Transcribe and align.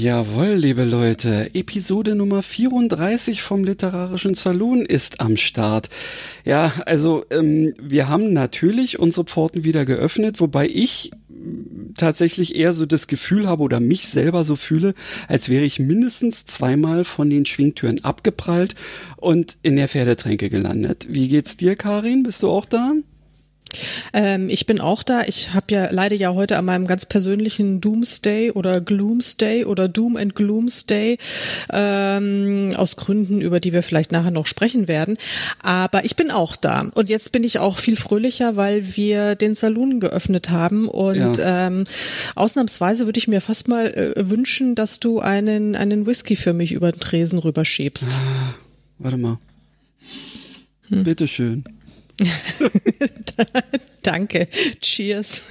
Jawohl, 0.00 0.50
liebe 0.54 0.84
Leute, 0.84 1.50
Episode 1.54 2.14
Nummer 2.14 2.44
34 2.44 3.42
vom 3.42 3.64
Literarischen 3.64 4.34
Saloon 4.34 4.82
ist 4.82 5.18
am 5.20 5.36
Start. 5.36 5.88
Ja, 6.44 6.72
also 6.86 7.24
ähm, 7.30 7.74
wir 7.82 8.08
haben 8.08 8.32
natürlich 8.32 9.00
unsere 9.00 9.26
Pforten 9.26 9.64
wieder 9.64 9.84
geöffnet, 9.84 10.38
wobei 10.38 10.68
ich 10.68 11.10
tatsächlich 11.96 12.54
eher 12.54 12.74
so 12.74 12.86
das 12.86 13.08
Gefühl 13.08 13.48
habe 13.48 13.64
oder 13.64 13.80
mich 13.80 14.06
selber 14.06 14.44
so 14.44 14.54
fühle, 14.54 14.94
als 15.26 15.48
wäre 15.48 15.64
ich 15.64 15.80
mindestens 15.80 16.46
zweimal 16.46 17.02
von 17.02 17.28
den 17.28 17.44
Schwingtüren 17.44 18.04
abgeprallt 18.04 18.76
und 19.16 19.58
in 19.64 19.74
der 19.74 19.88
Pferdetränke 19.88 20.48
gelandet. 20.48 21.08
Wie 21.10 21.26
geht's 21.26 21.56
dir, 21.56 21.74
Karin? 21.74 22.22
Bist 22.22 22.44
du 22.44 22.50
auch 22.50 22.66
da? 22.66 22.92
Ähm, 24.12 24.48
ich 24.48 24.66
bin 24.66 24.80
auch 24.80 25.02
da. 25.02 25.22
Ich 25.24 25.54
habe 25.54 25.66
ja 25.70 25.88
leider 25.90 26.16
ja 26.16 26.34
heute 26.34 26.56
an 26.56 26.64
meinem 26.64 26.86
ganz 26.86 27.06
persönlichen 27.06 27.80
Doomsday 27.80 28.50
oder 28.52 28.80
Gloomsday 28.80 29.64
oder 29.64 29.88
Doom 29.88 30.16
and 30.16 30.34
Gloomsday 30.34 31.18
ähm, 31.72 32.72
aus 32.76 32.96
Gründen, 32.96 33.40
über 33.40 33.60
die 33.60 33.72
wir 33.72 33.82
vielleicht 33.82 34.12
nachher 34.12 34.30
noch 34.30 34.46
sprechen 34.46 34.88
werden. 34.88 35.16
Aber 35.62 36.04
ich 36.04 36.16
bin 36.16 36.30
auch 36.30 36.56
da. 36.56 36.90
Und 36.94 37.08
jetzt 37.08 37.32
bin 37.32 37.44
ich 37.44 37.58
auch 37.58 37.78
viel 37.78 37.96
fröhlicher, 37.96 38.56
weil 38.56 38.96
wir 38.96 39.34
den 39.34 39.54
Saloon 39.54 40.00
geöffnet 40.00 40.50
haben. 40.50 40.88
Und 40.88 41.38
ja. 41.38 41.66
ähm, 41.66 41.84
ausnahmsweise 42.34 43.06
würde 43.06 43.18
ich 43.18 43.28
mir 43.28 43.40
fast 43.40 43.68
mal 43.68 43.86
äh, 43.86 44.30
wünschen, 44.30 44.74
dass 44.74 45.00
du 45.00 45.20
einen, 45.20 45.76
einen 45.76 46.06
Whisky 46.06 46.36
für 46.36 46.52
mich 46.52 46.72
über 46.72 46.92
den 46.92 47.00
Tresen 47.00 47.38
rüberschiebst. 47.38 48.08
Ah, 48.10 48.54
warte 48.98 49.16
mal. 49.16 49.38
Hm. 50.88 51.04
Bitteschön. 51.04 51.64
Danke. 54.02 54.48
Cheers. 54.80 55.42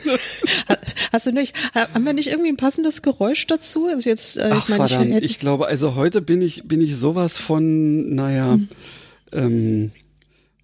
Hast 1.11 1.27
du 1.27 1.31
nicht, 1.31 1.55
haben 1.73 2.05
wir 2.05 2.13
nicht 2.13 2.27
irgendwie 2.29 2.49
ein 2.49 2.57
passendes 2.57 3.01
Geräusch 3.01 3.47
dazu? 3.47 3.87
Also 3.87 4.09
jetzt, 4.09 4.37
äh, 4.37 4.49
Ach, 4.51 4.63
ich 4.63 4.69
meine, 4.69 4.87
verdammt, 4.87 5.15
ich, 5.17 5.31
ich, 5.31 5.39
glaube, 5.39 5.67
also 5.67 5.95
heute 5.95 6.21
bin 6.21 6.41
ich, 6.41 6.67
bin 6.67 6.81
ich 6.81 6.95
sowas 6.95 7.37
von, 7.37 8.13
naja, 8.15 8.53
hm. 8.53 8.69
ähm, 9.31 9.91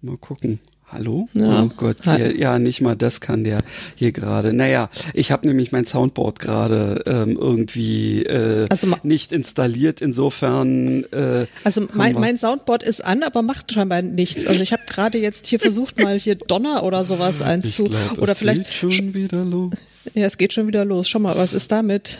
mal 0.02 0.16
gucken. 0.16 0.60
Hallo? 0.94 1.28
Ja. 1.32 1.64
Oh 1.64 1.70
Gott, 1.76 2.04
hier, 2.04 2.36
ja, 2.36 2.60
nicht 2.60 2.80
mal 2.80 2.94
das 2.94 3.20
kann 3.20 3.42
der 3.42 3.62
hier 3.96 4.12
gerade. 4.12 4.52
Naja, 4.52 4.88
ich 5.12 5.32
habe 5.32 5.44
nämlich 5.44 5.72
mein 5.72 5.86
Soundboard 5.86 6.38
gerade 6.38 7.02
ähm, 7.06 7.36
irgendwie 7.36 8.22
äh, 8.22 8.64
also 8.70 8.86
nicht 9.02 9.32
installiert, 9.32 10.00
insofern. 10.00 11.02
Äh, 11.10 11.46
also 11.64 11.88
mein, 11.94 12.14
mein 12.14 12.38
Soundboard 12.38 12.84
ist 12.84 13.04
an, 13.04 13.24
aber 13.24 13.42
macht 13.42 13.72
scheinbar 13.72 14.02
nichts. 14.02 14.46
Also 14.46 14.62
ich 14.62 14.72
habe 14.72 14.82
gerade 14.86 15.18
jetzt 15.18 15.48
hier 15.48 15.58
versucht, 15.58 15.98
mal 15.98 16.16
hier 16.16 16.36
Donner 16.36 16.84
oder 16.84 17.04
sowas 17.04 17.42
einzu... 17.42 17.86
Ich 17.86 17.90
glaub, 17.90 18.18
oder 18.18 18.32
es 18.32 18.38
vielleicht 18.38 18.80
geht 18.80 18.94
schon 18.94 19.14
wieder 19.14 19.44
los. 19.44 19.74
Ja, 20.14 20.26
es 20.26 20.38
geht 20.38 20.52
schon 20.52 20.68
wieder 20.68 20.84
los. 20.84 21.08
Schau 21.08 21.18
mal, 21.18 21.36
was 21.36 21.54
ist 21.54 21.72
damit? 21.72 22.18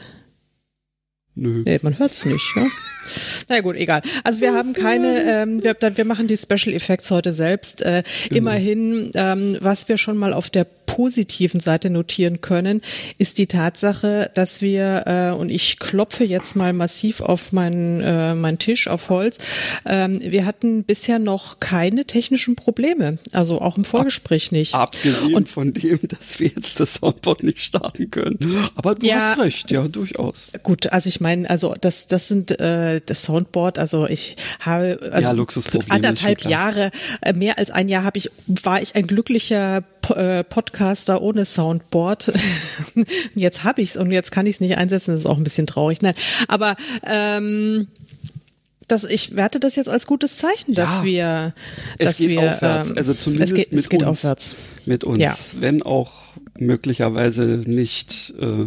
Nö. 1.36 1.62
Nee, 1.64 1.80
man 1.82 1.98
hört's 1.98 2.24
nicht, 2.24 2.52
ja? 2.54 2.66
Na 3.48 3.60
gut, 3.60 3.76
egal. 3.76 4.02
Also 4.22 4.40
wir 4.40 4.54
haben 4.54 4.72
keine, 4.72 5.42
ähm, 5.42 5.62
wir, 5.62 5.76
wir 5.80 6.04
machen 6.04 6.26
die 6.26 6.36
Special 6.36 6.74
Effects 6.74 7.10
heute 7.10 7.32
selbst. 7.32 7.82
Äh, 7.82 8.02
genau. 8.28 8.38
Immerhin, 8.38 9.10
ähm, 9.14 9.56
was 9.60 9.88
wir 9.88 9.98
schon 9.98 10.16
mal 10.16 10.32
auf 10.32 10.48
der 10.50 10.64
positiven 10.86 11.60
Seite 11.60 11.90
notieren 11.90 12.40
können, 12.40 12.80
ist 13.18 13.38
die 13.38 13.46
Tatsache, 13.46 14.30
dass 14.34 14.62
wir, 14.62 15.04
äh, 15.06 15.36
und 15.36 15.50
ich 15.50 15.78
klopfe 15.78 16.24
jetzt 16.24 16.56
mal 16.56 16.72
massiv 16.72 17.20
auf 17.20 17.52
meinen, 17.52 18.00
äh, 18.00 18.34
meinen 18.34 18.58
Tisch, 18.58 18.88
auf 18.88 19.08
Holz, 19.08 19.38
ähm, 19.86 20.20
wir 20.20 20.46
hatten 20.46 20.84
bisher 20.84 21.18
noch 21.18 21.60
keine 21.60 22.04
technischen 22.04 22.56
Probleme, 22.56 23.18
also 23.32 23.60
auch 23.60 23.76
im 23.76 23.84
Vorgespräch 23.84 24.52
nicht. 24.52 24.74
Abgesehen 24.74 25.34
und, 25.34 25.48
von 25.48 25.72
dem, 25.72 26.00
dass 26.02 26.40
wir 26.40 26.48
jetzt 26.48 26.80
das 26.80 26.94
Soundboard 26.94 27.42
nicht 27.42 27.60
starten 27.60 28.10
können. 28.10 28.38
Aber 28.74 28.94
du 28.94 29.06
ja, 29.06 29.16
hast 29.16 29.38
recht, 29.40 29.70
ja, 29.70 29.86
durchaus. 29.88 30.52
Gut, 30.62 30.92
also 30.92 31.08
ich 31.08 31.20
meine, 31.20 31.48
also 31.48 31.74
das, 31.80 32.06
das 32.06 32.28
sind 32.28 32.58
äh, 32.60 33.00
das 33.04 33.24
Soundboard, 33.24 33.78
also 33.78 34.06
ich 34.06 34.36
habe 34.60 34.98
also 35.12 35.30
ja, 35.30 35.80
anderthalb 35.88 36.44
Jahre, 36.44 36.90
äh, 37.20 37.32
mehr 37.32 37.58
als 37.58 37.70
ein 37.70 37.88
Jahr 37.88 38.04
habe 38.04 38.18
ich, 38.18 38.30
war 38.46 38.80
ich 38.80 38.94
ein 38.94 39.06
glücklicher 39.06 39.82
äh, 40.10 40.44
Podcaster 40.74 41.22
ohne 41.22 41.44
Soundboard. 41.44 42.32
jetzt 43.36 43.62
habe 43.62 43.80
ich 43.80 43.90
es 43.90 43.96
und 43.96 44.10
jetzt 44.10 44.32
kann 44.32 44.46
ich 44.46 44.56
es 44.56 44.60
nicht 44.60 44.76
einsetzen. 44.76 45.12
Das 45.12 45.20
ist 45.20 45.26
auch 45.26 45.36
ein 45.36 45.44
bisschen 45.44 45.68
traurig. 45.68 46.02
Nein, 46.02 46.14
aber 46.48 46.74
ähm, 47.04 47.86
das, 48.88 49.04
ich 49.04 49.36
werte 49.36 49.60
das 49.60 49.76
jetzt 49.76 49.88
als 49.88 50.06
gutes 50.06 50.36
Zeichen, 50.36 50.74
dass 50.74 50.98
ja, 50.98 51.04
wir, 51.04 51.54
dass 51.98 52.12
es 52.12 52.18
geht 52.18 52.28
wir, 52.30 52.50
aufwärts. 52.50 52.90
Ähm, 52.90 52.98
also 52.98 53.14
zumindest 53.14 53.52
es 53.52 53.56
geht, 53.56 53.70
mit 53.70 53.80
es 53.80 53.88
geht 53.88 54.02
uns, 54.02 54.10
aufwärts. 54.10 54.56
mit 54.84 55.04
uns, 55.04 55.20
ja. 55.20 55.36
wenn 55.60 55.82
auch 55.82 56.12
möglicherweise 56.58 57.44
nicht 57.44 58.34
äh, 58.40 58.66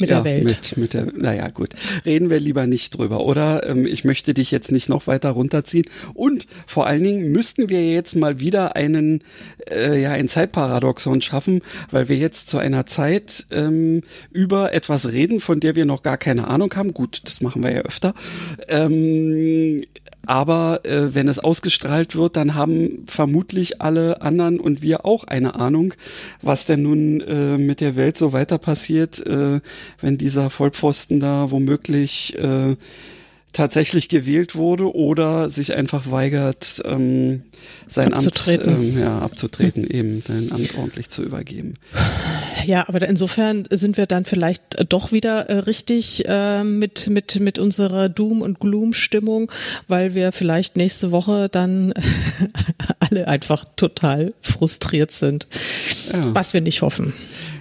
mit 0.00 0.10
ja, 0.10 0.20
der 0.20 0.24
Welt. 0.24 0.44
Mit, 0.44 0.76
mit 0.76 0.94
der, 0.94 1.06
naja, 1.14 1.48
gut. 1.48 1.70
Reden 2.04 2.30
wir 2.30 2.40
lieber 2.40 2.66
nicht 2.66 2.96
drüber, 2.96 3.24
oder? 3.24 3.66
Ähm, 3.66 3.86
ich 3.86 4.04
möchte 4.04 4.34
dich 4.34 4.50
jetzt 4.50 4.70
nicht 4.72 4.88
noch 4.88 5.06
weiter 5.06 5.30
runterziehen. 5.30 5.86
Und 6.14 6.46
vor 6.66 6.86
allen 6.86 7.02
Dingen 7.02 7.32
müssten 7.32 7.68
wir 7.68 7.90
jetzt 7.90 8.16
mal 8.16 8.40
wieder 8.40 8.76
einen, 8.76 9.22
äh, 9.70 10.00
ja, 10.00 10.12
ein 10.12 10.28
Zeitparadoxon 10.28 11.20
schaffen, 11.22 11.62
weil 11.90 12.08
wir 12.08 12.16
jetzt 12.16 12.48
zu 12.48 12.58
einer 12.58 12.86
Zeit 12.86 13.46
ähm, 13.50 14.02
über 14.30 14.72
etwas 14.72 15.12
reden, 15.12 15.40
von 15.40 15.60
der 15.60 15.74
wir 15.74 15.84
noch 15.84 16.02
gar 16.02 16.16
keine 16.16 16.48
Ahnung 16.48 16.72
haben. 16.74 16.94
Gut, 16.94 17.22
das 17.24 17.40
machen 17.40 17.62
wir 17.62 17.72
ja 17.72 17.80
öfter. 17.80 18.14
Ähm, 18.68 19.82
aber 20.26 20.84
äh, 20.84 21.14
wenn 21.14 21.28
es 21.28 21.38
ausgestrahlt 21.38 22.16
wird, 22.16 22.36
dann 22.36 22.54
haben 22.54 23.04
vermutlich 23.06 23.80
alle 23.80 24.22
anderen 24.22 24.60
und 24.60 24.82
wir 24.82 25.04
auch 25.06 25.24
eine 25.24 25.54
Ahnung, 25.54 25.94
was 26.42 26.66
denn 26.66 26.82
nun 26.82 27.20
äh, 27.20 27.56
mit 27.58 27.80
der 27.80 27.96
Welt 27.96 28.18
so 28.18 28.32
weiter 28.32 28.58
passiert, 28.58 29.24
äh, 29.26 29.60
wenn 30.00 30.18
dieser 30.18 30.50
Vollpfosten 30.50 31.20
da 31.20 31.50
womöglich 31.50 32.38
äh, 32.38 32.76
tatsächlich 33.52 34.08
gewählt 34.08 34.54
wurde 34.54 34.94
oder 34.94 35.50
sich 35.50 35.74
einfach 35.74 36.10
weigert, 36.10 36.82
ähm, 36.84 37.42
sein 37.86 38.12
abzutreten. 38.12 38.74
Amt 38.74 38.84
ähm, 38.84 38.98
ja, 38.98 39.18
abzutreten, 39.18 39.84
eben 39.90 40.22
sein 40.26 40.52
Amt 40.52 40.76
ordentlich 40.76 41.08
zu 41.08 41.22
übergeben. 41.22 41.74
Ja, 42.68 42.86
aber 42.86 43.00
insofern 43.08 43.64
sind 43.70 43.96
wir 43.96 44.04
dann 44.04 44.26
vielleicht 44.26 44.84
doch 44.90 45.10
wieder 45.10 45.48
äh, 45.48 45.60
richtig 45.60 46.24
äh, 46.28 46.62
mit, 46.62 47.08
mit, 47.08 47.40
mit 47.40 47.58
unserer 47.58 48.10
Doom- 48.10 48.42
und 48.42 48.60
Gloom-Stimmung, 48.60 49.50
weil 49.86 50.14
wir 50.14 50.32
vielleicht 50.32 50.76
nächste 50.76 51.10
Woche 51.10 51.48
dann 51.48 51.94
alle 53.00 53.26
einfach 53.26 53.64
total 53.76 54.34
frustriert 54.42 55.12
sind. 55.12 55.48
Ja. 56.12 56.34
Was 56.34 56.52
wir 56.52 56.60
nicht 56.60 56.82
hoffen. 56.82 57.14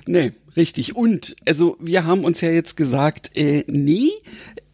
Nee, 0.07 0.34
richtig. 0.57 0.97
Und 0.97 1.38
also 1.47 1.78
wir 1.79 2.03
haben 2.03 2.25
uns 2.25 2.41
ja 2.41 2.50
jetzt 2.50 2.75
gesagt, 2.75 3.31
äh, 3.38 3.63
nee, 3.67 4.09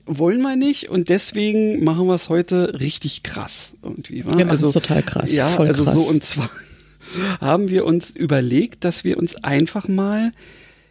wollen 0.08 0.42
wir 0.42 0.56
nicht 0.56 0.90
und 0.90 1.10
deswegen 1.10 1.84
machen 1.84 2.08
wir 2.08 2.16
es 2.16 2.30
heute 2.30 2.80
richtig 2.80 3.22
krass 3.22 3.74
irgendwie. 3.84 4.26
Wa? 4.26 4.36
Wir 4.36 4.46
machen 4.46 4.56
es 4.56 4.64
also, 4.64 4.80
total 4.80 5.04
krass. 5.04 5.36
Ja, 5.36 5.46
voll 5.46 5.68
also 5.68 5.84
krass. 5.84 5.94
so 5.94 6.10
und 6.12 6.24
zwar 6.24 6.50
haben 7.40 7.70
wir 7.70 7.86
uns 7.86 8.10
überlegt, 8.12 8.84
dass 8.84 9.04
wir 9.04 9.18
uns 9.18 9.44
einfach 9.44 9.88
mal 9.88 10.32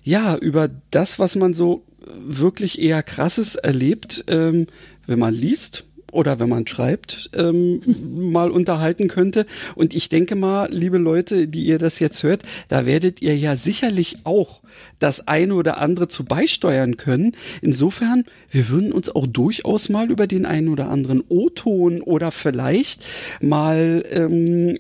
ja 0.03 0.37
über 0.37 0.69
das, 0.91 1.19
was 1.19 1.37
man 1.37 1.55
so 1.55 1.85
wirklich 2.19 2.81
eher 2.81 3.03
krasses 3.03 3.55
erlebt, 3.55 4.25
ähm, 4.29 4.67
wenn 5.07 5.19
man 5.19 5.35
liest 5.35 5.85
oder 6.13 6.39
wenn 6.39 6.49
man 6.49 6.67
schreibt, 6.67 7.31
ähm, 7.37 7.81
mal 8.33 8.51
unterhalten 8.51 9.09
könnte. 9.09 9.47
Und 9.75 9.95
ich 9.95 10.09
denke 10.09 10.37
mal, 10.37 10.69
liebe 10.71 10.99
Leute, 10.99 11.49
die 11.49 11.65
ihr 11.65 11.79
das 11.79 11.99
jetzt 11.99 12.23
hört, 12.23 12.43
da 12.69 12.87
werdet 12.87 13.21
ihr 13.23 13.37
ja 13.37 13.57
sicherlich 13.57 14.19
auch 14.25 14.61
das 14.99 15.27
eine 15.27 15.55
oder 15.55 15.79
andere 15.79 16.09
zu 16.09 16.25
beisteuern 16.25 16.97
können. 16.97 17.33
Insofern, 17.61 18.25
wir 18.51 18.69
würden 18.69 18.93
uns 18.93 19.15
auch 19.15 19.27
durchaus 19.27 19.89
mal 19.89 20.11
über 20.11 20.27
den 20.27 20.47
einen 20.47 20.69
oder 20.69 20.89
anderen 20.89 21.25
O-Ton 21.29 22.03
oder 22.03 22.31
vielleicht 22.31 23.05
mal, 23.41 24.03
ähm, 24.11 24.77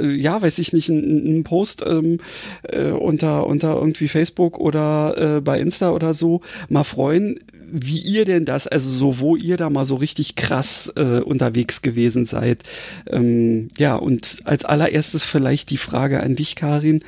ja, 0.00 0.42
weiß 0.42 0.58
ich 0.58 0.72
nicht, 0.72 0.90
einen 0.90 1.44
Post 1.44 1.84
ähm, 1.86 2.18
äh, 2.64 2.90
unter, 2.90 3.46
unter 3.46 3.76
irgendwie 3.76 4.08
Facebook 4.08 4.58
oder 4.58 5.36
äh, 5.36 5.40
bei 5.40 5.60
Insta 5.60 5.90
oder 5.90 6.14
so 6.14 6.40
mal 6.68 6.84
freuen, 6.84 7.38
wie 7.70 8.00
ihr 8.00 8.24
denn 8.24 8.44
das, 8.44 8.66
also 8.66 8.88
so, 8.88 9.20
wo 9.20 9.36
ihr 9.36 9.56
da 9.56 9.70
mal 9.70 9.84
so 9.84 9.96
richtig 9.96 10.36
krass 10.48 10.90
äh, 10.96 11.20
unterwegs 11.20 11.82
gewesen 11.82 12.24
seid. 12.24 12.62
Ähm, 13.06 13.68
ja, 13.76 13.96
und 13.96 14.40
als 14.44 14.64
allererstes 14.64 15.24
vielleicht 15.24 15.70
die 15.70 15.76
Frage 15.76 16.22
an 16.22 16.36
dich, 16.36 16.56
Karin. 16.56 17.04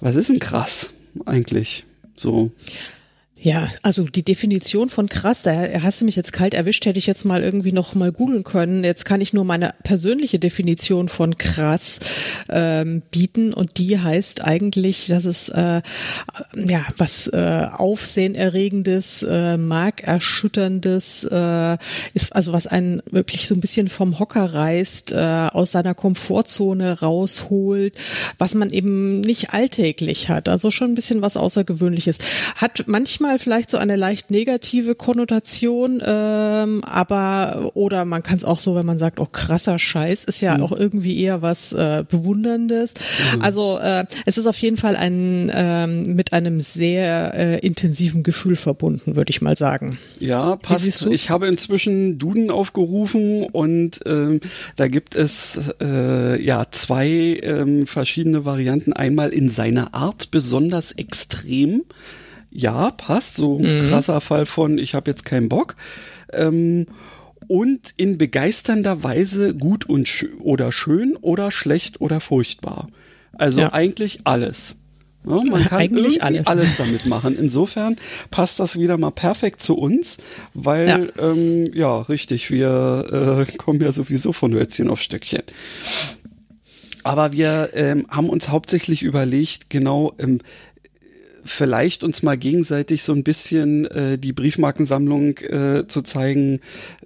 Was 0.00 0.16
ist 0.16 0.30
denn 0.30 0.38
krass 0.38 0.90
eigentlich? 1.26 1.84
So. 2.16 2.50
Ja, 3.42 3.68
also 3.80 4.04
die 4.04 4.22
Definition 4.22 4.90
von 4.90 5.08
krass, 5.08 5.42
da 5.42 5.52
hast 5.80 6.02
du 6.02 6.04
mich 6.04 6.14
jetzt 6.14 6.34
kalt 6.34 6.52
erwischt, 6.52 6.84
hätte 6.84 6.98
ich 6.98 7.06
jetzt 7.06 7.24
mal 7.24 7.42
irgendwie 7.42 7.72
noch 7.72 7.94
mal 7.94 8.12
googeln 8.12 8.44
können. 8.44 8.84
Jetzt 8.84 9.06
kann 9.06 9.22
ich 9.22 9.32
nur 9.32 9.46
meine 9.46 9.72
persönliche 9.82 10.38
Definition 10.38 11.08
von 11.08 11.38
krass 11.38 12.00
ähm, 12.50 13.00
bieten 13.10 13.54
und 13.54 13.78
die 13.78 13.98
heißt 13.98 14.44
eigentlich, 14.44 15.06
dass 15.06 15.24
es 15.24 15.48
äh, 15.48 15.80
ja 16.54 16.84
was 16.98 17.28
äh, 17.28 17.66
aufsehenerregendes, 17.72 19.22
äh, 19.22 19.56
markerschütterndes 19.56 21.24
äh, 21.24 21.78
ist, 22.12 22.36
also 22.36 22.52
was 22.52 22.66
einen 22.66 23.00
wirklich 23.10 23.48
so 23.48 23.54
ein 23.54 23.62
bisschen 23.62 23.88
vom 23.88 24.18
Hocker 24.18 24.52
reißt, 24.52 25.12
äh, 25.12 25.48
aus 25.50 25.72
seiner 25.72 25.94
Komfortzone 25.94 27.00
rausholt, 27.00 27.94
was 28.36 28.52
man 28.52 28.68
eben 28.68 29.22
nicht 29.22 29.54
alltäglich 29.54 30.28
hat. 30.28 30.50
Also 30.50 30.70
schon 30.70 30.90
ein 30.90 30.94
bisschen 30.94 31.22
was 31.22 31.38
Außergewöhnliches. 31.38 32.18
Hat 32.56 32.84
manchmal 32.86 33.29
manchmal 33.30 33.38
vielleicht 33.38 33.70
so 33.70 33.78
eine 33.78 33.96
leicht 33.96 34.30
negative 34.30 34.94
Konnotation, 34.94 36.02
ähm, 36.04 36.82
aber 36.84 37.70
oder 37.74 38.04
man 38.04 38.22
kann 38.22 38.38
es 38.38 38.44
auch 38.44 38.58
so, 38.58 38.74
wenn 38.74 38.86
man 38.86 38.98
sagt, 38.98 39.20
oh 39.20 39.28
krasser 39.30 39.78
Scheiß, 39.78 40.24
ist 40.24 40.40
ja 40.40 40.56
mhm. 40.56 40.64
auch 40.64 40.72
irgendwie 40.72 41.22
eher 41.22 41.42
was 41.42 41.72
äh, 41.72 42.04
Bewunderndes. 42.08 42.94
Mhm. 43.34 43.42
Also 43.42 43.78
äh, 43.78 44.04
es 44.26 44.38
ist 44.38 44.46
auf 44.46 44.56
jeden 44.58 44.76
Fall 44.76 44.96
ein 44.96 45.50
ähm, 45.54 46.14
mit 46.14 46.32
einem 46.32 46.60
sehr 46.60 47.34
äh, 47.34 47.58
intensiven 47.66 48.22
Gefühl 48.22 48.56
verbunden, 48.56 49.16
würde 49.16 49.30
ich 49.30 49.42
mal 49.42 49.56
sagen. 49.56 49.98
Ja, 50.18 50.56
passt. 50.56 51.06
Ich 51.06 51.30
habe 51.30 51.46
inzwischen 51.46 52.18
Duden 52.18 52.50
aufgerufen 52.50 53.44
und 53.44 54.00
ähm, 54.06 54.40
da 54.76 54.88
gibt 54.88 55.14
es 55.14 55.58
äh, 55.80 56.42
ja 56.42 56.64
zwei 56.70 57.40
ähm, 57.42 57.86
verschiedene 57.86 58.44
Varianten. 58.44 58.92
Einmal 58.92 59.30
in 59.30 59.48
seiner 59.48 59.94
Art 59.94 60.30
besonders 60.30 60.92
extrem 60.92 61.82
ja, 62.50 62.90
passt, 62.90 63.36
so 63.36 63.58
ein 63.58 63.78
mhm. 63.84 63.88
krasser 63.88 64.20
Fall 64.20 64.46
von, 64.46 64.78
ich 64.78 64.94
habe 64.94 65.10
jetzt 65.10 65.24
keinen 65.24 65.48
Bock. 65.48 65.76
Ähm, 66.32 66.86
und 67.48 67.94
in 67.96 68.18
begeisternder 68.18 69.02
Weise 69.02 69.54
gut 69.54 69.88
und 69.88 70.08
sch 70.08 70.26
oder 70.40 70.70
schön 70.70 71.16
oder 71.20 71.50
schlecht 71.50 72.00
oder 72.00 72.20
furchtbar. 72.20 72.88
Also 73.32 73.60
ja. 73.60 73.72
eigentlich 73.72 74.20
alles. 74.24 74.76
Ja, 75.24 75.40
man 75.50 75.64
kann 75.68 75.78
eigentlich 75.78 76.22
alles. 76.22 76.46
alles. 76.46 76.76
damit 76.76 77.06
machen. 77.06 77.36
Insofern 77.38 77.96
passt 78.30 78.60
das 78.60 78.78
wieder 78.78 78.98
mal 78.98 79.10
perfekt 79.10 79.62
zu 79.62 79.76
uns, 79.76 80.18
weil 80.54 81.12
ja, 81.16 81.30
ähm, 81.30 81.70
ja 81.74 82.02
richtig, 82.02 82.50
wir 82.50 83.46
äh, 83.48 83.56
kommen 83.56 83.80
ja 83.80 83.92
sowieso 83.92 84.32
von 84.32 84.54
Hölzchen 84.54 84.88
auf 84.88 85.00
Stöckchen. 85.00 85.42
Aber 87.02 87.32
wir 87.32 87.70
ähm, 87.74 88.06
haben 88.10 88.28
uns 88.28 88.50
hauptsächlich 88.50 89.02
überlegt, 89.02 89.70
genau, 89.70 90.12
ähm, 90.18 90.40
vielleicht 91.50 92.04
uns 92.04 92.22
mal 92.22 92.38
gegenseitig 92.38 93.02
so 93.02 93.12
ein 93.12 93.24
bisschen 93.24 93.86
äh, 93.86 94.18
die 94.18 94.32
Briefmarkensammlung 94.32 95.38
äh, 95.38 95.86
zu 95.86 96.02
zeigen 96.02 96.60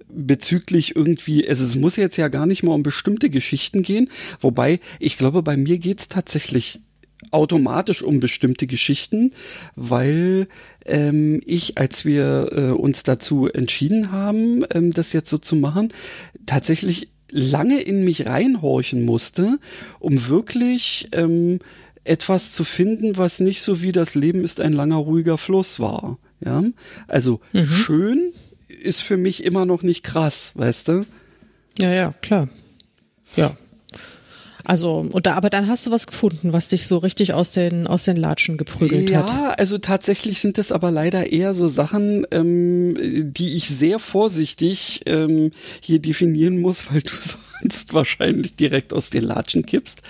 bezüglich 0.07 0.95
irgendwie, 0.95 1.47
also 1.47 1.63
es 1.63 1.75
muss 1.75 1.95
jetzt 1.95 2.17
ja 2.17 2.27
gar 2.27 2.45
nicht 2.45 2.63
mal 2.63 2.73
um 2.73 2.83
bestimmte 2.83 3.29
Geschichten 3.29 3.81
gehen, 3.81 4.09
wobei 4.39 4.79
ich 4.99 5.17
glaube, 5.17 5.43
bei 5.43 5.57
mir 5.57 5.77
geht's 5.79 6.07
tatsächlich 6.09 6.79
automatisch 7.31 8.03
um 8.03 8.19
bestimmte 8.19 8.67
Geschichten, 8.67 9.31
weil 9.75 10.47
ähm, 10.85 11.41
ich, 11.45 11.77
als 11.77 12.05
wir 12.05 12.49
äh, 12.51 12.71
uns 12.71 13.03
dazu 13.03 13.47
entschieden 13.47 14.11
haben, 14.11 14.63
ähm, 14.73 14.91
das 14.91 15.13
jetzt 15.13 15.29
so 15.29 15.37
zu 15.37 15.55
machen, 15.55 15.91
tatsächlich 16.45 17.09
lange 17.31 17.81
in 17.81 18.05
mich 18.05 18.27
reinhorchen 18.27 19.03
musste, 19.03 19.59
um 19.99 20.27
wirklich 20.27 21.09
ähm, 21.11 21.59
etwas 22.05 22.53
zu 22.53 22.63
finden, 22.63 23.17
was 23.17 23.39
nicht 23.39 23.61
so 23.61 23.81
wie 23.81 23.91
das 23.91 24.15
Leben 24.15 24.43
ist 24.43 24.61
ein 24.61 24.73
langer, 24.73 24.97
ruhiger 24.97 25.37
Fluss 25.37 25.79
war. 25.79 26.17
Ja, 26.43 26.63
also 27.07 27.41
mhm. 27.53 27.67
schön 27.67 28.33
ist 28.67 29.01
für 29.01 29.17
mich 29.17 29.43
immer 29.43 29.65
noch 29.65 29.83
nicht 29.83 30.03
krass, 30.03 30.51
weißt 30.55 30.87
du? 30.87 31.05
Ja, 31.79 31.91
ja, 31.91 32.13
klar. 32.21 32.47
Ja. 33.35 33.57
Also, 34.65 35.05
und 35.11 35.25
da, 35.25 35.35
aber 35.35 35.49
dann 35.49 35.67
hast 35.67 35.85
du 35.85 35.91
was 35.91 36.07
gefunden, 36.07 36.51
was 36.51 36.67
dich 36.67 36.87
so 36.87 36.97
richtig 36.97 37.33
aus 37.33 37.51
den, 37.51 37.87
aus 37.87 38.05
den 38.05 38.17
Latschen 38.17 38.57
geprügelt 38.57 39.09
ja, 39.09 39.19
hat. 39.19 39.29
Ja, 39.29 39.49
also 39.57 39.77
tatsächlich 39.77 40.39
sind 40.39 40.57
es 40.57 40.71
aber 40.71 40.91
leider 40.91 41.31
eher 41.31 41.53
so 41.53 41.67
Sachen, 41.67 42.25
ähm, 42.31 42.95
die 43.33 43.53
ich 43.53 43.67
sehr 43.69 43.99
vorsichtig 43.99 45.01
ähm, 45.05 45.51
hier 45.81 45.99
definieren 45.99 46.59
muss, 46.59 46.91
weil 46.91 47.01
du 47.01 47.11
sonst 47.61 47.93
wahrscheinlich 47.93 48.55
direkt 48.55 48.93
aus 48.93 49.09
den 49.09 49.23
Latschen 49.23 49.65
kippst. 49.65 50.01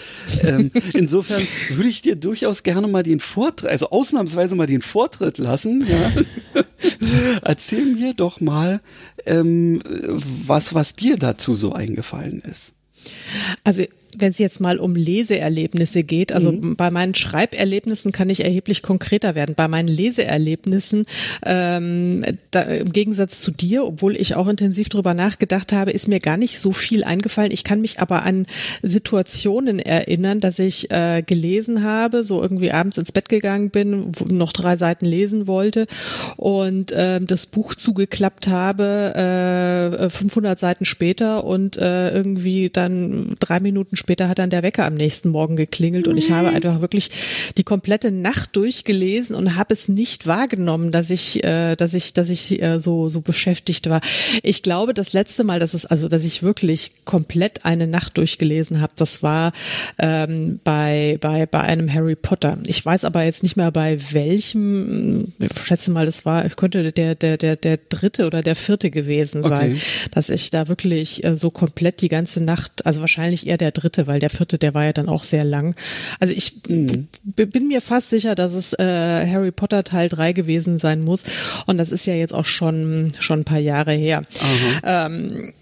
Ähm, 0.41 0.71
insofern 0.93 1.41
würde 1.71 1.89
ich 1.89 2.01
dir 2.01 2.15
durchaus 2.15 2.63
gerne 2.63 2.87
mal 2.87 3.03
den 3.03 3.19
Vortritt, 3.19 3.69
also 3.69 3.89
ausnahmsweise 3.89 4.55
mal 4.55 4.67
den 4.67 4.81
Vortritt 4.81 5.37
lassen. 5.37 5.85
Ja? 5.87 6.63
Erzähl 7.43 7.85
mir 7.85 8.13
doch 8.13 8.39
mal, 8.39 8.81
ähm, 9.25 9.81
was, 9.85 10.73
was 10.73 10.95
dir 10.95 11.17
dazu 11.17 11.55
so 11.55 11.73
eingefallen 11.73 12.41
ist. 12.41 12.73
Also 13.63 13.83
wenn 14.17 14.31
es 14.31 14.39
jetzt 14.39 14.59
mal 14.59 14.77
um 14.77 14.95
Leseerlebnisse 14.95 16.03
geht, 16.03 16.31
also 16.31 16.51
mhm. 16.51 16.75
bei 16.75 16.89
meinen 16.91 17.15
Schreiberlebnissen 17.15 18.11
kann 18.11 18.29
ich 18.29 18.43
erheblich 18.43 18.81
konkreter 18.81 19.35
werden. 19.35 19.55
Bei 19.55 19.67
meinen 19.67 19.87
Leseerlebnissen, 19.87 21.05
ähm, 21.45 22.23
da, 22.51 22.61
im 22.61 22.91
Gegensatz 22.91 23.41
zu 23.41 23.51
dir, 23.51 23.85
obwohl 23.85 24.15
ich 24.15 24.35
auch 24.35 24.47
intensiv 24.47 24.89
drüber 24.89 25.13
nachgedacht 25.13 25.73
habe, 25.73 25.91
ist 25.91 26.07
mir 26.07 26.19
gar 26.19 26.37
nicht 26.37 26.59
so 26.59 26.71
viel 26.71 27.03
eingefallen. 27.03 27.51
Ich 27.51 27.63
kann 27.63 27.81
mich 27.81 27.99
aber 27.99 28.23
an 28.23 28.47
Situationen 28.81 29.79
erinnern, 29.79 30.39
dass 30.39 30.59
ich 30.59 30.91
äh, 30.91 31.21
gelesen 31.25 31.83
habe, 31.83 32.23
so 32.23 32.41
irgendwie 32.41 32.71
abends 32.71 32.97
ins 32.97 33.11
Bett 33.11 33.29
gegangen 33.29 33.69
bin, 33.69 34.11
noch 34.27 34.53
drei 34.53 34.77
Seiten 34.77 35.05
lesen 35.05 35.47
wollte 35.47 35.87
und 36.37 36.91
äh, 36.91 37.19
das 37.21 37.45
Buch 37.45 37.75
zugeklappt 37.75 38.47
habe, 38.47 39.99
äh, 40.01 40.09
500 40.09 40.57
Seiten 40.57 40.85
später 40.85 41.43
und 41.43 41.77
äh, 41.77 42.11
irgendwie 42.11 42.69
dann 42.69 43.35
drei 43.39 43.59
Minuten 43.59 43.95
später 43.95 44.04
später 44.05 44.29
hat 44.29 44.37
dann 44.37 44.51
der 44.51 44.61
Wecker 44.61 44.85
am 44.85 44.93
nächsten 44.93 45.29
Morgen 45.29 45.55
geklingelt 45.55 46.07
und 46.07 46.15
ich 46.15 46.29
habe 46.29 46.49
mhm. 46.49 46.55
einfach 46.57 46.79
wirklich 46.79 47.09
die 47.57 47.63
komplette 47.63 48.11
Nacht 48.11 48.55
durchgelesen 48.55 49.35
und 49.35 49.55
habe 49.55 49.73
es 49.73 49.87
nicht 49.87 50.27
wahrgenommen, 50.27 50.91
dass 50.91 51.09
ich, 51.09 51.43
äh, 51.43 51.75
dass 51.75 51.95
ich, 51.95 52.13
dass 52.13 52.29
ich 52.29 52.61
äh, 52.61 52.79
so 52.79 53.09
so 53.09 53.21
beschäftigt 53.21 53.89
war. 53.89 54.01
Ich 54.43 54.61
glaube, 54.61 54.93
das 54.93 55.13
letzte 55.13 55.43
Mal, 55.43 55.59
dass 55.59 55.73
es 55.73 55.87
also, 55.87 56.07
dass 56.07 56.23
ich 56.23 56.43
wirklich 56.43 56.91
komplett 57.05 57.65
eine 57.65 57.87
Nacht 57.87 58.19
durchgelesen 58.19 58.79
habe, 58.79 58.93
das 58.95 59.23
war 59.23 59.53
ähm, 59.97 60.59
bei 60.63 61.17
bei 61.19 61.47
bei 61.47 61.61
einem 61.61 61.91
Harry 61.91 62.15
Potter. 62.15 62.59
Ich 62.67 62.85
weiß 62.85 63.05
aber 63.05 63.23
jetzt 63.23 63.41
nicht 63.41 63.57
mehr 63.57 63.71
bei 63.71 63.97
welchem. 64.11 65.33
Ich 65.39 65.65
schätze 65.65 65.89
mal, 65.89 66.05
das 66.05 66.25
war, 66.25 66.45
ich 66.45 66.55
könnte 66.57 66.91
der 66.91 67.15
der 67.15 67.37
der 67.37 67.55
der 67.55 67.79
dritte 67.89 68.27
oder 68.27 68.43
der 68.43 68.55
vierte 68.55 68.91
gewesen 68.91 69.41
sein, 69.41 69.71
okay. 69.71 70.09
dass 70.11 70.29
ich 70.29 70.51
da 70.51 70.67
wirklich 70.67 71.23
äh, 71.23 71.35
so 71.35 71.49
komplett 71.49 72.01
die 72.01 72.09
ganze 72.09 72.43
Nacht, 72.43 72.85
also 72.85 73.01
wahrscheinlich 73.01 73.47
eher 73.47 73.57
der 73.57 73.71
dritte 73.71 73.94
dritte, 73.95 74.07
weil 74.07 74.19
der 74.19 74.29
vierte, 74.29 74.57
der 74.57 74.73
war 74.73 74.85
ja 74.85 74.93
dann 74.93 75.09
auch 75.09 75.23
sehr 75.23 75.43
lang. 75.43 75.75
Also 76.19 76.33
ich 76.33 76.61
mhm. 76.67 77.07
bin 77.23 77.67
mir 77.67 77.81
fast 77.81 78.09
sicher, 78.09 78.35
dass 78.35 78.53
es 78.53 78.73
äh, 78.73 79.27
Harry 79.27 79.51
Potter 79.51 79.83
Teil 79.83 80.09
3 80.09 80.33
gewesen 80.33 80.79
sein 80.79 81.01
muss. 81.01 81.23
Und 81.65 81.77
das 81.77 81.91
ist 81.91 82.05
ja 82.05 82.13
jetzt 82.13 82.33
auch 82.33 82.45
schon, 82.45 83.13
schon 83.19 83.41
ein 83.41 83.45
paar 83.45 83.59
Jahre 83.59 83.93
her. 83.93 84.21
Ähm, 84.83 85.53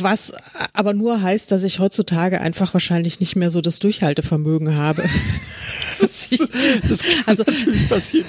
was 0.00 0.32
aber 0.72 0.94
nur 0.94 1.22
heißt, 1.22 1.52
dass 1.52 1.62
ich 1.62 1.78
heutzutage 1.78 2.40
einfach 2.40 2.74
wahrscheinlich 2.74 3.20
nicht 3.20 3.36
mehr 3.36 3.50
so 3.50 3.60
das 3.60 3.78
Durchhaltevermögen 3.78 4.74
habe. 4.74 5.02
das, 6.00 6.30
das 6.88 7.02
kann 7.02 7.22
also, 7.26 7.44
natürlich 7.46 7.88
passieren. 7.88 8.26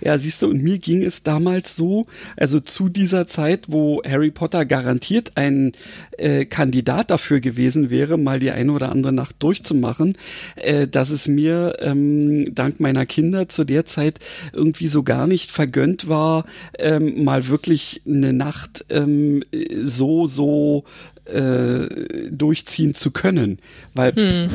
Ja, 0.00 0.18
siehst 0.18 0.42
du, 0.42 0.48
und 0.48 0.62
mir 0.62 0.78
ging 0.78 1.02
es 1.02 1.22
damals 1.22 1.76
so, 1.76 2.06
also 2.36 2.60
zu 2.60 2.88
dieser 2.88 3.26
Zeit, 3.26 3.66
wo 3.68 4.02
Harry 4.04 4.30
Potter 4.30 4.64
garantiert 4.64 5.32
ein 5.34 5.72
äh, 6.18 6.44
Kandidat 6.44 7.10
dafür 7.10 7.40
gewesen 7.40 7.90
wäre, 7.90 8.16
mal 8.16 8.38
die 8.38 8.50
eine 8.50 8.72
oder 8.72 8.90
andere 8.90 9.12
Nacht 9.12 9.36
durchzumachen, 9.40 10.16
äh, 10.56 10.86
dass 10.86 11.10
es 11.10 11.28
mir 11.28 11.76
ähm, 11.80 12.54
dank 12.54 12.80
meiner 12.80 13.06
Kinder 13.06 13.48
zu 13.48 13.64
der 13.64 13.84
Zeit 13.84 14.18
irgendwie 14.52 14.88
so 14.88 15.02
gar 15.02 15.26
nicht 15.26 15.50
vergönnt 15.50 16.08
war, 16.08 16.44
ähm, 16.78 17.24
mal 17.24 17.48
wirklich 17.48 18.02
eine 18.06 18.32
Nacht 18.32 18.84
ähm, 18.90 19.42
so 19.82 20.26
so 20.36 20.84
äh, 21.24 21.88
durchziehen 22.30 22.94
zu 22.94 23.10
können. 23.10 23.58
Weil 23.94 24.14
hm. 24.14 24.48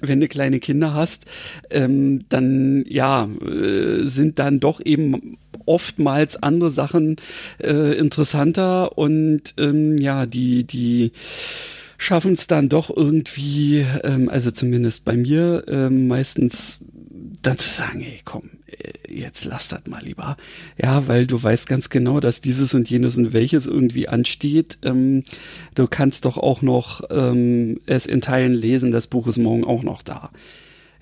wenn 0.00 0.20
du 0.20 0.28
kleine 0.28 0.58
Kinder 0.58 0.94
hast, 0.94 1.26
ähm, 1.70 2.24
dann 2.28 2.84
ja, 2.88 3.28
äh, 3.46 4.06
sind 4.06 4.38
dann 4.38 4.60
doch 4.60 4.80
eben 4.84 5.36
oftmals 5.66 6.42
andere 6.42 6.70
Sachen 6.70 7.16
äh, 7.62 7.96
interessanter 7.96 8.96
und 8.98 9.54
ähm, 9.58 9.98
ja, 9.98 10.26
die, 10.26 10.64
die 10.64 11.12
schaffen 11.98 12.32
es 12.32 12.46
dann 12.46 12.68
doch 12.68 12.94
irgendwie, 12.94 13.84
ähm, 14.04 14.28
also 14.28 14.50
zumindest 14.50 15.04
bei 15.04 15.16
mir, 15.16 15.64
ähm, 15.68 16.08
meistens 16.08 16.80
dann 17.46 17.58
zu 17.58 17.68
sagen, 17.68 18.00
ey, 18.00 18.20
komm, 18.24 18.50
äh, 18.66 19.12
jetzt 19.12 19.44
lass 19.44 19.68
das 19.68 19.86
mal 19.88 20.02
lieber. 20.02 20.36
Ja, 20.80 21.06
weil 21.06 21.26
du 21.26 21.42
weißt 21.42 21.68
ganz 21.68 21.90
genau, 21.90 22.20
dass 22.20 22.40
dieses 22.40 22.74
und 22.74 22.90
jenes 22.90 23.16
und 23.16 23.32
welches 23.32 23.66
irgendwie 23.66 24.08
ansteht. 24.08 24.78
Ähm, 24.82 25.24
du 25.74 25.86
kannst 25.86 26.24
doch 26.24 26.36
auch 26.36 26.62
noch 26.62 27.02
ähm, 27.10 27.80
es 27.86 28.06
in 28.06 28.20
Teilen 28.20 28.54
lesen, 28.54 28.90
das 28.90 29.06
Buch 29.06 29.26
ist 29.26 29.38
morgen 29.38 29.64
auch 29.64 29.82
noch 29.82 30.02
da. 30.02 30.30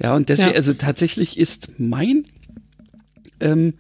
Ja, 0.03 0.15
und 0.15 0.29
deswegen, 0.29 0.51
ja. 0.51 0.57
also 0.57 0.75
tatsächlich 0.75 1.39
ist 1.39 1.79
mein, 1.79 2.27
ähm, 3.41 3.75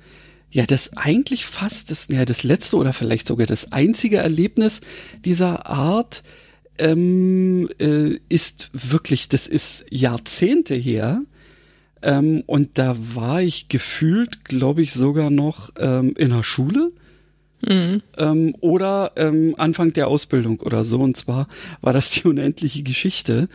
ja, 0.50 0.64
das 0.64 0.96
eigentlich 0.96 1.46
fast 1.46 1.90
das, 1.90 2.06
ja, 2.08 2.24
das 2.24 2.44
letzte 2.44 2.76
oder 2.76 2.92
vielleicht 2.92 3.26
sogar 3.26 3.46
das 3.46 3.72
einzige 3.72 4.18
Erlebnis 4.18 4.80
dieser 5.24 5.66
Art 5.66 6.22
ähm, 6.78 7.68
äh, 7.78 8.18
ist 8.28 8.70
wirklich, 8.72 9.28
das 9.28 9.46
ist 9.46 9.84
Jahrzehnte 9.90 10.74
her. 10.74 11.22
Ähm, 12.04 12.42
und 12.46 12.76
da 12.78 12.94
war 12.98 13.40
ich 13.40 13.68
gefühlt, 13.68 14.44
glaube 14.44 14.82
ich, 14.82 14.92
sogar 14.92 15.30
noch 15.30 15.70
ähm, 15.78 16.14
in 16.16 16.30
der 16.30 16.42
Schule. 16.42 16.92
Mhm. 17.66 18.02
Ähm, 18.18 18.54
oder 18.60 19.12
ähm, 19.16 19.54
Anfang 19.56 19.94
der 19.94 20.08
Ausbildung 20.08 20.60
oder 20.60 20.84
so. 20.84 21.00
Und 21.00 21.16
zwar 21.16 21.48
war 21.80 21.94
das 21.94 22.10
die 22.10 22.24
unendliche 22.28 22.82
Geschichte, 22.82 23.48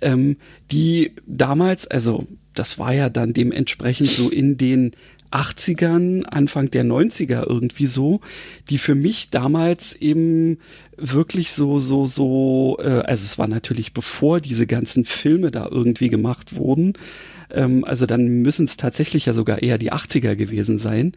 ähm, 0.00 0.36
die 0.70 1.12
damals, 1.26 1.88
also 1.88 2.26
das 2.54 2.78
war 2.78 2.94
ja 2.94 3.08
dann 3.08 3.32
dementsprechend 3.32 4.08
so 4.08 4.30
in 4.30 4.56
den 4.56 4.92
80ern, 5.32 6.24
Anfang 6.24 6.70
der 6.70 6.84
90er 6.84 7.46
irgendwie 7.46 7.86
so, 7.86 8.20
die 8.70 8.78
für 8.78 8.94
mich 8.94 9.30
damals 9.30 9.94
eben 9.96 10.58
wirklich 10.96 11.50
so, 11.50 11.80
so, 11.80 12.06
so, 12.06 12.78
äh, 12.80 13.00
also 13.00 13.24
es 13.24 13.38
war 13.38 13.48
natürlich 13.48 13.92
bevor 13.92 14.40
diese 14.40 14.66
ganzen 14.66 15.04
Filme 15.04 15.50
da 15.50 15.68
irgendwie 15.70 16.08
gemacht 16.08 16.56
wurden, 16.56 16.94
ähm, 17.50 17.84
also 17.84 18.06
dann 18.06 18.26
müssen 18.26 18.66
es 18.66 18.76
tatsächlich 18.76 19.26
ja 19.26 19.32
sogar 19.32 19.62
eher 19.62 19.78
die 19.78 19.92
80er 19.92 20.36
gewesen 20.36 20.78
sein. 20.78 21.12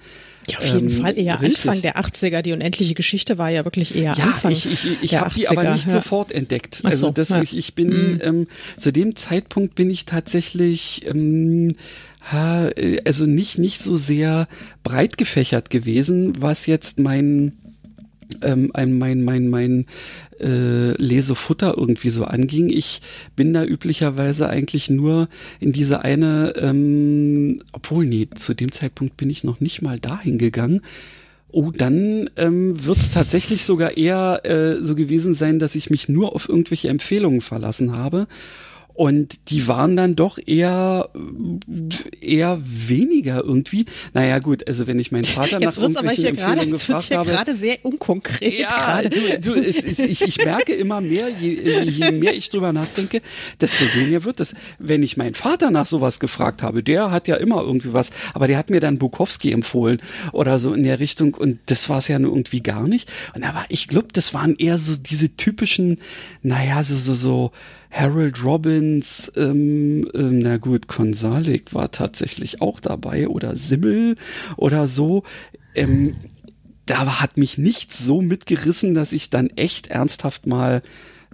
Ja, 0.50 0.58
auf 0.58 0.66
jeden 0.66 0.90
ähm, 0.90 1.02
Fall 1.02 1.18
eher 1.18 1.42
richtig. 1.42 1.68
Anfang 1.68 1.82
der 1.82 1.98
80er. 1.98 2.42
Die 2.42 2.52
unendliche 2.54 2.94
Geschichte 2.94 3.38
war 3.38 3.50
ja 3.50 3.64
wirklich 3.66 3.96
eher 3.96 4.14
ja, 4.14 4.24
Anfang. 4.24 4.52
Ich, 4.52 4.66
ich, 4.66 5.04
ich 5.04 5.16
habe 5.16 5.34
die 5.34 5.48
aber 5.48 5.72
nicht 5.72 5.86
ja. 5.86 5.92
sofort 5.92 6.32
entdeckt. 6.32 6.82
Also 6.84 7.08
so, 7.08 7.12
das, 7.12 7.30
ja. 7.30 7.42
ich, 7.42 7.56
ich 7.56 7.76
bin 7.76 8.14
mhm. 8.14 8.20
ähm, 8.22 8.48
zu 8.78 8.92
dem 8.92 9.16
Zeitpunkt 9.16 9.76
bin 9.76 9.90
ich 9.90 10.06
tatsächlich 10.06 11.06
ähm, 11.08 11.76
also 13.04 13.26
nicht 13.26 13.58
nicht 13.58 13.80
so 13.80 13.98
sehr 13.98 14.48
breit 14.84 15.18
gefächert 15.18 15.72
gewesen, 15.72 16.40
was 16.40 16.68
jetzt 16.68 17.00
mein 17.00 17.54
ähm, 18.42 18.72
mein 18.74 19.24
mein 19.24 19.50
mein 19.50 19.86
äh, 20.40 20.92
Lesefutter 21.02 21.76
irgendwie 21.78 22.10
so 22.10 22.26
anging. 22.26 22.70
Ich 22.70 23.02
bin 23.36 23.54
da 23.54 23.64
üblicherweise 23.64 24.50
eigentlich 24.50 24.90
nur 24.90 25.30
in 25.60 25.72
diese 25.72 26.04
eine, 26.04 26.54
ähm, 26.58 27.62
obwohl 27.72 28.06
nee, 28.06 28.28
zu 28.34 28.54
dem 28.54 28.72
Zeitpunkt 28.72 29.18
bin 29.18 29.30
ich 29.30 29.44
noch 29.44 29.60
nicht 29.60 29.82
mal 29.82 30.00
dahin 30.00 30.38
gegangen. 30.38 30.82
Oh, 31.54 31.72
dann 31.72 32.30
ähm, 32.38 32.86
wird 32.86 32.98
es 32.98 33.12
tatsächlich 33.12 33.66
sogar 33.66 33.98
eher 33.98 34.42
äh, 34.46 34.78
so 34.84 34.96
gewesen 34.96 35.34
sein, 35.34 35.60
dass 35.60 35.76
ich 35.76 35.90
mich 35.90 36.08
nur 36.08 36.34
auf 36.34 36.48
irgendwelche 36.48 36.88
Empfehlungen 36.88 37.42
verlassen 37.42 37.94
habe 37.94 38.28
und 38.94 39.50
die 39.50 39.68
waren 39.68 39.96
dann 39.96 40.16
doch 40.16 40.38
eher, 40.46 41.10
eher 42.22 42.60
weniger 42.64 43.44
irgendwie. 43.44 43.86
Naja, 44.14 44.40
gut, 44.40 44.68
also 44.68 44.88
wenn 44.88 45.00
ich 45.00 45.12
meinen 45.12 45.24
Vater 45.24 45.60
jetzt 45.60 45.78
nach 45.78 45.84
irgendwelchen 45.84 46.26
Empfehlungen 46.26 46.58
grade, 46.58 46.72
gefragt 46.72 47.10
ja 47.10 47.18
habe. 47.20 47.32
gerade 47.32 47.56
sehr 47.56 47.78
unkonkret. 47.84 48.60
Ja, 48.60 49.02
du, 49.02 49.40
du, 49.40 49.54
es, 49.56 49.84
es, 49.84 50.00
ich, 50.00 50.22
ich 50.22 50.38
merke 50.44 50.74
immer 50.74 51.02
mehr, 51.02 51.28
je, 51.30 51.82
je 51.84 52.12
mehr 52.12 52.34
ich 52.34 52.50
drüber 52.50 52.74
nachdenke, 52.74 53.22
desto 53.60 53.86
weniger 53.96 54.24
wird 54.24 54.40
es. 54.40 54.56
Wenn 54.80 55.04
ich 55.04 55.18
meinen 55.18 55.36
Vater 55.36 55.72
nach 55.72 55.86
sowas 55.86 56.20
gefragt 56.20 56.64
habe, 56.64 56.84
der 56.84 57.12
hat 57.12 57.28
ja 57.28 57.36
immer 57.36 57.62
irgendwie 57.62 57.94
was, 57.94 58.12
aber 58.34 58.48
der 58.48 58.58
hat 58.58 58.70
mir 58.70 58.80
dann 58.80 58.98
Bukowski 58.98 59.52
empfohlen 59.52 60.02
oder 60.32 60.60
so 60.60 60.74
in 60.74 60.84
der 60.84 61.00
Richtung 61.00 61.34
und 61.34 61.60
das 61.68 61.90
war 61.90 62.00
es 62.00 62.08
ja 62.08 62.20
nur 62.20 62.32
irgendwie 62.32 62.62
gar 62.62 62.88
nicht. 62.88 63.10
Und 63.36 63.44
aber 63.44 63.66
ich 63.70 63.88
glaube, 63.88 64.10
das 64.14 64.34
waren 64.34 64.56
eher 64.56 64.78
so 64.78 64.96
diese 64.96 65.36
typischen, 65.36 66.00
naja, 66.42 66.84
so, 66.84 66.96
so, 66.96 67.14
so, 67.14 67.52
Harold 67.92 68.44
Robbins, 68.44 69.32
ähm, 69.36 70.10
ähm, 70.14 70.40
na 70.40 70.58
gut, 70.58 70.88
Konsalik 70.88 71.74
war 71.74 71.92
tatsächlich 71.92 72.62
auch 72.62 72.80
dabei 72.80 73.28
oder 73.28 73.56
Simmel 73.56 74.16
oder 74.56 74.88
so. 74.88 75.24
Ähm, 75.76 76.16
da 76.86 77.22
hat 77.22 77.38
mich 77.38 77.58
nichts 77.58 78.00
so 78.00 78.22
mitgerissen, 78.22 78.94
dass 78.94 79.12
ich 79.12 79.30
dann 79.30 79.48
echt 79.52 79.88
ernsthaft 79.88 80.48
mal 80.48 80.82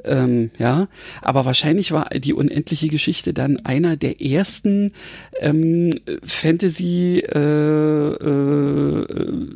ähm, 0.04 0.52
ja, 0.58 0.88
aber 1.22 1.46
wahrscheinlich 1.46 1.92
war 1.92 2.10
die 2.10 2.34
unendliche 2.34 2.88
Geschichte 2.88 3.34
dann 3.34 3.58
einer 3.66 3.98
der 3.98 4.22
ersten 4.22 4.92
ähm, 5.40 5.92
Fantasy, 6.24 7.20
äh, 7.20 8.10
äh, 8.10 9.06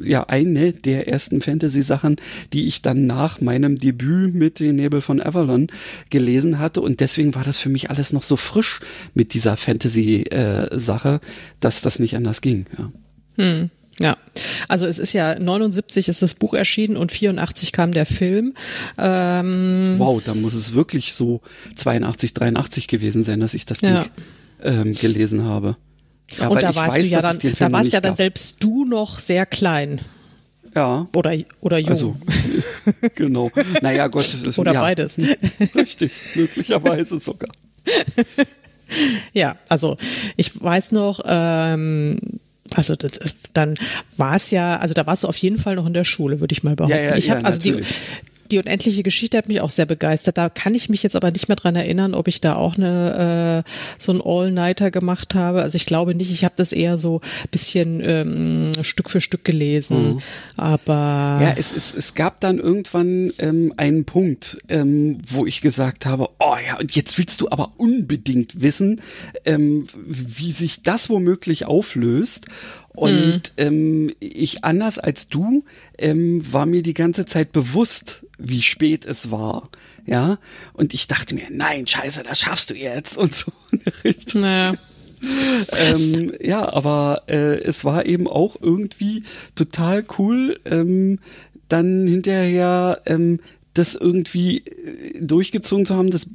ja, 0.03 0.23
eine 0.27 0.73
der 0.73 1.07
ersten 1.07 1.41
Fantasy-Sachen, 1.41 2.15
die 2.53 2.67
ich 2.67 2.81
dann 2.81 3.05
nach 3.05 3.39
meinem 3.41 3.75
Debüt 3.75 4.33
mit 4.33 4.59
den 4.59 4.77
Nebel 4.77 5.01
von 5.01 5.21
Avalon 5.21 5.67
gelesen 6.09 6.59
hatte 6.59 6.81
und 6.81 6.99
deswegen 6.99 7.35
war 7.35 7.43
das 7.43 7.57
für 7.57 7.69
mich 7.69 7.89
alles 7.89 8.13
noch 8.13 8.23
so 8.23 8.35
frisch 8.35 8.79
mit 9.13 9.33
dieser 9.33 9.57
Fantasy-Sache, 9.57 11.19
äh, 11.21 11.25
dass 11.59 11.81
das 11.81 11.99
nicht 11.99 12.15
anders 12.15 12.41
ging. 12.41 12.65
Ja. 12.77 12.91
Hm. 13.37 13.69
Ja, 14.01 14.17
also 14.67 14.85
es 14.87 14.99
ist 14.99 15.13
ja 15.13 15.37
79 15.37 16.07
ist 16.09 16.21
das 16.21 16.33
Buch 16.33 16.53
erschienen 16.53 16.97
und 16.97 17.11
84 17.11 17.71
kam 17.71 17.91
der 17.91 18.05
Film. 18.05 18.53
Ähm 18.97 19.95
wow, 19.97 20.21
da 20.23 20.33
muss 20.33 20.53
es 20.53 20.73
wirklich 20.73 21.13
so 21.13 21.41
82, 21.75 22.33
83 22.33 22.87
gewesen 22.87 23.23
sein, 23.23 23.39
dass 23.39 23.53
ich 23.53 23.65
das 23.65 23.79
Ding 23.79 23.95
ja. 23.95 24.05
ähm, 24.63 24.93
gelesen 24.93 25.45
habe. 25.45 25.75
Ja, 26.39 26.47
und 26.47 26.63
da 26.63 26.73
warst 26.75 26.95
weiß, 26.95 27.03
du 27.03 27.07
ja 27.09 27.21
dann, 27.21 27.39
da 27.59 27.71
warst 27.71 27.93
ja 27.93 28.01
dann 28.01 28.15
selbst 28.15 28.63
du 28.63 28.85
noch 28.85 29.19
sehr 29.19 29.45
klein. 29.45 30.01
Ja. 30.75 31.07
Oder, 31.15 31.35
oder 31.59 31.77
jung. 31.77 31.89
Also, 31.89 32.15
genau. 33.15 33.51
Naja, 33.81 34.07
Gott. 34.07 34.29
Oder 34.57 34.73
ja. 34.73 34.81
beides. 34.81 35.17
Richtig, 35.75 36.13
möglicherweise 36.35 37.19
sogar. 37.19 37.49
ja, 39.33 39.57
also 39.67 39.97
ich 40.37 40.61
weiß 40.61 40.93
noch, 40.93 41.21
ähm, 41.25 42.15
also 42.75 42.95
das, 42.95 43.11
dann 43.53 43.75
war 44.17 44.35
es 44.35 44.51
ja, 44.51 44.77
also 44.77 44.93
da 44.93 45.05
warst 45.05 45.23
du 45.23 45.27
auf 45.27 45.37
jeden 45.37 45.57
Fall 45.57 45.75
noch 45.75 45.85
in 45.85 45.93
der 45.93 46.05
Schule, 46.05 46.39
würde 46.39 46.53
ich 46.53 46.63
mal 46.63 46.75
behaupten. 46.75 46.97
Ja, 46.97 47.03
ja, 47.03 47.15
ich 47.15 47.29
habe 47.29 47.41
ja, 47.41 47.45
also 47.45 47.59
die, 47.59 47.81
die 48.51 48.59
unendliche 48.59 49.03
Geschichte 49.03 49.37
hat 49.37 49.47
mich 49.47 49.61
auch 49.61 49.69
sehr 49.69 49.85
begeistert. 49.85 50.37
Da 50.37 50.49
kann 50.49 50.75
ich 50.75 50.89
mich 50.89 51.03
jetzt 51.03 51.15
aber 51.15 51.31
nicht 51.31 51.47
mehr 51.47 51.55
dran 51.55 51.75
erinnern, 51.75 52.13
ob 52.13 52.27
ich 52.27 52.41
da 52.41 52.55
auch 52.55 52.77
eine 52.77 53.63
äh, 53.65 53.71
so 53.97 54.11
ein 54.11 54.21
All-Nighter 54.23 54.91
gemacht 54.91 55.35
habe. 55.35 55.61
Also 55.61 55.75
ich 55.77 55.85
glaube 55.85 56.15
nicht. 56.15 56.31
Ich 56.31 56.43
habe 56.43 56.53
das 56.57 56.71
eher 56.71 56.97
so 56.97 57.21
bisschen 57.49 58.01
ähm, 58.03 58.71
Stück 58.83 59.09
für 59.09 59.21
Stück 59.21 59.45
gelesen. 59.45 60.15
Mhm. 60.15 60.21
Aber 60.57 61.39
ja, 61.41 61.53
es, 61.57 61.75
es, 61.75 61.93
es 61.93 62.13
gab 62.13 62.39
dann 62.41 62.59
irgendwann 62.59 63.33
ähm, 63.39 63.73
einen 63.77 64.05
Punkt, 64.05 64.57
ähm, 64.69 65.17
wo 65.25 65.45
ich 65.45 65.61
gesagt 65.61 66.05
habe, 66.05 66.29
oh 66.39 66.55
ja, 66.67 66.77
und 66.79 66.95
jetzt 66.95 67.17
willst 67.17 67.41
du 67.41 67.49
aber 67.49 67.71
unbedingt 67.77 68.61
wissen, 68.61 69.01
ähm, 69.45 69.87
wie 69.95 70.51
sich 70.51 70.83
das 70.83 71.09
womöglich 71.09 71.65
auflöst. 71.65 72.47
Und 72.93 73.21
mhm. 73.23 73.41
ähm, 73.57 74.11
ich, 74.19 74.63
anders 74.63 74.99
als 74.99 75.29
du, 75.29 75.63
ähm, 75.97 76.41
war 76.51 76.65
mir 76.65 76.83
die 76.83 76.93
ganze 76.93 77.25
Zeit 77.25 77.51
bewusst, 77.51 78.25
wie 78.37 78.61
spät 78.61 79.05
es 79.05 79.31
war. 79.31 79.69
Ja. 80.05 80.39
Und 80.73 80.93
ich 80.93 81.07
dachte 81.07 81.35
mir, 81.35 81.47
nein, 81.49 81.87
scheiße, 81.87 82.23
das 82.23 82.39
schaffst 82.39 82.69
du 82.69 82.73
jetzt 82.73 83.17
und 83.17 83.33
so. 83.33 83.51
Naja. 84.33 84.73
ähm, 85.73 86.33
ja, 86.41 86.73
aber 86.73 87.23
äh, 87.27 87.61
es 87.61 87.85
war 87.85 88.05
eben 88.05 88.27
auch 88.27 88.57
irgendwie 88.59 89.23
total 89.55 90.03
cool, 90.17 90.59
ähm, 90.65 91.19
dann 91.69 92.07
hinterher 92.07 93.01
ähm, 93.05 93.39
das 93.73 93.95
irgendwie 93.95 94.59
äh, 94.59 95.21
durchgezogen 95.21 95.85
zu 95.85 95.95
haben. 95.95 96.09
Das 96.09 96.27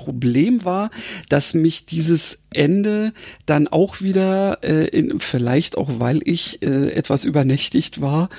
Problem 0.00 0.64
war, 0.64 0.90
dass 1.28 1.52
mich 1.52 1.84
dieses 1.84 2.44
Ende 2.54 3.12
dann 3.44 3.68
auch 3.68 4.00
wieder, 4.00 4.58
äh, 4.64 4.86
in, 4.86 5.20
vielleicht 5.20 5.76
auch 5.76 5.90
weil 5.98 6.20
ich 6.24 6.62
äh, 6.62 6.90
etwas 6.92 7.26
übernächtigt 7.26 8.00
war, 8.00 8.30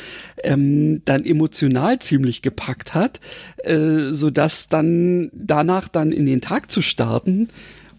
ähm, 0.44 1.04
dann 1.06 1.24
emotional 1.24 2.00
ziemlich 2.00 2.42
gepackt 2.42 2.96
hat, 2.96 3.20
äh, 3.64 4.10
so 4.10 4.32
dass 4.32 4.70
dann 4.70 5.30
danach 5.34 5.88
dann 5.88 6.12
in 6.12 6.26
den 6.26 6.42
Tag 6.42 6.72
zu 6.72 6.82
starten 6.82 7.48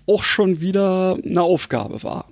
auch 0.06 0.24
schon 0.24 0.60
wieder 0.60 1.16
eine 1.24 1.42
Aufgabe 1.42 2.02
war. 2.02 2.31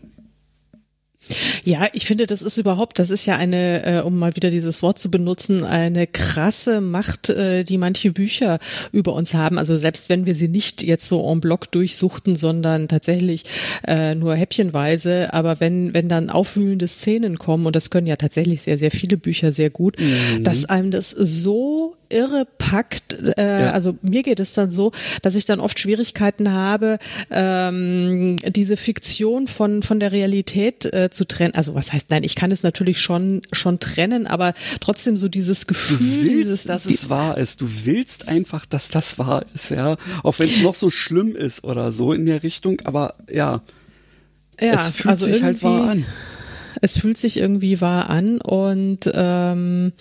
Ja, 1.65 1.89
ich 1.93 2.07
finde, 2.07 2.27
das 2.27 2.43
ist 2.43 2.59
überhaupt, 2.59 2.99
das 2.99 3.11
ist 3.11 3.27
ja 3.27 3.37
eine, 3.37 3.85
äh, 3.85 4.01
um 4.01 4.19
mal 4.19 4.37
wieder 4.37 4.51
dieses 4.51 4.83
Wort 4.83 4.99
zu 4.99 5.11
benutzen, 5.11 5.65
eine 5.65 6.07
krasse 6.07 6.81
Macht, 6.81 7.31
äh, 7.31 7.65
die 7.65 7.79
manche 7.79 8.13
Bücher 8.13 8.59
über 8.93 9.15
uns 9.15 9.35
haben. 9.35 9.59
Also 9.59 9.77
selbst 9.77 10.09
wenn 10.09 10.27
wir 10.27 10.35
sie 10.35 10.49
nicht 10.49 10.83
jetzt 10.83 11.09
so 11.09 11.31
en 11.31 11.41
bloc 11.41 11.71
durchsuchten, 11.71 12.37
sondern 12.37 12.89
tatsächlich 12.89 13.45
äh, 13.87 14.15
nur 14.15 14.35
häppchenweise, 14.35 15.33
aber 15.33 15.61
wenn, 15.61 15.95
wenn 15.95 16.09
dann 16.09 16.31
aufwühlende 16.31 16.89
Szenen 16.89 17.39
kommen, 17.39 17.67
und 17.67 17.77
das 17.77 17.91
können 17.91 18.07
ja 18.07 18.17
tatsächlich 18.17 18.63
sehr, 18.63 18.79
sehr 18.79 18.91
viele 18.91 19.17
Bücher 19.17 19.53
sehr 19.53 19.71
gut, 19.71 19.97
mhm. 19.99 20.45
dass 20.45 20.65
einem 20.65 20.91
das 20.91 21.11
so 21.11 21.97
irre 22.11 22.47
packt. 22.59 23.37
Äh, 23.39 23.65
ja. 23.65 23.71
Also 23.73 23.97
mir 24.03 24.23
geht 24.23 24.41
es 24.41 24.55
dann 24.55 24.71
so, 24.71 24.93
dass 25.23 25.35
ich 25.35 25.45
dann 25.45 25.61
oft 25.61 25.79
Schwierigkeiten 25.79 26.53
habe, 26.53 26.99
ähm, 27.31 28.37
diese 28.47 28.77
Fiktion 28.77 29.49
von 29.49 29.83
von 29.83 30.01
der 30.01 30.13
Realität 30.13 30.93
äh, 30.93 31.11
zu 31.11 31.25
trennen. 31.25 31.55
Also 31.55 31.75
was 31.75 31.93
heißt 31.93 32.11
nein? 32.11 32.25
Ich 32.25 32.35
kann 32.35 32.51
es 32.51 32.63
natürlich 32.63 33.01
schon 33.01 33.43
schon 33.53 33.79
trennen, 33.79 34.27
aber 34.27 34.55
trotzdem 34.81 35.17
so 35.17 35.29
dieses 35.29 35.67
Gefühl, 35.67 35.99
du 35.99 36.23
willst, 36.23 36.45
dieses, 36.45 36.65
dass 36.65 36.87
es 36.87 37.09
wahr 37.09 37.39
ist. 37.39 37.61
Du 37.61 37.69
willst 37.85 38.29
einfach, 38.29 38.67
dass 38.67 38.89
das 38.89 39.19
wahr 39.19 39.45
ist, 39.55 39.71
ja. 39.71 39.97
Auch 40.23 40.39
wenn 40.39 40.49
es 40.49 40.61
noch 40.61 40.75
so 40.75 40.91
schlimm 40.91 41.35
ist 41.35 41.65
oder 41.65 41.93
so 41.93 42.13
in 42.13 42.27
der 42.27 42.43
Richtung, 42.43 42.81
aber 42.85 43.15
ja. 43.31 43.63
Ja, 44.61 44.75
es 44.75 44.91
fühlt 44.91 45.09
also 45.09 45.27
sich 45.27 45.43
halt 45.43 45.63
wahr 45.63 45.89
an. 45.91 46.07
Es 46.81 46.99
fühlt 46.99 47.19
sich 47.19 47.39
irgendwie 47.39 47.81
wahr 47.81 48.11
an 48.11 48.41
und 48.41 49.11
ähm, 49.15 49.93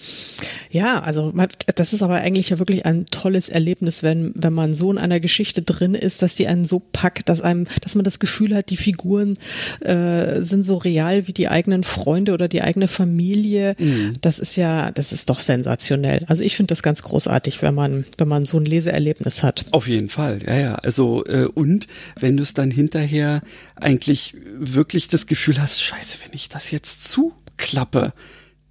ja, 0.72 1.02
also 1.02 1.34
das 1.76 1.94
ist 1.94 2.04
aber 2.04 2.16
eigentlich 2.16 2.50
ja 2.50 2.60
wirklich 2.60 2.86
ein 2.86 3.06
tolles 3.08 3.50
Erlebnis, 3.50 4.04
wenn 4.04 4.32
wenn 4.36 4.54
man 4.54 4.76
so 4.76 4.92
in 4.92 4.98
einer 4.98 5.20
Geschichte 5.20 5.62
drin 5.62 5.96
ist, 5.96 6.22
dass 6.22 6.36
die 6.36 6.48
einen 6.48 6.66
so 6.66 6.82
packt, 6.92 7.30
dass 7.30 7.42
einem, 7.42 7.68
dass 7.82 7.96
man 7.96 8.04
das 8.04 8.20
Gefühl 8.20 8.56
hat, 8.56 8.70
die 8.70 8.78
Figuren 8.78 9.38
äh, 9.82 10.42
sind 10.42 10.64
so 10.64 10.78
real 10.78 11.28
wie 11.28 11.34
die 11.34 11.48
eigenen 11.48 11.84
Freunde 11.84 12.34
oder 12.34 12.48
die 12.48 12.62
eigene 12.62 12.88
Familie. 12.88 13.76
Mhm. 13.80 14.14
Das 14.22 14.40
ist 14.40 14.56
ja, 14.56 14.92
das 14.92 15.12
ist 15.12 15.30
doch 15.30 15.40
sensationell. 15.40 16.24
Also 16.28 16.44
ich 16.44 16.56
finde 16.56 16.72
das 16.72 16.84
ganz 16.84 17.04
großartig, 17.04 17.62
wenn 17.62 17.74
man 17.74 18.06
wenn 18.18 18.28
man 18.28 18.46
so 18.46 18.58
ein 18.58 18.66
Leseerlebnis 18.66 19.44
hat. 19.44 19.66
Auf 19.72 19.88
jeden 19.88 20.10
Fall, 20.10 20.40
ja 20.46 20.58
ja. 20.58 20.76
Also 20.76 21.26
äh, 21.26 21.46
und 21.46 21.88
wenn 22.20 22.38
du 22.38 22.44
es 22.44 22.54
dann 22.54 22.72
hinterher 22.72 23.42
eigentlich 23.82 24.36
wirklich 24.44 25.08
das 25.08 25.28
Gefühl 25.28 25.62
hast, 25.62 25.82
scheiße, 25.82 26.18
wenn 26.24 26.34
ich 26.34 26.50
das 26.50 26.72
jetzt 26.72 27.08
zuklappe, 27.08 28.14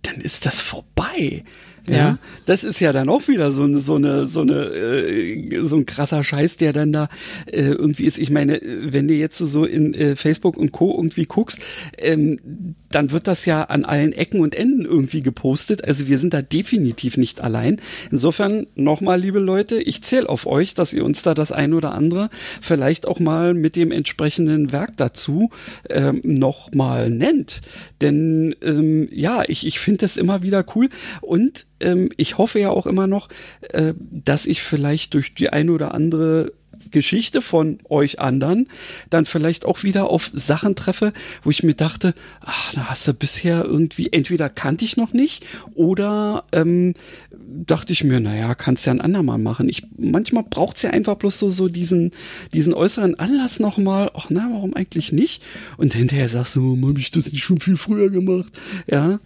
dann 0.03 0.21
ist 0.21 0.47
das 0.47 0.61
vorbei. 0.61 1.45
Ja. 1.89 1.97
ja. 1.97 2.19
das 2.47 2.65
ist 2.65 2.81
ja 2.81 2.93
dann 2.93 3.09
auch 3.09 3.29
wieder 3.29 3.53
so 3.53 3.65
eine, 3.65 3.81
so 3.81 3.97
eine, 3.97 4.27
so 4.27 4.43
eine, 4.43 4.55
äh, 4.55 5.61
so 5.61 5.77
ein 5.77 5.87
krasser 5.87 6.25
Scheiß, 6.25 6.57
der 6.57 6.73
dann 6.73 6.93
da 6.93 7.09
äh, 7.47 7.63
irgendwie 7.63 8.05
ist. 8.05 8.19
Ich 8.19 8.31
meine, 8.31 8.61
wenn 8.83 9.09
du 9.09 9.15
jetzt 9.15 9.39
so 9.39 9.65
in 9.65 9.95
äh, 9.95 10.17
Facebook 10.17 10.57
und 10.57 10.73
Co. 10.73 10.95
irgendwie 10.97 11.27
guckst, 11.27 11.61
ähm, 11.99 12.75
dann 12.91 13.11
wird 13.11 13.27
das 13.27 13.45
ja 13.45 13.65
an 13.65 13.85
allen 13.85 14.13
Ecken 14.13 14.41
und 14.41 14.55
Enden 14.55 14.85
irgendwie 14.85 15.23
gepostet. 15.23 15.85
Also 15.85 16.09
wir 16.09 16.19
sind 16.19 16.35
da 16.35 16.43
definitiv 16.43 17.17
nicht 17.17 17.41
allein. 17.41 17.81
Insofern 18.11 18.67
nochmal, 18.75 19.21
liebe 19.21 19.39
Leute, 19.39 19.81
ich 19.81 20.03
zähle 20.03 20.29
auf 20.29 20.47
euch, 20.47 20.75
dass 20.75 20.93
ihr 20.93 21.05
uns 21.05 21.23
da 21.23 21.35
das 21.35 21.53
ein 21.53 21.75
oder 21.75 21.95
andere 21.95 22.31
vielleicht 22.61 23.07
auch 23.07 23.21
mal 23.21 23.55
mit 23.55 23.77
dem 23.77 23.91
entsprechenden 23.93 24.73
Werk 24.73 24.97
dazu 24.97 25.51
ähm, 25.91 26.21
nochmal 26.25 27.11
nennt. 27.11 27.61
Denn 28.01 28.55
ähm, 28.63 29.09
ja, 29.11 29.43
ich, 29.47 29.67
ich 29.67 29.79
finde 29.79 29.99
das 29.99 30.17
immer 30.17 30.43
wieder 30.43 30.65
cool 30.75 30.89
und 31.21 31.67
ähm, 31.81 32.09
ich 32.17 32.39
hoffe 32.39 32.59
ja 32.61 32.71
auch 32.71 32.87
immer 32.87 33.07
noch, 33.07 33.29
äh, 33.73 33.95
dass 33.99 34.47
ich 34.47 34.63
vielleicht 34.63 35.15
durch 35.15 35.35
die 35.35 35.51
eine 35.51 35.73
oder 35.73 35.95
andere 35.95 36.53
Geschichte 36.91 37.43
von 37.43 37.79
euch 37.89 38.21
anderen 38.21 38.69
dann 39.11 39.27
vielleicht 39.27 39.65
auch 39.65 39.83
wieder 39.83 40.11
auf 40.11 40.31
Sachen 40.33 40.75
treffe, 40.75 41.13
wo 41.43 41.51
ich 41.51 41.63
mir 41.63 41.75
dachte, 41.75 42.15
ach, 42.41 42.73
da 42.75 42.89
hast 42.89 43.07
du 43.07 43.15
bisher 43.15 43.65
irgendwie, 43.65 44.13
entweder 44.13 44.49
kannte 44.49 44.85
ich 44.85 44.97
noch 44.97 45.13
nicht 45.13 45.45
oder 45.75 46.45
ähm, 46.53 46.95
dachte 47.33 47.93
ich 47.93 48.05
mir, 48.05 48.21
naja, 48.21 48.55
kannst 48.55 48.87
ja 48.87 48.93
ein 48.93 49.01
andermal 49.01 49.39
machen. 49.39 49.69
Ich, 49.69 49.87
manchmal 49.97 50.45
braucht's 50.45 50.83
ja 50.83 50.91
einfach 50.91 51.17
bloß 51.17 51.39
so, 51.39 51.51
so 51.51 51.69
diesen, 51.69 52.13
diesen 52.53 52.75
äußeren 52.75 53.19
Anlass 53.19 53.61
nochmal, 53.61 54.11
ach 54.15 54.27
na, 54.31 54.49
warum 54.51 54.75
eigentlich 54.75 55.13
nicht? 55.13 55.43
Und 55.77 55.95
hinterher 55.95 56.29
sagst 56.29 56.57
du, 56.57 56.63
warum 56.63 56.89
habe 56.89 56.99
ich 56.99 57.11
das 57.11 57.33
nicht 57.33 57.43
schon 57.43 57.61
viel 57.61 57.77
früher 57.77 58.11
gemacht? 58.11 58.53
Ja. 58.87 59.21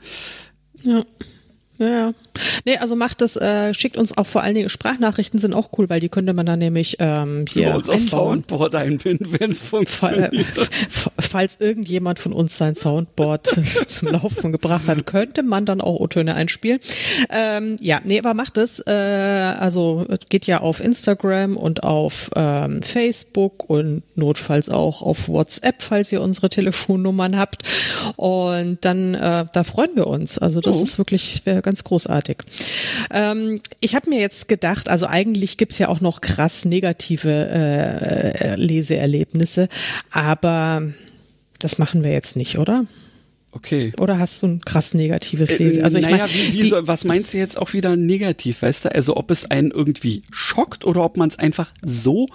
Ja. 0.83 1.05
Ja, 1.83 2.13
nee, 2.65 2.77
also 2.77 2.95
macht 2.95 3.21
das, 3.21 3.35
äh, 3.35 3.75
schickt 3.75 3.97
uns 3.97 4.17
auch 4.17 4.27
vor 4.27 4.43
allen 4.43 4.55
Dingen 4.55 4.69
Sprachnachrichten 4.69 5.41
sind 5.41 5.53
auch 5.53 5.71
cool, 5.77 5.91
weil 5.91 5.99
die 5.99 6.09
könnte 6.09 6.33
man 6.33 6.47
dann 6.47 6.61
nämlich 6.61 6.99
ähm, 7.01 7.45
hier 7.49 7.69
Über 7.69 7.77
unser 7.79 7.93
einbauen. 7.95 8.09
Soundboard 8.09 8.75
einbinden, 8.77 9.37
wenn 9.41 9.51
es 9.51 9.61
funktioniert. 9.61 10.47
Falls 11.19 11.57
irgendjemand 11.59 12.21
von 12.21 12.33
uns 12.33 12.57
sein 12.57 12.77
Soundboard 12.77 13.47
zum 13.89 14.09
Laufen 14.09 14.53
gebracht 14.53 14.87
hat, 14.87 15.05
könnte 15.07 15.43
man 15.43 15.67
dann 15.67 15.81
auch 15.81 15.99
O-Töne 15.99 16.35
einspielen. 16.35 16.79
Ähm, 17.31 17.79
ja, 17.81 18.01
nee, 18.05 18.21
aber 18.21 18.35
macht 18.35 18.59
es. 18.59 18.79
Äh, 18.87 18.93
also 18.93 20.07
geht 20.29 20.47
ja 20.47 20.61
auf 20.61 20.79
Instagram 20.79 21.57
und 21.57 21.83
auf 21.83 22.31
ähm, 22.37 22.83
Facebook 22.83 23.69
und 23.69 24.03
notfalls 24.15 24.69
auch 24.69 25.03
auf 25.03 25.29
WhatsApp, 25.29 25.83
falls 25.83 26.13
ihr 26.13 26.21
unsere 26.21 26.49
Telefonnummern 26.49 27.37
habt. 27.37 27.65
Und 28.15 28.85
dann, 28.85 29.15
äh, 29.15 29.47
da 29.53 29.65
freuen 29.65 29.97
wir 29.97 30.07
uns. 30.07 30.39
Also 30.39 30.61
das 30.61 30.79
oh. 30.79 30.83
ist 30.83 30.99
wirklich 30.99 31.43
ganz 31.63 31.72
ganz 31.73 31.85
großartig. 31.85 32.37
Ähm, 33.11 33.63
ich 33.81 33.95
habe 33.95 34.11
mir 34.11 34.21
jetzt 34.21 34.47
gedacht, 34.47 34.91
also 34.91 35.07
eigentlich 35.07 35.57
gibt's 35.57 35.79
ja 35.79 35.89
auch 35.89 36.03
noch 36.03 36.21
krass 36.21 36.67
negative 36.67 37.49
äh, 37.49 38.57
Leseerlebnisse, 38.57 39.69
aber 40.11 40.83
das 41.61 41.79
machen 41.79 42.05
wir 42.05 42.13
jetzt 42.13 42.37
nicht, 42.37 42.59
oder? 42.59 42.85
Okay. 43.53 43.93
Oder 43.99 44.19
hast 44.19 44.43
du 44.43 44.49
ein 44.49 44.61
krass 44.61 44.93
negatives 44.93 45.53
äh, 45.53 45.65
Lesen? 45.65 45.83
Also 45.83 45.97
ich 45.97 46.05
naja, 46.05 46.27
mein, 46.27 46.29
wie, 46.29 46.53
wie 46.53 46.69
so, 46.69 46.87
was 46.87 47.05
meinst 47.05 47.33
du 47.33 47.39
jetzt 47.39 47.57
auch 47.57 47.73
wieder 47.73 47.97
negativ, 47.97 48.61
weißt 48.61 48.85
du? 48.87 48.95
Also 48.95 49.17
ob 49.17 49.31
es 49.31 49.51
einen 49.51 49.71
irgendwie 49.71 50.25
schockt 50.31 50.85
oder 50.85 51.03
ob 51.03 51.17
man 51.17 51.31
es 51.31 51.39
einfach 51.39 51.73
so 51.81 52.29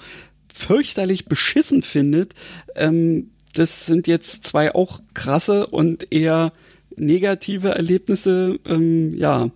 fürchterlich 0.52 1.26
beschissen 1.26 1.84
findet, 1.84 2.34
ähm, 2.76 3.30
das 3.54 3.86
sind 3.86 4.08
jetzt 4.08 4.46
zwei 4.48 4.74
auch 4.74 5.00
krasse 5.14 5.68
und 5.68 6.12
eher 6.12 6.54
negative 6.98 7.70
Erlebnisse, 7.70 8.60
ähm, 8.68 9.14
ja. 9.16 9.50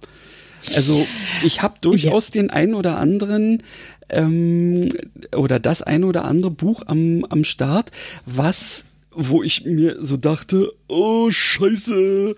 Also 0.75 1.06
ich 1.43 1.62
habe 1.62 1.75
durchaus 1.82 2.27
ja. 2.27 2.41
den 2.41 2.49
einen 2.51 2.75
oder 2.75 2.97
anderen 2.97 3.63
ähm, 4.10 4.93
oder 5.36 5.60
das 5.60 5.82
ein 5.82 6.04
oder 6.04 6.25
andere 6.25 6.51
Buch 6.51 6.84
am, 6.86 7.25
am 7.30 7.43
Start, 7.43 7.91
was, 8.25 8.86
wo 9.12 9.41
ich 9.41 9.65
mir 9.65 9.97
so 9.99 10.17
dachte, 10.17 10.71
oh 10.88 11.32
Scheiße, 11.32 12.36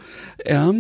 ja, 0.48 0.74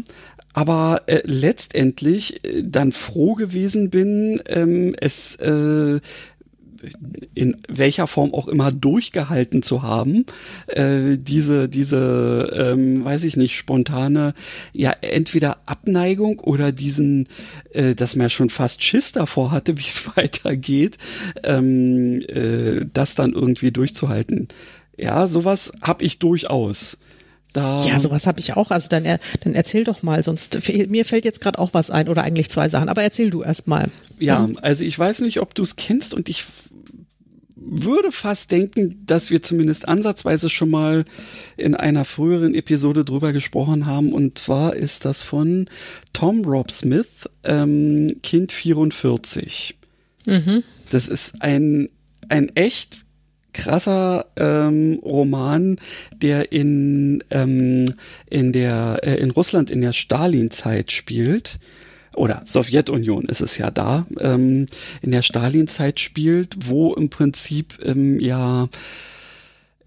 aber 0.53 1.01
äh, 1.07 1.21
letztendlich 1.25 2.45
äh, 2.45 2.63
dann 2.63 2.91
froh 2.91 3.33
gewesen 3.33 3.89
bin, 3.89 4.41
ähm, 4.47 4.95
es 4.99 5.35
äh, 5.37 5.99
in 7.33 7.57
welcher 7.67 8.07
Form 8.07 8.33
auch 8.33 8.47
immer 8.47 8.71
durchgehalten 8.71 9.63
zu 9.63 9.83
haben, 9.83 10.25
äh, 10.67 11.17
diese, 11.17 11.69
diese, 11.69 12.51
ähm, 12.55 13.03
weiß 13.03 13.23
ich 13.23 13.37
nicht, 13.37 13.55
spontane, 13.55 14.33
ja, 14.73 14.93
entweder 15.01 15.57
Abneigung 15.65 16.39
oder 16.39 16.71
diesen, 16.71 17.27
äh, 17.71 17.95
dass 17.95 18.15
man 18.15 18.25
ja 18.25 18.29
schon 18.29 18.49
fast 18.49 18.83
Schiss 18.83 19.11
davor 19.11 19.51
hatte, 19.51 19.77
wie 19.77 19.87
es 19.87 20.15
weitergeht, 20.15 20.97
ähm, 21.43 22.21
äh, 22.27 22.85
das 22.91 23.15
dann 23.15 23.33
irgendwie 23.33 23.71
durchzuhalten. 23.71 24.47
Ja, 24.97 25.27
sowas 25.27 25.71
habe 25.81 26.03
ich 26.03 26.19
durchaus. 26.19 26.97
Da 27.53 27.85
ja, 27.85 27.99
sowas 27.99 28.25
habe 28.25 28.39
ich 28.39 28.55
auch. 28.55 28.71
Also 28.71 28.89
dann, 28.89 29.05
er, 29.05 29.19
dann 29.41 29.53
erzähl 29.53 29.83
doch 29.83 30.01
mal, 30.01 30.23
sonst 30.23 30.59
mir 30.87 31.05
fällt 31.05 31.23
jetzt 31.23 31.39
gerade 31.39 31.59
auch 31.59 31.69
was 31.73 31.91
ein 31.91 32.09
oder 32.09 32.23
eigentlich 32.23 32.49
zwei 32.49 32.67
Sachen. 32.67 32.89
Aber 32.89 33.03
erzähl 33.03 33.29
du 33.29 33.43
erst 33.43 33.67
mal. 33.67 33.89
Ja, 34.19 34.47
also 34.61 34.83
ich 34.83 34.97
weiß 34.97 35.21
nicht, 35.21 35.39
ob 35.39 35.53
du 35.53 35.61
es 35.61 35.75
kennst 35.75 36.15
und 36.15 36.29
ich 36.29 36.45
würde 37.65 38.11
fast 38.11 38.51
denken, 38.51 39.03
dass 39.05 39.31
wir 39.31 39.41
zumindest 39.41 39.87
ansatzweise 39.87 40.49
schon 40.49 40.69
mal 40.69 41.05
in 41.57 41.75
einer 41.75 42.05
früheren 42.05 42.53
Episode 42.53 43.05
drüber 43.05 43.33
gesprochen 43.33 43.85
haben. 43.85 44.13
Und 44.13 44.37
zwar 44.37 44.75
ist 44.75 45.05
das 45.05 45.21
von 45.21 45.69
Tom 46.13 46.43
Rob 46.45 46.71
Smith, 46.71 47.29
ähm, 47.45 48.07
Kind 48.21 48.51
44. 48.51 49.75
Mhm. 50.25 50.63
Das 50.89 51.07
ist 51.07 51.41
ein, 51.41 51.89
ein 52.29 52.55
echt 52.55 53.05
krasser 53.53 54.25
ähm, 54.35 54.99
Roman, 55.03 55.77
der 56.15 56.51
in, 56.51 57.23
ähm, 57.29 57.85
in, 58.29 58.51
der, 58.51 58.99
äh, 59.03 59.15
in 59.15 59.31
Russland 59.31 59.71
in 59.71 59.81
der 59.81 59.93
Stalin-Zeit 59.93 60.91
spielt 60.91 61.59
oder 62.15 62.41
Sowjetunion 62.45 63.25
ist 63.25 63.41
es 63.41 63.57
ja 63.57 63.71
da, 63.71 64.05
ähm, 64.19 64.67
in 65.01 65.11
der 65.11 65.21
Stalin-Zeit 65.21 65.99
spielt, 65.99 66.69
wo 66.69 66.93
im 66.93 67.09
Prinzip 67.09 67.79
ähm, 67.83 68.19
ja 68.19 68.67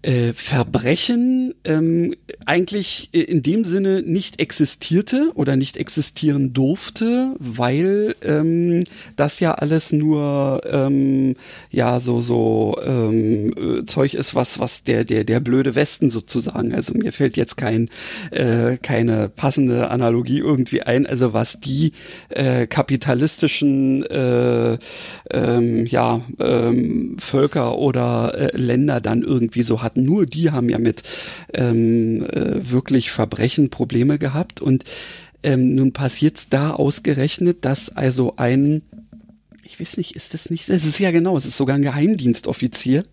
äh, 0.03 0.33
Verbrechen 0.33 1.53
ähm, 1.63 2.15
eigentlich 2.45 3.09
in 3.13 3.41
dem 3.41 3.65
Sinne 3.65 4.03
nicht 4.03 4.39
existierte 4.39 5.31
oder 5.33 5.55
nicht 5.55 5.75
existieren 5.75 6.53
durfte, 6.53 7.35
weil 7.39 8.15
ähm, 8.21 8.83
das 9.15 9.39
ja 9.39 9.53
alles 9.53 9.91
nur 9.91 10.61
ähm, 10.69 11.35
ja 11.71 11.99
so 11.99 12.21
so 12.21 12.75
ähm, 12.85 13.53
äh, 13.57 13.85
Zeug 13.85 14.13
ist, 14.13 14.35
was 14.35 14.59
was 14.59 14.83
der 14.83 15.03
der 15.03 15.23
der 15.23 15.39
blöde 15.39 15.73
Westen 15.73 16.09
sozusagen. 16.09 16.73
Also 16.73 16.93
mir 16.93 17.11
fällt 17.11 17.35
jetzt 17.35 17.57
kein 17.57 17.89
äh, 18.31 18.77
keine 18.77 19.29
passende 19.29 19.89
Analogie 19.89 20.39
irgendwie 20.39 20.83
ein. 20.83 21.07
Also 21.07 21.33
was 21.33 21.59
die 21.59 21.93
äh, 22.29 22.67
kapitalistischen 22.67 24.05
äh, 24.05 24.77
ähm, 25.31 25.85
ja 25.87 26.21
ähm, 26.39 27.17
Völker 27.19 27.77
oder 27.77 28.53
äh, 28.53 28.57
Länder 28.57 29.01
dann 29.01 29.23
irgendwie 29.23 29.63
so. 29.63 29.86
Nur 29.95 30.25
die 30.25 30.51
haben 30.51 30.67
ja 30.67 30.79
mit 30.79 31.03
ähm, 31.53 32.25
äh, 32.25 32.71
wirklich 32.71 33.11
Verbrechen 33.11 33.69
Probleme 33.69 34.17
gehabt 34.17 34.61
und 34.61 34.83
ähm, 35.43 35.75
nun 35.75 35.93
passiert 35.93 36.47
da 36.49 36.71
ausgerechnet, 36.71 37.63
dass 37.63 37.95
also 37.95 38.33
ein 38.35 38.81
ich 39.63 39.81
weiß 39.81 39.97
nicht, 39.97 40.15
ist 40.15 40.33
das 40.33 40.49
nicht, 40.49 40.69
es 40.69 40.85
ist 40.85 40.97
ja 40.97 41.11
genau, 41.11 41.35
es 41.35 41.45
ist 41.45 41.57
sogar 41.57 41.75
ein 41.75 41.81
Geheimdienstoffizier, 41.81 43.03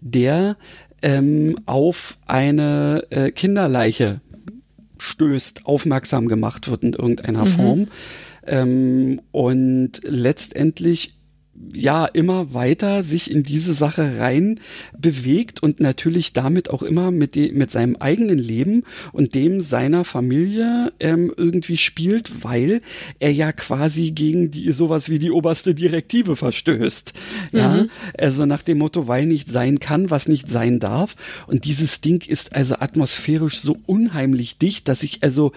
der 0.00 0.56
ähm, 1.00 1.56
auf 1.64 2.18
eine 2.26 3.04
äh, 3.10 3.30
Kinderleiche 3.30 4.20
stößt, 4.98 5.66
aufmerksam 5.66 6.28
gemacht 6.28 6.68
wird 6.68 6.84
in 6.84 6.92
irgendeiner 6.92 7.44
mhm. 7.44 7.48
Form. 7.48 7.88
Ähm, 8.46 9.20
und 9.30 10.00
letztendlich 10.04 11.14
ja 11.74 12.06
immer 12.06 12.54
weiter 12.54 13.02
sich 13.02 13.30
in 13.30 13.42
diese 13.42 13.72
Sache 13.72 14.18
rein 14.18 14.58
bewegt 14.98 15.62
und 15.62 15.80
natürlich 15.80 16.32
damit 16.32 16.70
auch 16.70 16.82
immer 16.82 17.10
mit, 17.10 17.34
de, 17.34 17.52
mit 17.52 17.70
seinem 17.70 17.96
eigenen 17.96 18.38
Leben 18.38 18.84
und 19.12 19.34
dem 19.34 19.60
seiner 19.60 20.04
Familie 20.04 20.92
ähm, 20.98 21.32
irgendwie 21.36 21.76
spielt, 21.76 22.44
weil 22.44 22.80
er 23.18 23.32
ja 23.32 23.52
quasi 23.52 24.12
gegen 24.12 24.50
die 24.50 24.72
sowas 24.72 25.08
wie 25.08 25.18
die 25.18 25.30
oberste 25.30 25.74
Direktive 25.74 26.36
verstößt. 26.36 27.12
Mhm. 27.52 27.58
Ja, 27.58 27.86
also 28.18 28.46
nach 28.46 28.62
dem 28.62 28.78
Motto, 28.78 29.06
weil 29.06 29.26
nicht 29.26 29.50
sein 29.50 29.78
kann, 29.78 30.10
was 30.10 30.28
nicht 30.28 30.50
sein 30.50 30.80
darf. 30.80 31.16
Und 31.46 31.64
dieses 31.64 32.00
Ding 32.00 32.26
ist 32.26 32.54
also 32.54 32.76
atmosphärisch 32.76 33.58
so 33.58 33.76
unheimlich 33.86 34.58
dicht, 34.58 34.88
dass 34.88 35.02
ich 35.02 35.22
also 35.22 35.52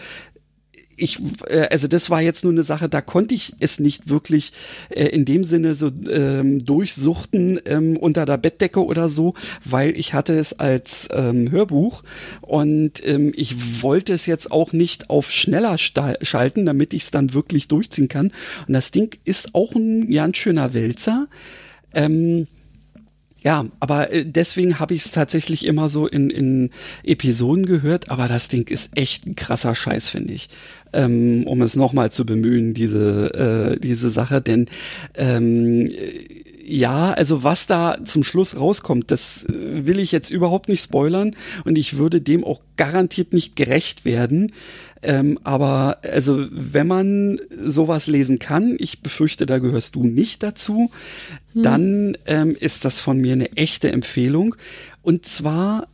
ich, 0.97 1.19
äh, 1.47 1.67
also 1.69 1.87
das 1.87 2.09
war 2.09 2.21
jetzt 2.21 2.43
nur 2.43 2.53
eine 2.53 2.63
Sache, 2.63 2.89
da 2.89 3.01
konnte 3.01 3.35
ich 3.35 3.53
es 3.59 3.79
nicht 3.79 4.09
wirklich 4.09 4.53
äh, 4.89 5.05
in 5.05 5.25
dem 5.25 5.43
Sinne 5.43 5.75
so 5.75 5.91
ähm, 6.09 6.63
durchsuchten 6.65 7.59
ähm, 7.65 7.97
unter 7.97 8.25
der 8.25 8.37
Bettdecke 8.37 8.83
oder 8.83 9.09
so, 9.09 9.33
weil 9.63 9.97
ich 9.97 10.13
hatte 10.13 10.37
es 10.37 10.59
als 10.59 11.09
ähm, 11.13 11.51
Hörbuch 11.51 12.03
und 12.41 13.05
ähm, 13.05 13.33
ich 13.35 13.81
wollte 13.81 14.13
es 14.13 14.25
jetzt 14.25 14.51
auch 14.51 14.73
nicht 14.73 15.09
auf 15.09 15.31
schneller 15.31 15.77
schalten, 15.77 16.65
damit 16.65 16.93
ich 16.93 17.03
es 17.03 17.11
dann 17.11 17.33
wirklich 17.33 17.67
durchziehen 17.67 18.07
kann. 18.07 18.31
Und 18.67 18.73
das 18.73 18.91
Ding 18.91 19.17
ist 19.25 19.55
auch 19.55 19.73
ein, 19.73 20.11
ja, 20.11 20.23
ein 20.23 20.33
schöner 20.33 20.73
Wälzer. 20.73 21.27
Ähm, 21.93 22.47
ja, 23.45 23.67
aber 23.79 24.11
äh, 24.11 24.25
deswegen 24.25 24.79
habe 24.79 24.95
ich 24.95 25.05
es 25.05 25.11
tatsächlich 25.11 25.67
immer 25.67 25.87
so 25.87 26.07
in, 26.07 26.31
in 26.31 26.71
Episoden 27.03 27.67
gehört, 27.67 28.09
aber 28.09 28.27
das 28.27 28.47
Ding 28.47 28.67
ist 28.71 28.97
echt 28.97 29.27
ein 29.27 29.35
krasser 29.35 29.75
Scheiß, 29.75 30.09
finde 30.09 30.33
ich. 30.33 30.49
Ähm, 30.93 31.45
um 31.45 31.61
es 31.61 31.75
nochmal 31.75 32.11
zu 32.11 32.25
bemühen, 32.25 32.73
diese, 32.73 33.75
äh, 33.75 33.79
diese 33.79 34.09
Sache, 34.09 34.41
denn 34.41 34.65
ähm, 35.13 35.87
ja, 36.67 37.13
also 37.13 37.43
was 37.43 37.67
da 37.67 37.97
zum 38.03 38.23
Schluss 38.23 38.57
rauskommt, 38.57 39.11
das 39.11 39.43
äh, 39.43 39.85
will 39.85 39.99
ich 39.99 40.11
jetzt 40.11 40.31
überhaupt 40.31 40.67
nicht 40.67 40.83
spoilern 40.83 41.35
und 41.63 41.77
ich 41.77 41.97
würde 41.97 42.21
dem 42.21 42.43
auch 42.43 42.61
garantiert 42.75 43.33
nicht 43.33 43.55
gerecht 43.55 44.03
werden. 44.03 44.51
Ähm, 45.03 45.37
aber 45.43 45.99
also 46.03 46.47
wenn 46.49 46.87
man 46.87 47.39
sowas 47.51 48.07
lesen 48.07 48.39
kann, 48.39 48.75
ich 48.79 49.01
befürchte, 49.01 49.45
da 49.45 49.59
gehörst 49.59 49.95
du 49.95 50.03
nicht 50.03 50.41
dazu, 50.41 50.91
hm. 51.53 51.63
dann 51.63 52.17
ähm, 52.25 52.55
ist 52.59 52.85
das 52.85 52.99
von 52.99 53.19
mir 53.19 53.33
eine 53.33 53.55
echte 53.55 53.91
Empfehlung. 53.91 54.55
Und 55.03 55.27
zwar 55.27 55.87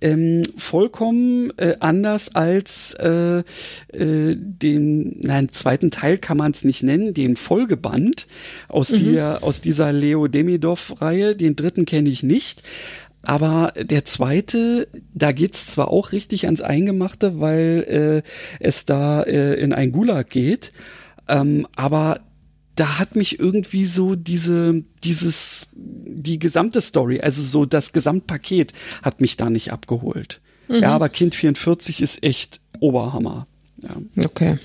ähm, 0.00 0.42
vollkommen 0.56 1.52
äh, 1.58 1.76
anders 1.80 2.34
als 2.34 2.94
äh, 2.94 3.38
äh, 3.92 4.36
den, 4.36 5.20
nein, 5.20 5.48
zweiten 5.50 5.90
Teil 5.90 6.18
kann 6.18 6.36
man 6.36 6.52
es 6.52 6.64
nicht 6.64 6.82
nennen, 6.82 7.14
den 7.14 7.36
Folgeband 7.36 8.26
aus, 8.68 8.90
mhm. 8.90 9.12
der, 9.12 9.42
aus 9.42 9.60
dieser 9.60 9.92
Leo 9.92 10.28
Demidov-Reihe. 10.28 11.36
Den 11.36 11.56
dritten 11.56 11.84
kenne 11.84 12.08
ich 12.08 12.22
nicht. 12.22 12.62
Aber 13.22 13.74
der 13.76 14.06
zweite, 14.06 14.88
da 15.12 15.32
geht's 15.32 15.66
zwar 15.66 15.88
auch 15.88 16.12
richtig 16.12 16.46
ans 16.46 16.62
Eingemachte, 16.62 17.38
weil 17.38 18.22
äh, 18.24 18.28
es 18.60 18.86
da 18.86 19.22
äh, 19.22 19.60
in 19.60 19.74
ein 19.74 19.92
Gulag 19.92 20.30
geht, 20.30 20.72
ähm, 21.28 21.66
aber 21.76 22.20
da 22.80 22.98
hat 22.98 23.14
mich 23.14 23.38
irgendwie 23.38 23.84
so 23.84 24.14
diese, 24.14 24.82
dieses, 25.04 25.68
die 25.74 26.38
gesamte 26.38 26.80
Story, 26.80 27.20
also 27.20 27.42
so 27.42 27.66
das 27.66 27.92
Gesamtpaket 27.92 28.72
hat 29.02 29.20
mich 29.20 29.36
da 29.36 29.50
nicht 29.50 29.70
abgeholt. 29.70 30.40
Mhm. 30.66 30.76
Ja, 30.76 30.94
aber 30.94 31.10
Kind 31.10 31.34
44 31.34 32.00
ist 32.00 32.22
echt 32.22 32.60
Oberhammer. 32.78 33.46
Ja. 33.82 34.24
Okay. 34.24 34.58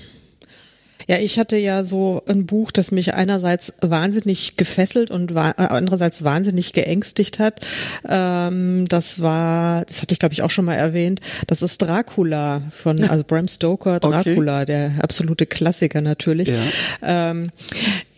Ja, 1.08 1.18
ich 1.18 1.38
hatte 1.38 1.56
ja 1.56 1.84
so 1.84 2.22
ein 2.26 2.46
Buch, 2.46 2.72
das 2.72 2.90
mich 2.90 3.14
einerseits 3.14 3.74
wahnsinnig 3.80 4.56
gefesselt 4.56 5.10
und 5.10 5.34
wa 5.34 5.50
äh, 5.50 5.62
andererseits 5.68 6.24
wahnsinnig 6.24 6.72
geängstigt 6.72 7.38
hat. 7.38 7.64
Ähm, 8.08 8.86
das 8.88 9.22
war, 9.22 9.84
das 9.84 10.02
hatte 10.02 10.12
ich 10.12 10.18
glaube 10.18 10.32
ich 10.32 10.42
auch 10.42 10.50
schon 10.50 10.64
mal 10.64 10.74
erwähnt. 10.74 11.20
Das 11.46 11.62
ist 11.62 11.78
Dracula 11.78 12.62
von 12.70 13.02
also 13.04 13.22
Bram 13.24 13.46
Stoker, 13.46 14.00
Dracula, 14.00 14.56
okay. 14.56 14.66
der 14.66 14.92
absolute 15.00 15.46
Klassiker 15.46 16.00
natürlich. 16.00 16.48
Ja. 16.48 17.30
Ähm, 17.30 17.50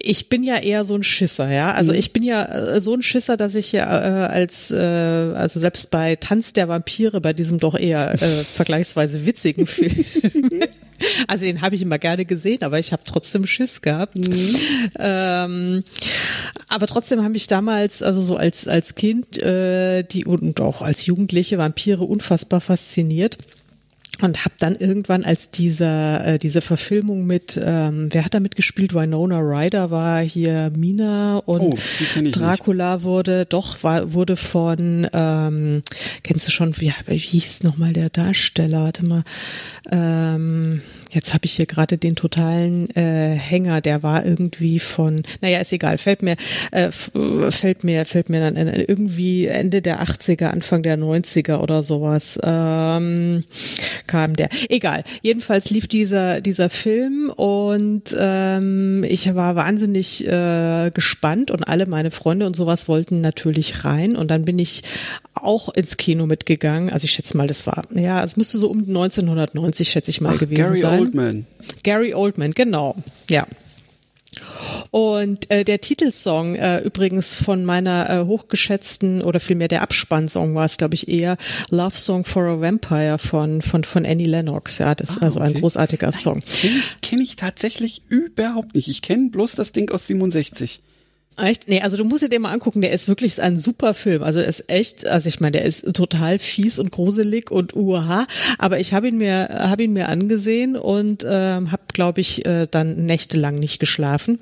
ich 0.01 0.29
bin 0.29 0.43
ja 0.43 0.57
eher 0.57 0.85
so 0.85 0.95
ein 0.95 1.03
Schisser, 1.03 1.51
ja. 1.51 1.73
Also 1.73 1.93
mhm. 1.93 1.99
ich 1.99 2.13
bin 2.13 2.23
ja 2.23 2.45
äh, 2.45 2.81
so 2.81 2.95
ein 2.95 3.03
Schisser, 3.03 3.37
dass 3.37 3.55
ich 3.55 3.73
ja 3.73 3.85
äh, 3.85 4.29
als, 4.29 4.71
äh, 4.71 4.77
also 4.79 5.61
selbst 5.61 5.91
bei 5.91 6.17
Tanz 6.17 6.53
der 6.53 6.69
Vampire, 6.69 7.21
bei 7.21 7.33
diesem 7.33 7.59
doch 7.59 7.79
eher 7.79 8.15
äh, 8.15 8.45
vergleichsweise 8.45 9.27
witzigen 9.27 9.67
Film, 9.67 10.05
also 11.27 11.45
den 11.45 11.61
habe 11.61 11.75
ich 11.75 11.83
immer 11.83 11.99
gerne 11.99 12.25
gesehen, 12.25 12.63
aber 12.63 12.79
ich 12.79 12.93
habe 12.93 13.03
trotzdem 13.05 13.47
Schiss 13.47 13.83
gehabt. 13.83 14.17
Mhm. 14.17 14.57
Ähm, 14.99 15.85
aber 16.69 16.87
trotzdem 16.87 17.23
habe 17.23 17.37
ich 17.37 17.47
damals, 17.47 18.03
also 18.03 18.21
so 18.21 18.37
als, 18.37 18.69
als 18.69 18.95
Kind, 18.95 19.43
äh, 19.43 20.03
die 20.03 20.25
und 20.25 20.61
auch 20.61 20.83
als 20.83 21.07
Jugendliche 21.07 21.59
Vampire 21.59 22.05
unfassbar 22.05 22.61
fasziniert 22.61 23.39
und 24.23 24.45
habe 24.45 24.55
dann 24.59 24.77
irgendwann 24.77 25.25
als 25.25 25.51
dieser 25.51 26.27
äh, 26.27 26.39
diese 26.39 26.61
Verfilmung 26.61 27.27
mit 27.27 27.61
ähm, 27.63 28.09
wer 28.13 28.25
hat 28.25 28.35
da 28.35 28.41
mitgespielt? 28.41 28.95
Winona 28.95 29.39
Ryder 29.39 29.91
war 29.91 30.21
hier 30.21 30.71
Mina 30.75 31.39
und 31.39 31.61
oh, 31.61 31.75
Dracula 32.31 32.97
nicht. 32.97 33.05
wurde 33.05 33.47
doch 33.47 33.83
war 33.83 34.13
wurde 34.13 34.37
von 34.37 35.07
ähm, 35.13 35.83
kennst 36.23 36.49
du 36.49 36.53
schon 36.53 36.79
wie, 36.81 36.93
wie 37.07 37.17
hieß 37.17 37.63
nochmal 37.63 37.93
der 37.93 38.11
Darsteller? 38.11 38.85
Warte 38.85 39.05
mal. 39.05 39.25
Ähm, 39.91 40.83
Jetzt 41.11 41.33
habe 41.33 41.47
ich 41.47 41.53
hier 41.53 41.67
gerade 41.67 41.97
den 41.97 42.17
totalen 42.17 42.95
äh, 42.95 43.35
Hänger, 43.35 43.81
der 43.81 44.03
war 44.03 44.27
irgendwie 44.27 44.79
von, 44.79 45.23
naja, 45.41 45.59
ist 45.59 45.73
egal, 45.73 45.97
fällt 45.97 46.23
mir, 46.23 46.37
äh, 46.71 46.91
fällt 46.91 47.83
mir, 47.83 48.05
fällt 48.05 48.29
mir 48.29 48.41
dann 48.41 48.57
irgendwie 48.57 49.47
Ende 49.47 49.81
der 49.81 50.03
80er, 50.03 50.47
Anfang 50.47 50.83
der 50.83 50.99
90er 50.99 51.59
oder 51.61 51.83
sowas. 51.83 52.39
Ähm, 52.43 53.45
kam 54.09 54.35
der. 54.35 54.49
Egal. 54.69 55.05
Jedenfalls 55.23 55.71
lief 55.71 55.87
dieser, 55.87 56.41
dieser 56.41 56.69
Film 56.69 57.31
und 57.31 58.17
ähm, 58.19 59.05
ich 59.05 59.33
war 59.35 59.55
wahnsinnig 59.55 60.27
äh, 60.27 60.91
gespannt 60.93 61.53
und 61.53 61.69
alle 61.69 61.87
meine 61.87 62.11
Freunde 62.11 62.47
und 62.47 62.57
sowas 62.57 62.89
wollten 62.89 63.21
natürlich 63.21 63.85
rein 63.85 64.17
und 64.17 64.31
dann 64.33 64.45
bin 64.45 64.59
ich 64.59 64.83
auch 65.35 65.69
ins 65.69 65.97
Kino 65.97 66.27
mitgegangen. 66.27 66.91
Also 66.91 67.05
ich 67.05 67.13
schätze 67.13 67.37
mal, 67.37 67.47
das 67.47 67.67
war, 67.67 67.85
ja, 67.95 68.25
es 68.25 68.37
müsste 68.37 68.59
so 68.59 68.69
um 68.69 68.81
1990, 68.81 69.89
schätze 69.89 70.11
ich 70.11 70.21
mal, 70.21 70.35
Ach, 70.35 70.41
gewesen 70.41 70.57
Gary 70.57 70.79
sein. 70.79 71.01
Oldman. 71.01 71.47
Gary 71.85 72.15
Oldman, 72.15 72.51
genau. 72.53 72.97
Ja. 73.31 73.47
Und 74.91 75.51
äh, 75.51 75.65
der 75.65 75.81
Titelsong 75.81 76.55
äh, 76.57 76.79
übrigens 76.79 77.37
von 77.37 77.65
meiner 77.65 78.09
äh, 78.11 78.25
hochgeschätzten 78.25 79.23
oder 79.23 79.41
vielmehr 79.41 79.69
der 79.69 79.83
Abspannsong 79.83 80.55
war 80.55 80.65
es, 80.65 80.77
glaube 80.77 80.95
ich, 80.95 81.09
eher 81.09 81.37
Love 81.71 81.97
Song 81.97 82.25
for 82.25 82.45
a 82.45 82.61
Vampire 82.61 83.19
von 83.19 83.63
von 83.63 83.85
von 83.85 84.07
Annie 84.07 84.27
Lennox. 84.27 84.79
Ja, 84.79 84.95
das 84.95 85.11
ist 85.11 85.23
ah, 85.23 85.27
also 85.27 85.41
okay. 85.41 85.49
ein 85.49 85.61
großartiger 85.61 86.13
Song. 86.13 86.41
Kenne 86.41 86.79
ich, 86.79 87.01
kenn 87.03 87.21
ich 87.21 87.37
tatsächlich 87.37 88.03
überhaupt 88.09 88.75
nicht. 88.75 88.89
Ich 88.89 89.03
kenne 89.03 89.31
bloß 89.31 89.55
das 89.55 89.73
Ding 89.73 89.91
aus 89.91 90.07
67. 90.07 90.83
Echt? 91.39 91.69
Nee, 91.69 91.81
also 91.83 91.97
du 91.97 92.05
musst 92.05 92.25
dir 92.25 92.29
den 92.29 92.43
mal 92.43 92.53
angucken, 92.53 92.81
der 92.81 92.91
ist 92.91 93.07
wirklich 93.07 93.41
ein 93.41 93.59
super 93.59 93.95
Film. 93.95 94.23
Also 94.23 94.41
er 94.41 94.49
ist 94.49 94.69
echt, 94.71 95.07
also 95.07 95.29
ich 95.29 95.41
meine, 95.41 95.53
der 95.53 95.65
ist 95.65 95.95
total 95.95 96.39
fies 96.39 96.79
und 96.79 96.91
gruselig 96.91 97.51
und 97.51 97.77
uha, 97.77 98.27
aber 98.59 98.81
ich 98.81 98.93
habe 98.93 99.09
ihn 99.09 99.19
mir 99.19 99.49
habe 99.61 99.85
ihn 99.85 99.93
mir 99.93 100.09
angesehen 100.09 100.77
und 100.77 101.25
ähm, 101.29 101.71
habe 101.71 101.83
glaube 101.93 102.21
ich 102.21 102.45
äh, 102.45 102.67
dann 102.69 103.07
nächtelang 103.07 103.55
nicht 103.55 103.79
geschlafen, 103.79 104.41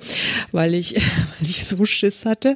weil 0.51 0.73
ich 0.73 0.95
weil 1.39 1.49
ich 1.49 1.65
so 1.65 1.85
Schiss 1.85 2.25
hatte 2.25 2.55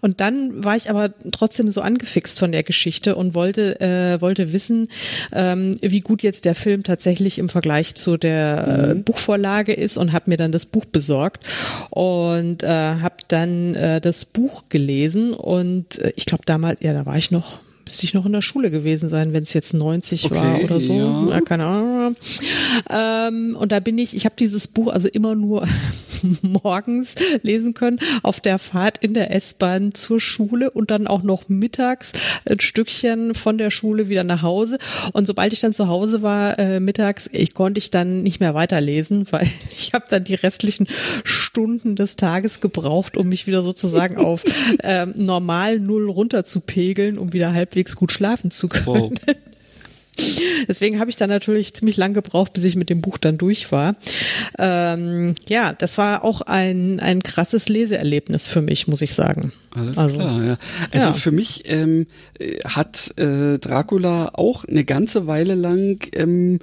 und 0.00 0.20
dann 0.20 0.64
war 0.64 0.76
ich 0.76 0.88
aber 0.88 1.12
trotzdem 1.32 1.70
so 1.70 1.80
angefixt 1.80 2.38
von 2.38 2.52
der 2.52 2.62
Geschichte 2.62 3.16
und 3.16 3.34
wollte 3.34 3.80
äh, 3.80 4.20
wollte 4.20 4.52
wissen, 4.52 4.88
ähm, 5.32 5.76
wie 5.80 6.00
gut 6.00 6.22
jetzt 6.22 6.44
der 6.44 6.54
Film 6.54 6.84
tatsächlich 6.84 7.38
im 7.38 7.48
Vergleich 7.48 7.96
zu 7.96 8.16
der 8.16 8.66
äh, 8.66 8.94
mhm. 8.94 9.04
Buchvorlage 9.04 9.72
ist 9.72 9.96
und 9.96 10.12
habe 10.12 10.30
mir 10.30 10.36
dann 10.36 10.52
das 10.52 10.66
Buch 10.66 10.84
besorgt 10.84 11.44
und 11.90 12.62
äh, 12.62 12.68
habe 12.68 13.16
dann 13.28 13.74
äh, 13.80 14.00
das 14.00 14.24
Buch 14.24 14.64
gelesen 14.68 15.32
und 15.32 15.98
äh, 15.98 16.12
ich 16.16 16.26
glaube 16.26 16.44
damals, 16.46 16.80
ja, 16.80 16.92
da 16.92 17.06
war 17.06 17.16
ich 17.16 17.30
noch 17.30 17.58
müsste 17.84 18.04
ich 18.04 18.14
noch 18.14 18.26
in 18.26 18.32
der 18.32 18.42
Schule 18.42 18.70
gewesen 18.70 19.08
sein, 19.08 19.32
wenn 19.32 19.42
es 19.42 19.52
jetzt 19.52 19.74
90 19.74 20.26
okay, 20.26 20.34
war 20.34 20.62
oder 20.62 20.80
so. 20.80 20.94
Ja. 20.94 21.28
ja 21.30 21.40
keine 21.40 21.66
Ahnung. 21.66 22.16
Ähm, 22.88 23.56
und 23.58 23.72
da 23.72 23.80
bin 23.80 23.98
ich, 23.98 24.14
ich 24.14 24.24
habe 24.24 24.34
dieses 24.38 24.68
Buch 24.68 24.92
also 24.92 25.08
immer 25.08 25.34
nur 25.34 25.66
morgens 26.42 27.14
lesen 27.42 27.74
können, 27.74 27.98
auf 28.22 28.40
der 28.40 28.58
Fahrt 28.58 28.98
in 28.98 29.14
der 29.14 29.34
S-Bahn 29.34 29.94
zur 29.94 30.20
Schule 30.20 30.70
und 30.70 30.90
dann 30.90 31.06
auch 31.06 31.22
noch 31.22 31.48
mittags 31.48 32.12
ein 32.48 32.60
Stückchen 32.60 33.34
von 33.34 33.58
der 33.58 33.70
Schule 33.70 34.08
wieder 34.08 34.24
nach 34.24 34.42
Hause. 34.42 34.78
Und 35.12 35.26
sobald 35.26 35.52
ich 35.52 35.60
dann 35.60 35.74
zu 35.74 35.88
Hause 35.88 36.22
war, 36.22 36.58
äh, 36.58 36.80
mittags, 36.80 37.28
ich 37.32 37.54
konnte 37.54 37.78
ich 37.78 37.90
dann 37.90 38.22
nicht 38.22 38.40
mehr 38.40 38.54
weiterlesen, 38.54 39.26
weil 39.30 39.48
ich 39.76 39.92
habe 39.92 40.04
dann 40.08 40.24
die 40.24 40.34
restlichen 40.34 40.86
Stunden 41.24 41.96
des 41.96 42.16
Tages 42.16 42.60
gebraucht, 42.60 43.16
um 43.16 43.28
mich 43.28 43.46
wieder 43.46 43.62
sozusagen 43.62 44.16
auf 44.16 44.44
ähm, 44.82 45.12
normal 45.16 45.80
null 45.80 46.10
runterzupegeln, 46.10 47.18
um 47.18 47.32
wieder 47.32 47.52
halbwegs 47.52 47.79
gut 47.96 48.12
schlafen 48.12 48.50
zu 48.50 48.68
können. 48.68 48.86
Wow. 48.86 49.12
Deswegen 50.68 50.98
habe 50.98 51.10
ich 51.10 51.16
dann 51.16 51.30
natürlich 51.30 51.74
ziemlich 51.74 51.96
lang 51.96 52.14
gebraucht, 52.14 52.52
bis 52.52 52.64
ich 52.64 52.76
mit 52.76 52.90
dem 52.90 53.00
Buch 53.00 53.18
dann 53.18 53.38
durch 53.38 53.72
war. 53.72 53.96
Ähm, 54.58 55.34
ja, 55.48 55.72
das 55.72 55.98
war 55.98 56.24
auch 56.24 56.42
ein, 56.42 57.00
ein 57.00 57.22
krasses 57.22 57.68
Leseerlebnis 57.68 58.46
für 58.46 58.60
mich, 58.60 58.86
muss 58.86 59.02
ich 59.02 59.14
sagen. 59.14 59.52
Alles 59.74 59.98
also, 59.98 60.16
klar, 60.16 60.44
ja. 60.44 60.58
Also 60.92 61.08
ja. 61.08 61.12
für 61.14 61.30
mich 61.30 61.62
ähm, 61.66 62.06
hat 62.64 63.18
äh, 63.18 63.58
Dracula 63.58 64.30
auch 64.34 64.64
eine 64.64 64.84
ganze 64.84 65.26
Weile 65.26 65.54
lang 65.54 65.98
ähm, 66.14 66.58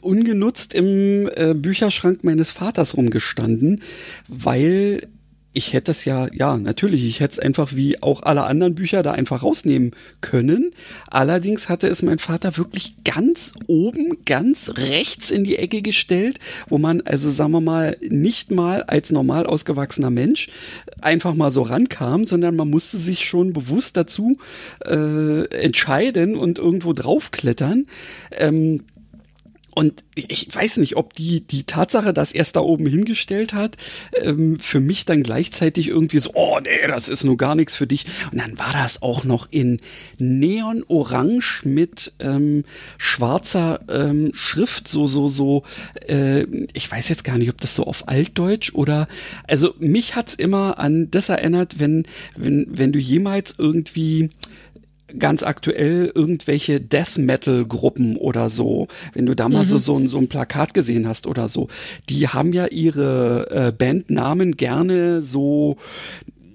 ungenutzt 0.00 0.74
im 0.74 1.28
äh, 1.34 1.54
Bücherschrank 1.54 2.24
meines 2.24 2.50
Vaters 2.50 2.96
rumgestanden, 2.96 3.82
weil 4.28 5.02
ich 5.56 5.72
hätte 5.72 5.92
es 5.92 6.04
ja, 6.04 6.28
ja, 6.34 6.58
natürlich, 6.58 7.06
ich 7.06 7.20
hätte 7.20 7.32
es 7.32 7.38
einfach 7.38 7.74
wie 7.74 8.02
auch 8.02 8.22
alle 8.24 8.42
anderen 8.44 8.74
Bücher 8.74 9.02
da 9.02 9.12
einfach 9.12 9.42
rausnehmen 9.42 9.92
können. 10.20 10.72
Allerdings 11.08 11.70
hatte 11.70 11.88
es 11.88 12.02
mein 12.02 12.18
Vater 12.18 12.58
wirklich 12.58 12.96
ganz 13.04 13.54
oben, 13.66 14.18
ganz 14.26 14.74
rechts 14.76 15.30
in 15.30 15.44
die 15.44 15.56
Ecke 15.56 15.80
gestellt, 15.80 16.40
wo 16.68 16.76
man, 16.76 17.00
also 17.00 17.30
sagen 17.30 17.52
wir 17.52 17.62
mal, 17.62 17.96
nicht 18.06 18.50
mal 18.50 18.82
als 18.82 19.10
normal 19.10 19.46
ausgewachsener 19.46 20.10
Mensch 20.10 20.50
einfach 21.00 21.32
mal 21.34 21.50
so 21.50 21.62
rankam, 21.62 22.26
sondern 22.26 22.54
man 22.54 22.68
musste 22.68 22.98
sich 22.98 23.24
schon 23.24 23.54
bewusst 23.54 23.96
dazu 23.96 24.36
äh, 24.84 25.46
entscheiden 25.62 26.36
und 26.36 26.58
irgendwo 26.58 26.92
draufklettern. 26.92 27.86
Ähm, 28.32 28.82
und 29.78 30.04
ich 30.14 30.48
weiß 30.54 30.78
nicht, 30.78 30.96
ob 30.96 31.12
die, 31.12 31.46
die 31.46 31.64
Tatsache, 31.64 32.14
dass 32.14 32.32
er 32.32 32.40
es 32.40 32.52
da 32.52 32.60
oben 32.60 32.86
hingestellt 32.86 33.52
hat, 33.52 33.76
ähm, 34.22 34.58
für 34.58 34.80
mich 34.80 35.04
dann 35.04 35.22
gleichzeitig 35.22 35.88
irgendwie 35.88 36.18
so, 36.18 36.30
oh 36.32 36.58
nee, 36.62 36.88
das 36.88 37.10
ist 37.10 37.24
nur 37.24 37.36
gar 37.36 37.54
nichts 37.54 37.76
für 37.76 37.86
dich. 37.86 38.06
Und 38.32 38.40
dann 38.40 38.58
war 38.58 38.72
das 38.72 39.02
auch 39.02 39.24
noch 39.24 39.48
in 39.50 39.78
Neon-Orange 40.16 41.66
mit 41.66 42.14
ähm, 42.20 42.64
schwarzer 42.96 43.80
ähm, 43.90 44.30
Schrift, 44.32 44.88
so, 44.88 45.06
so, 45.06 45.28
so, 45.28 45.62
äh, 46.08 46.46
ich 46.72 46.90
weiß 46.90 47.10
jetzt 47.10 47.24
gar 47.24 47.36
nicht, 47.36 47.50
ob 47.50 47.60
das 47.60 47.76
so 47.76 47.84
auf 47.84 48.08
Altdeutsch 48.08 48.72
oder, 48.72 49.08
also 49.46 49.74
mich 49.78 50.16
hat's 50.16 50.32
immer 50.32 50.78
an 50.78 51.10
das 51.10 51.28
erinnert, 51.28 51.78
wenn, 51.78 52.04
wenn, 52.34 52.66
wenn 52.70 52.92
du 52.92 52.98
jemals 52.98 53.56
irgendwie 53.58 54.30
ganz 55.18 55.42
aktuell 55.42 56.10
irgendwelche 56.14 56.80
Death 56.80 57.18
Metal 57.18 57.64
Gruppen 57.64 58.16
oder 58.16 58.48
so, 58.48 58.88
wenn 59.12 59.26
du 59.26 59.34
da 59.34 59.48
mal 59.48 59.60
mhm. 59.64 59.68
so, 59.68 59.78
so, 59.78 59.98
ein, 59.98 60.06
so 60.06 60.18
ein 60.18 60.28
Plakat 60.28 60.74
gesehen 60.74 61.06
hast 61.06 61.26
oder 61.26 61.48
so, 61.48 61.68
die 62.08 62.28
haben 62.28 62.52
ja 62.52 62.66
ihre 62.66 63.50
äh, 63.50 63.72
Bandnamen 63.72 64.56
gerne 64.56 65.22
so 65.22 65.76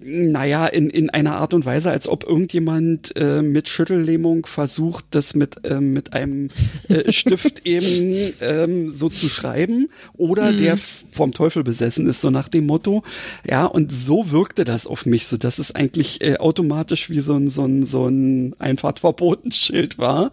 naja, 0.03 0.65
in, 0.67 0.89
in 0.89 1.09
einer 1.09 1.37
Art 1.37 1.53
und 1.53 1.65
Weise, 1.65 1.91
als 1.91 2.07
ob 2.07 2.23
irgendjemand 2.23 3.15
äh, 3.15 3.41
mit 3.41 3.69
Schüttellähmung 3.69 4.45
versucht, 4.45 5.05
das 5.11 5.35
mit, 5.35 5.57
ähm, 5.63 5.93
mit 5.93 6.13
einem 6.13 6.49
äh, 6.89 7.11
Stift 7.11 7.65
eben 7.65 8.33
ähm, 8.41 8.89
so 8.89 9.09
zu 9.09 9.29
schreiben 9.29 9.89
oder 10.13 10.51
mhm. 10.51 10.57
der 10.59 10.77
vom 11.11 11.33
Teufel 11.33 11.63
besessen 11.63 12.07
ist, 12.07 12.21
so 12.21 12.29
nach 12.29 12.47
dem 12.47 12.65
Motto. 12.65 13.03
Ja, 13.47 13.65
und 13.65 13.91
so 13.91 14.31
wirkte 14.31 14.63
das 14.63 14.87
auf 14.87 15.05
mich, 15.05 15.27
so 15.27 15.37
dass 15.37 15.59
es 15.59 15.75
eigentlich 15.75 16.21
äh, 16.21 16.37
automatisch 16.37 17.09
wie 17.09 17.19
so 17.19 17.35
ein, 17.35 17.49
so 17.49 17.65
ein, 17.65 17.83
so 17.85 18.07
ein 18.07 18.55
Einfahrtverbotenschild 18.59 19.97
war. 19.97 20.31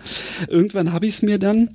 Irgendwann 0.49 0.93
habe 0.93 1.07
ich 1.07 1.15
es 1.15 1.23
mir 1.23 1.39
dann 1.39 1.71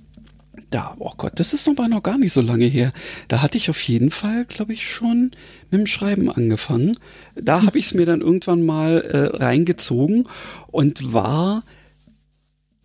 da, 0.73 0.95
oh 0.99 1.13
Gott, 1.17 1.33
das 1.35 1.53
ist 1.53 1.67
aber 1.67 1.87
noch 1.87 2.03
gar 2.03 2.17
nicht 2.17 2.33
so 2.33 2.41
lange 2.41 2.65
her. 2.65 2.93
Da 3.27 3.41
hatte 3.41 3.57
ich 3.57 3.69
auf 3.69 3.81
jeden 3.83 4.11
Fall, 4.11 4.45
glaube 4.45 4.73
ich, 4.73 4.87
schon 4.87 5.31
mit 5.69 5.81
dem 5.81 5.87
Schreiben 5.87 6.29
angefangen. 6.29 6.97
Da 7.35 7.63
habe 7.63 7.77
ich 7.77 7.85
es 7.85 7.93
mir 7.93 8.05
dann 8.05 8.21
irgendwann 8.21 8.65
mal 8.65 9.01
äh, 9.01 9.37
reingezogen 9.37 10.27
und 10.67 11.13
war 11.13 11.63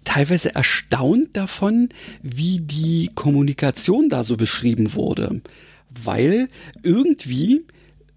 teilweise 0.05 0.55
erstaunt 0.55 1.37
davon, 1.37 1.89
wie 2.23 2.61
die 2.61 3.11
Kommunikation 3.15 4.09
da 4.09 4.23
so 4.23 4.37
beschrieben 4.37 4.95
wurde. 4.95 5.43
Weil 5.91 6.49
irgendwie 6.83 7.65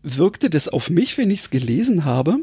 wirkte 0.03 0.49
das 0.49 0.67
auf 0.67 0.89
mich, 0.89 1.17
wenn 1.17 1.31
ich 1.31 1.41
es 1.41 1.49
gelesen 1.49 2.05
habe, 2.05 2.37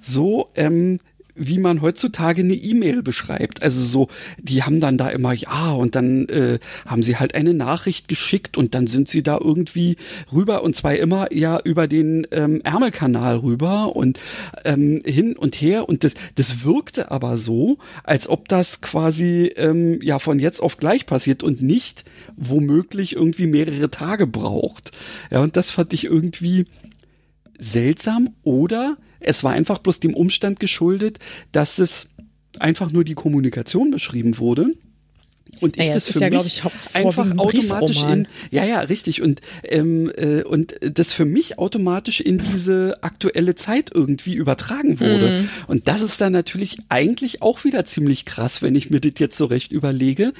so, 0.00 0.50
ähm, 0.54 0.98
wie 1.38 1.58
man 1.58 1.80
heutzutage 1.80 2.42
eine 2.42 2.54
E-Mail 2.54 3.02
beschreibt. 3.02 3.62
Also 3.62 3.84
so, 3.84 4.08
die 4.38 4.62
haben 4.62 4.80
dann 4.80 4.98
da 4.98 5.08
immer 5.08 5.32
ja 5.32 5.72
und 5.72 5.94
dann 5.94 6.28
äh, 6.28 6.58
haben 6.86 7.02
sie 7.02 7.16
halt 7.16 7.34
eine 7.34 7.54
Nachricht 7.54 8.08
geschickt 8.08 8.56
und 8.56 8.74
dann 8.74 8.86
sind 8.86 9.08
sie 9.08 9.22
da 9.22 9.38
irgendwie 9.42 9.96
rüber 10.32 10.62
und 10.62 10.76
zwar 10.76 10.96
immer 10.96 11.32
ja 11.32 11.60
über 11.62 11.88
den 11.88 12.26
ähm, 12.30 12.60
Ärmelkanal 12.62 13.36
rüber 13.36 13.94
und 13.96 14.18
ähm, 14.64 15.00
hin 15.04 15.36
und 15.36 15.56
her 15.56 15.88
und 15.88 16.04
das, 16.04 16.14
das 16.34 16.64
wirkte 16.64 17.10
aber 17.10 17.36
so, 17.36 17.78
als 18.04 18.28
ob 18.28 18.48
das 18.48 18.80
quasi 18.80 19.52
ähm, 19.56 20.00
ja 20.02 20.18
von 20.18 20.38
jetzt 20.38 20.60
auf 20.60 20.76
gleich 20.76 21.06
passiert 21.06 21.42
und 21.42 21.62
nicht 21.62 22.04
womöglich 22.36 23.16
irgendwie 23.16 23.46
mehrere 23.46 23.90
Tage 23.90 24.26
braucht. 24.26 24.92
Ja, 25.30 25.40
und 25.40 25.56
das 25.56 25.70
fand 25.70 25.92
ich 25.92 26.04
irgendwie 26.04 26.66
seltsam 27.58 28.30
oder 28.42 28.96
es 29.20 29.44
war 29.44 29.52
einfach 29.52 29.78
bloß 29.78 30.00
dem 30.00 30.14
Umstand 30.14 30.60
geschuldet, 30.60 31.18
dass 31.52 31.78
es 31.78 32.10
einfach 32.58 32.90
nur 32.90 33.04
die 33.04 33.14
Kommunikation 33.14 33.90
beschrieben 33.90 34.38
wurde 34.38 34.72
und 35.60 35.76
ich 35.76 35.82
naja, 35.82 35.94
das 35.94 36.06
für 36.06 36.20
ja, 36.20 36.30
mich 36.30 36.62
ich, 36.64 36.94
einfach 36.94 37.36
automatisch 37.36 38.02
in 38.02 38.28
ja 38.50 38.64
ja 38.64 38.80
richtig. 38.80 39.22
Und 39.22 39.40
ähm, 39.64 40.10
äh, 40.16 40.42
und 40.42 40.74
das 40.80 41.12
für 41.12 41.24
mich 41.24 41.58
automatisch 41.58 42.20
in 42.20 42.38
diese 42.38 42.98
aktuelle 43.02 43.54
Zeit 43.54 43.90
irgendwie 43.94 44.34
übertragen 44.34 45.00
wurde. 45.00 45.42
Mm. 45.42 45.70
und 45.70 45.88
das 45.88 46.02
ist 46.02 46.20
dann 46.20 46.32
natürlich 46.32 46.78
eigentlich 46.88 47.42
auch 47.42 47.64
wieder 47.64 47.84
ziemlich 47.84 48.24
krass 48.24 48.62
wenn 48.62 48.74
ich 48.74 48.90
mir 48.90 49.00
das 49.00 49.12
jetzt 49.18 49.36
so 49.36 49.46
recht 49.46 49.72
überlege 49.72 50.32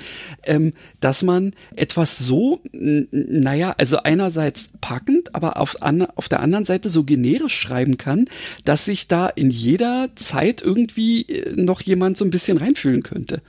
ähm, 0.45 0.73
dass 1.01 1.23
man 1.23 1.53
etwas 1.77 2.19
so 2.19 2.61
naja 2.73 3.75
also 3.79 3.99
einerseits 3.99 4.71
packend 4.81 5.35
aber 5.35 5.59
auf, 5.59 5.83
an, 5.83 6.03
auf 6.03 6.29
der 6.29 6.41
anderen 6.41 6.65
Seite 6.65 6.89
so 6.89 7.05
generisch 7.05 7.59
schreiben 7.59 7.97
kann 7.97 8.27
dass 8.65 8.85
sich 8.85 9.09
da 9.09 9.29
in 9.29 9.51
jeder 9.51 10.11
Zeit 10.15 10.63
irgendwie 10.63 11.23
äh, 11.23 11.53
noch 11.57 11.81
jemand 11.81 12.17
so 12.17 12.25
ein 12.25 12.31
bisschen 12.31 12.59
reinfühlen 12.59 13.03
könnte. 13.03 13.43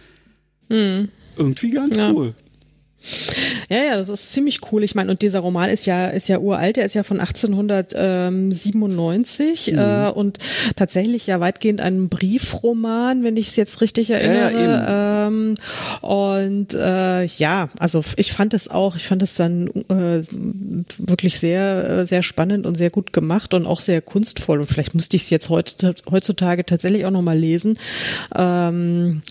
Mm 0.70 1.10
irgendwie 1.40 1.72
ganz 1.72 1.98
ja. 1.98 2.12
cool. 2.12 2.36
Ja, 3.70 3.84
ja, 3.84 3.96
das 3.96 4.10
ist 4.10 4.34
ziemlich 4.34 4.60
cool. 4.72 4.84
Ich 4.84 4.94
meine, 4.94 5.10
und 5.12 5.22
dieser 5.22 5.40
Roman 5.40 5.70
ist 5.70 5.86
ja 5.86 6.08
ist 6.08 6.28
ja 6.28 6.40
uralt, 6.40 6.76
der 6.76 6.84
ist 6.86 6.96
ja 6.96 7.04
von 7.04 7.22
1897 7.22 9.72
mhm. 9.72 9.78
äh, 9.78 10.10
und 10.10 10.40
tatsächlich 10.76 11.28
ja 11.28 11.40
weitgehend 11.40 11.80
ein 11.80 12.10
Briefroman, 12.10 13.24
wenn 13.24 13.38
ich 13.38 13.48
es 13.50 13.56
jetzt 13.56 13.80
richtig 13.80 14.10
erinnere. 14.10 14.62
Ja, 14.62 15.28
ähm, 15.28 15.56
und 16.02 16.74
äh, 16.74 17.24
ja, 17.24 17.70
also 17.80 18.04
ich 18.18 18.34
fand 18.34 18.54
es 18.54 18.70
auch, 18.70 18.98
ich 18.98 19.08
fand 19.08 19.24
es 19.24 19.36
dann 19.36 19.68
äh, 19.68 20.24
wirklich 20.98 21.40
sehr 21.40 22.06
sehr 22.06 22.22
spannend 22.22 22.66
und 22.66 22.76
sehr 22.76 22.90
gut 22.90 23.14
gemacht 23.14 23.54
und 23.54 23.66
auch 23.66 23.80
sehr 23.80 24.02
kunstvoll. 24.02 24.60
Und 24.60 24.68
vielleicht 24.68 24.94
musste 24.94 25.16
ich 25.16 25.24
es 25.24 25.30
jetzt 25.30 25.50
heutzutage 25.50 26.66
tatsächlich 26.66 27.06
auch 27.06 27.12
noch 27.12 27.22
mal 27.22 27.38
lesen. 27.38 27.80
Ähm, 28.36 29.22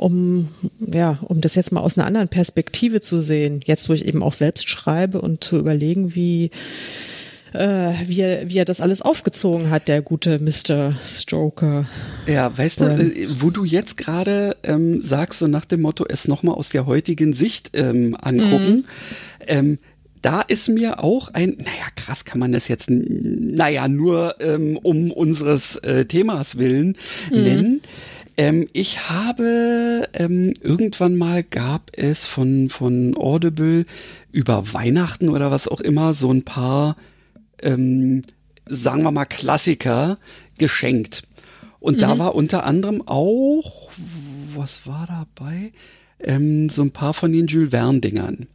um, 0.00 0.48
ja, 0.78 1.18
um 1.26 1.42
das 1.42 1.54
jetzt 1.54 1.72
mal 1.72 1.80
aus 1.80 1.98
einer 1.98 2.06
anderen 2.06 2.28
Perspektive 2.28 3.00
zu 3.00 3.20
sehen, 3.20 3.60
jetzt 3.64 3.88
wo 3.88 3.92
ich 3.92 4.06
eben 4.06 4.22
auch 4.22 4.32
selbst 4.32 4.68
schreibe 4.68 5.20
und 5.20 5.44
zu 5.44 5.58
überlegen, 5.58 6.14
wie, 6.14 6.50
äh, 7.52 7.92
wie, 8.06 8.20
er, 8.22 8.48
wie 8.48 8.56
er 8.56 8.64
das 8.64 8.80
alles 8.80 9.02
aufgezogen 9.02 9.68
hat, 9.68 9.88
der 9.88 10.00
gute 10.00 10.38
Mr. 10.38 10.94
Stroker. 11.04 11.86
Ja, 12.26 12.56
weißt 12.56 12.80
du, 12.80 12.84
äh, 12.86 13.26
wo 13.40 13.50
du 13.50 13.64
jetzt 13.64 13.98
gerade 13.98 14.56
ähm, 14.62 15.02
sagst, 15.02 15.40
so 15.40 15.46
nach 15.46 15.66
dem 15.66 15.82
Motto, 15.82 16.06
es 16.08 16.28
nochmal 16.28 16.54
aus 16.54 16.70
der 16.70 16.86
heutigen 16.86 17.34
Sicht 17.34 17.72
ähm, 17.74 18.16
angucken, 18.18 18.76
mhm. 18.76 18.84
ähm, 19.48 19.78
da 20.22 20.42
ist 20.42 20.68
mir 20.68 21.02
auch 21.02 21.28
ein, 21.32 21.56
naja, 21.58 21.88
krass 21.96 22.24
kann 22.24 22.40
man 22.40 22.52
das 22.52 22.68
jetzt, 22.68 22.90
naja, 22.90 23.88
nur 23.88 24.36
ähm, 24.40 24.78
um 24.82 25.10
unseres 25.10 25.76
äh, 25.76 26.04
Themas 26.04 26.58
willen 26.58 26.96
mhm. 27.30 27.42
nennen. 27.42 27.80
Ähm, 28.36 28.66
ich 28.72 29.10
habe 29.10 30.08
ähm, 30.14 30.54
irgendwann 30.60 31.16
mal 31.16 31.42
gab 31.42 31.90
es 31.96 32.26
von 32.26 32.68
von 32.68 33.16
Audible 33.16 33.86
über 34.32 34.72
Weihnachten 34.72 35.28
oder 35.28 35.50
was 35.50 35.68
auch 35.68 35.80
immer 35.80 36.14
so 36.14 36.32
ein 36.32 36.44
paar, 36.44 36.96
ähm, 37.62 38.22
sagen 38.66 39.02
wir 39.02 39.10
mal 39.10 39.24
Klassiker 39.24 40.18
geschenkt. 40.58 41.24
Und 41.80 41.96
mhm. 41.96 42.00
da 42.00 42.18
war 42.18 42.34
unter 42.34 42.64
anderem 42.64 43.02
auch, 43.06 43.90
was 44.54 44.86
war 44.86 45.06
dabei? 45.06 45.72
Ähm, 46.20 46.68
so 46.68 46.82
ein 46.82 46.90
paar 46.90 47.14
von 47.14 47.32
den 47.32 47.46
Jules 47.46 47.70
Verne 47.70 48.00
Dingern. 48.00 48.46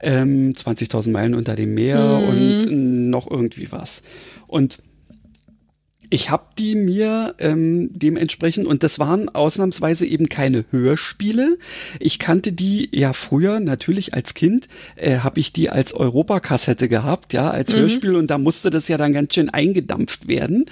Ähm, 0.00 0.54
20.000 0.54 1.10
Meilen 1.10 1.34
unter 1.34 1.54
dem 1.54 1.74
Meer 1.74 2.20
mhm. 2.20 2.28
und 2.28 3.10
noch 3.10 3.30
irgendwie 3.30 3.70
was. 3.70 4.02
Und 4.48 4.78
ich 6.12 6.28
habe 6.28 6.44
die 6.58 6.74
mir 6.74 7.34
ähm, 7.38 7.88
dementsprechend, 7.94 8.66
und 8.66 8.82
das 8.82 8.98
waren 8.98 9.30
ausnahmsweise 9.30 10.04
eben 10.04 10.28
keine 10.28 10.66
Hörspiele. 10.70 11.56
Ich 12.00 12.18
kannte 12.18 12.52
die 12.52 12.90
ja 12.92 13.14
früher 13.14 13.60
natürlich 13.60 14.12
als 14.12 14.34
Kind, 14.34 14.68
äh, 14.96 15.20
habe 15.20 15.40
ich 15.40 15.54
die 15.54 15.70
als 15.70 15.94
Europakassette 15.94 16.90
gehabt, 16.90 17.32
ja, 17.32 17.50
als 17.50 17.72
mhm. 17.72 17.78
Hörspiel, 17.78 18.16
und 18.16 18.26
da 18.30 18.36
musste 18.36 18.68
das 18.68 18.88
ja 18.88 18.98
dann 18.98 19.14
ganz 19.14 19.34
schön 19.34 19.48
eingedampft 19.48 20.28
werden. 20.28 20.66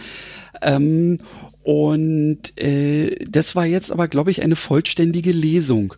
Ähm, 0.61 1.17
und 1.63 2.59
äh, 2.59 3.17
das 3.27 3.57
war 3.57 3.65
jetzt 3.65 3.91
aber, 3.91 4.09
glaube 4.09 4.31
ich, 4.31 4.43
eine 4.43 4.57
vollständige 4.57 5.33
Lesung. 5.33 5.95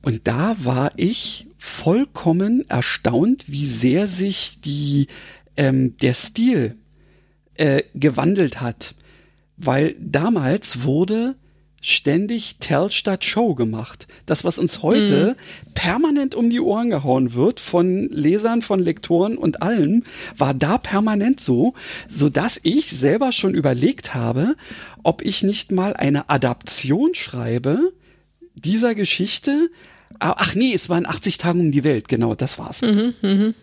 Und 0.00 0.22
da 0.24 0.56
war 0.62 0.92
ich 0.96 1.46
vollkommen 1.58 2.64
erstaunt, 2.70 3.44
wie 3.48 3.66
sehr 3.66 4.06
sich 4.06 4.60
die 4.64 5.08
ähm, 5.58 5.94
der 5.98 6.14
Stil 6.14 6.76
äh, 7.54 7.82
gewandelt 7.94 8.60
hat, 8.60 8.94
weil 9.56 9.94
damals 9.98 10.84
wurde 10.84 11.36
ständig 11.82 12.58
Tell 12.60 12.90
statt 12.90 13.24
Show 13.24 13.54
gemacht. 13.54 14.06
Das, 14.24 14.44
was 14.44 14.58
uns 14.58 14.82
heute 14.82 15.36
mhm. 15.36 15.72
permanent 15.74 16.34
um 16.34 16.48
die 16.48 16.60
Ohren 16.60 16.90
gehauen 16.90 17.34
wird 17.34 17.58
von 17.58 18.08
Lesern, 18.08 18.62
von 18.62 18.78
Lektoren 18.80 19.36
und 19.36 19.62
allen, 19.62 20.04
war 20.38 20.54
da 20.54 20.78
permanent 20.78 21.40
so, 21.40 21.74
so 22.08 22.28
dass 22.28 22.60
ich 22.62 22.86
selber 22.86 23.32
schon 23.32 23.54
überlegt 23.54 24.14
habe, 24.14 24.54
ob 25.02 25.22
ich 25.22 25.42
nicht 25.42 25.72
mal 25.72 25.94
eine 25.94 26.30
Adaption 26.30 27.14
schreibe 27.14 27.92
dieser 28.54 28.94
Geschichte. 28.94 29.68
Ach 30.20 30.54
nee, 30.54 30.72
es 30.74 30.88
waren 30.88 31.04
80 31.04 31.38
Tage 31.38 31.58
um 31.58 31.72
die 31.72 31.84
Welt, 31.84 32.06
genau, 32.06 32.36
das 32.36 32.58
war's. 32.58 32.82
Mhm, 32.82 33.14
mh. 33.22 33.54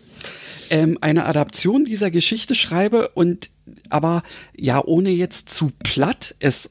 Ähm, 0.70 0.98
eine 1.00 1.26
Adaption 1.26 1.84
dieser 1.84 2.10
Geschichte 2.10 2.54
schreibe 2.54 3.08
und 3.10 3.50
aber 3.88 4.22
ja, 4.56 4.82
ohne 4.84 5.10
jetzt 5.10 5.50
zu 5.50 5.70
platt 5.82 6.34
es 6.40 6.70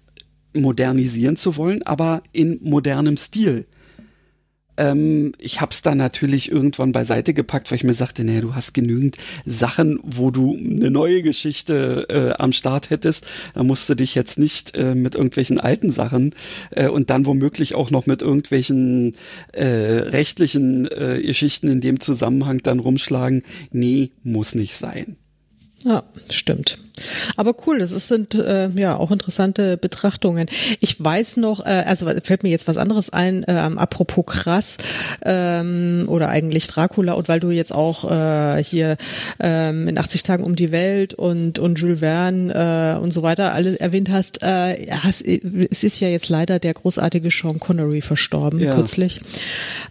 modernisieren 0.53 1.37
zu 1.37 1.57
wollen, 1.57 1.83
aber 1.83 2.23
in 2.31 2.59
modernem 2.61 3.17
Stil. 3.17 3.67
Ähm, 4.79 5.33
ich 5.37 5.59
habe 5.59 5.71
es 5.71 5.81
dann 5.81 5.97
natürlich 5.97 6.49
irgendwann 6.51 6.93
beiseite 6.93 7.33
gepackt, 7.33 7.69
weil 7.69 7.75
ich 7.75 7.83
mir 7.83 7.93
sagte, 7.93 8.23
naja, 8.23 8.39
du 8.39 8.55
hast 8.55 8.73
genügend 8.73 9.17
Sachen, 9.45 9.99
wo 10.03 10.31
du 10.31 10.55
eine 10.55 10.89
neue 10.89 11.21
Geschichte 11.21 12.07
äh, 12.09 12.41
am 12.41 12.53
Start 12.53 12.89
hättest. 12.89 13.27
Da 13.53 13.63
musst 13.63 13.89
du 13.89 13.95
dich 13.95 14.15
jetzt 14.15 14.39
nicht 14.39 14.75
äh, 14.75 14.95
mit 14.95 15.15
irgendwelchen 15.15 15.59
alten 15.59 15.91
Sachen 15.91 16.33
äh, 16.71 16.87
und 16.87 17.09
dann 17.09 17.25
womöglich 17.25 17.75
auch 17.75 17.91
noch 17.91 18.05
mit 18.05 18.21
irgendwelchen 18.21 19.15
äh, 19.51 19.65
rechtlichen 19.65 20.87
äh, 20.87 21.21
Geschichten 21.21 21.67
in 21.67 21.81
dem 21.81 21.99
Zusammenhang 21.99 22.59
dann 22.59 22.79
rumschlagen. 22.79 23.43
Nee, 23.71 24.11
muss 24.23 24.55
nicht 24.55 24.75
sein. 24.75 25.17
Ja, 25.83 26.03
stimmt. 26.29 26.83
Aber 27.37 27.55
cool, 27.67 27.79
das 27.79 27.91
sind 28.07 28.35
äh, 28.35 28.69
ja 28.69 28.95
auch 28.95 29.11
interessante 29.11 29.77
Betrachtungen. 29.77 30.47
Ich 30.79 31.03
weiß 31.03 31.37
noch, 31.37 31.65
äh, 31.65 31.83
also 31.85 32.07
fällt 32.23 32.43
mir 32.43 32.49
jetzt 32.49 32.67
was 32.67 32.77
anderes 32.77 33.11
ein, 33.11 33.43
äh, 33.43 33.51
apropos 33.51 34.25
krass 34.25 34.77
ähm, 35.23 36.05
oder 36.07 36.29
eigentlich 36.29 36.67
Dracula 36.67 37.13
und 37.13 37.27
weil 37.27 37.39
du 37.39 37.51
jetzt 37.51 37.73
auch 37.73 38.09
äh, 38.09 38.63
hier 38.63 38.97
ähm, 39.39 39.87
in 39.87 39.97
80 39.97 40.23
Tagen 40.23 40.43
um 40.43 40.55
die 40.55 40.71
Welt 40.71 41.13
und 41.13 41.59
und 41.59 41.79
Jules 41.79 41.99
Verne 41.99 42.95
äh, 42.97 42.99
und 42.99 43.11
so 43.11 43.21
weiter 43.21 43.53
alle 43.53 43.79
erwähnt 43.79 44.09
hast, 44.09 44.41
äh, 44.41 44.87
hast, 44.91 45.21
es 45.21 45.83
ist 45.83 45.99
ja 45.99 46.07
jetzt 46.07 46.29
leider 46.29 46.59
der 46.59 46.73
großartige 46.73 47.29
Sean 47.31 47.59
Connery 47.59 48.01
verstorben 48.01 48.59
ja. 48.59 48.73
kürzlich, 48.73 49.21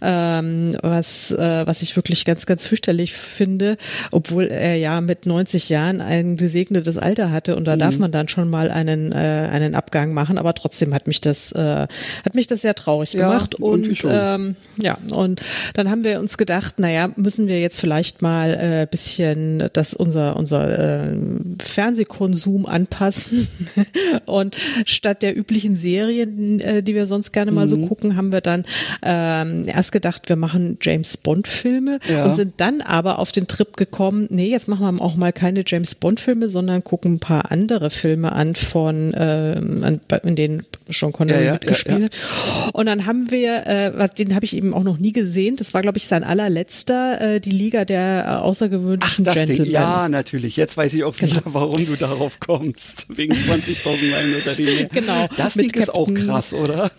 ähm, 0.01 0.75
was 0.81 1.31
äh, 1.31 1.65
was 1.65 1.81
ich 1.81 1.95
wirklich 1.95 2.25
ganz 2.25 2.45
ganz 2.45 2.65
fürchterlich 2.65 3.13
finde, 3.13 3.77
obwohl 4.11 4.45
er 4.45 4.75
ja 4.75 5.01
mit 5.01 5.25
90 5.25 5.69
Jahren 5.69 6.01
ein 6.01 6.37
gesegnetes 6.37 6.97
Alter 6.99 7.31
hatte 7.31 7.55
und 7.55 7.65
da 7.65 7.75
mhm. 7.75 7.79
darf 7.79 7.97
man 7.97 8.11
dann 8.11 8.27
schon 8.27 8.49
mal 8.49 8.71
einen 8.71 9.11
äh, 9.11 9.15
einen 9.51 9.75
Abgang 9.75 10.13
machen, 10.13 10.37
aber 10.37 10.53
trotzdem 10.53 10.93
hat 10.93 11.07
mich 11.07 11.21
das 11.21 11.51
äh, 11.51 11.87
hat 12.25 12.35
mich 12.35 12.47
das 12.47 12.61
sehr 12.61 12.75
traurig 12.75 13.13
ja, 13.13 13.27
gemacht 13.27 13.55
und 13.55 14.05
ähm, 14.05 14.55
ja 14.77 14.97
und 15.11 15.41
dann 15.73 15.89
haben 15.89 16.03
wir 16.03 16.19
uns 16.19 16.37
gedacht, 16.37 16.79
naja, 16.79 17.09
müssen 17.15 17.47
wir 17.47 17.59
jetzt 17.59 17.79
vielleicht 17.79 18.21
mal 18.21 18.53
äh, 18.53 18.87
bisschen 18.89 19.69
das 19.73 19.93
unser 19.93 20.35
unser 20.35 21.07
äh, 21.09 21.15
Fernsehkonsum 21.61 22.65
anpassen 22.65 23.47
und 24.25 24.55
statt 24.85 25.21
der 25.21 25.37
üblichen 25.37 25.75
Serien, 25.75 26.59
äh, 26.59 26.83
die 26.83 26.95
wir 26.95 27.07
sonst 27.07 27.31
gerne 27.31 27.51
mal 27.51 27.65
mhm. 27.65 27.69
so 27.69 27.77
gucken, 27.87 28.15
haben 28.15 28.31
wir 28.31 28.41
dann 28.41 28.65
ähm, 29.01 29.63
erst 29.67 29.91
gedacht, 29.91 30.29
wir 30.29 30.35
machen 30.35 30.77
James 30.81 31.17
Bond 31.17 31.47
Filme 31.47 31.99
ja. 32.09 32.25
und 32.25 32.35
sind 32.35 32.53
dann 32.57 32.81
aber 32.81 33.19
auf 33.19 33.31
den 33.31 33.47
Trip 33.47 33.77
gekommen, 33.77 34.27
nee, 34.29 34.49
jetzt 34.49 34.67
machen 34.67 34.97
wir 34.97 35.03
auch 35.03 35.15
mal 35.15 35.33
keine 35.33 35.63
James 35.65 35.95
Bond 35.95 36.19
Filme, 36.19 36.49
sondern 36.49 36.78
gucken 36.83 37.13
ein 37.13 37.19
paar 37.19 37.51
andere 37.51 37.89
Filme 37.89 38.31
an 38.31 38.55
von, 38.55 39.13
äh, 39.13 39.59
in 39.59 40.35
denen 40.35 40.63
Sean 40.89 41.11
Connery 41.11 41.39
ja, 41.39 41.45
ja, 41.45 41.53
mitgespielt 41.53 42.03
hat. 42.05 42.13
Ja, 42.13 42.69
Und 42.73 42.85
dann 42.85 43.05
haben 43.05 43.31
wir, 43.31 43.67
äh, 43.67 43.91
was, 43.95 44.11
den 44.11 44.35
habe 44.35 44.45
ich 44.45 44.55
eben 44.55 44.73
auch 44.73 44.83
noch 44.83 44.97
nie 44.97 45.11
gesehen. 45.11 45.55
Das 45.55 45.73
war, 45.73 45.81
glaube 45.81 45.97
ich, 45.97 46.07
sein 46.07 46.23
allerletzter, 46.23 47.35
äh, 47.35 47.39
die 47.39 47.51
Liga 47.51 47.85
der 47.85 48.25
äh, 48.25 48.29
außergewöhnlichen 48.41 49.23
Ach, 49.23 49.33
das 49.33 49.35
Gentlemen. 49.35 49.63
Ding. 49.65 49.73
Ja, 49.73 50.09
natürlich. 50.09 50.57
Jetzt 50.57 50.77
weiß 50.77 50.93
ich 50.93 51.03
auch 51.03 51.15
wieder, 51.19 51.41
genau. 51.41 51.53
warum 51.53 51.85
du 51.85 51.95
darauf 51.95 52.39
kommst. 52.39 53.05
Wegen 53.17 53.33
20.000 53.33 54.11
Meilen 54.11 54.33
die 54.57 54.63
Meer. 54.63 54.89
Genau. 54.89 55.27
Das 55.37 55.53
Ding 55.53 55.71
ist 55.71 55.93
auch 55.93 56.11
krass, 56.13 56.53
oder? 56.53 56.91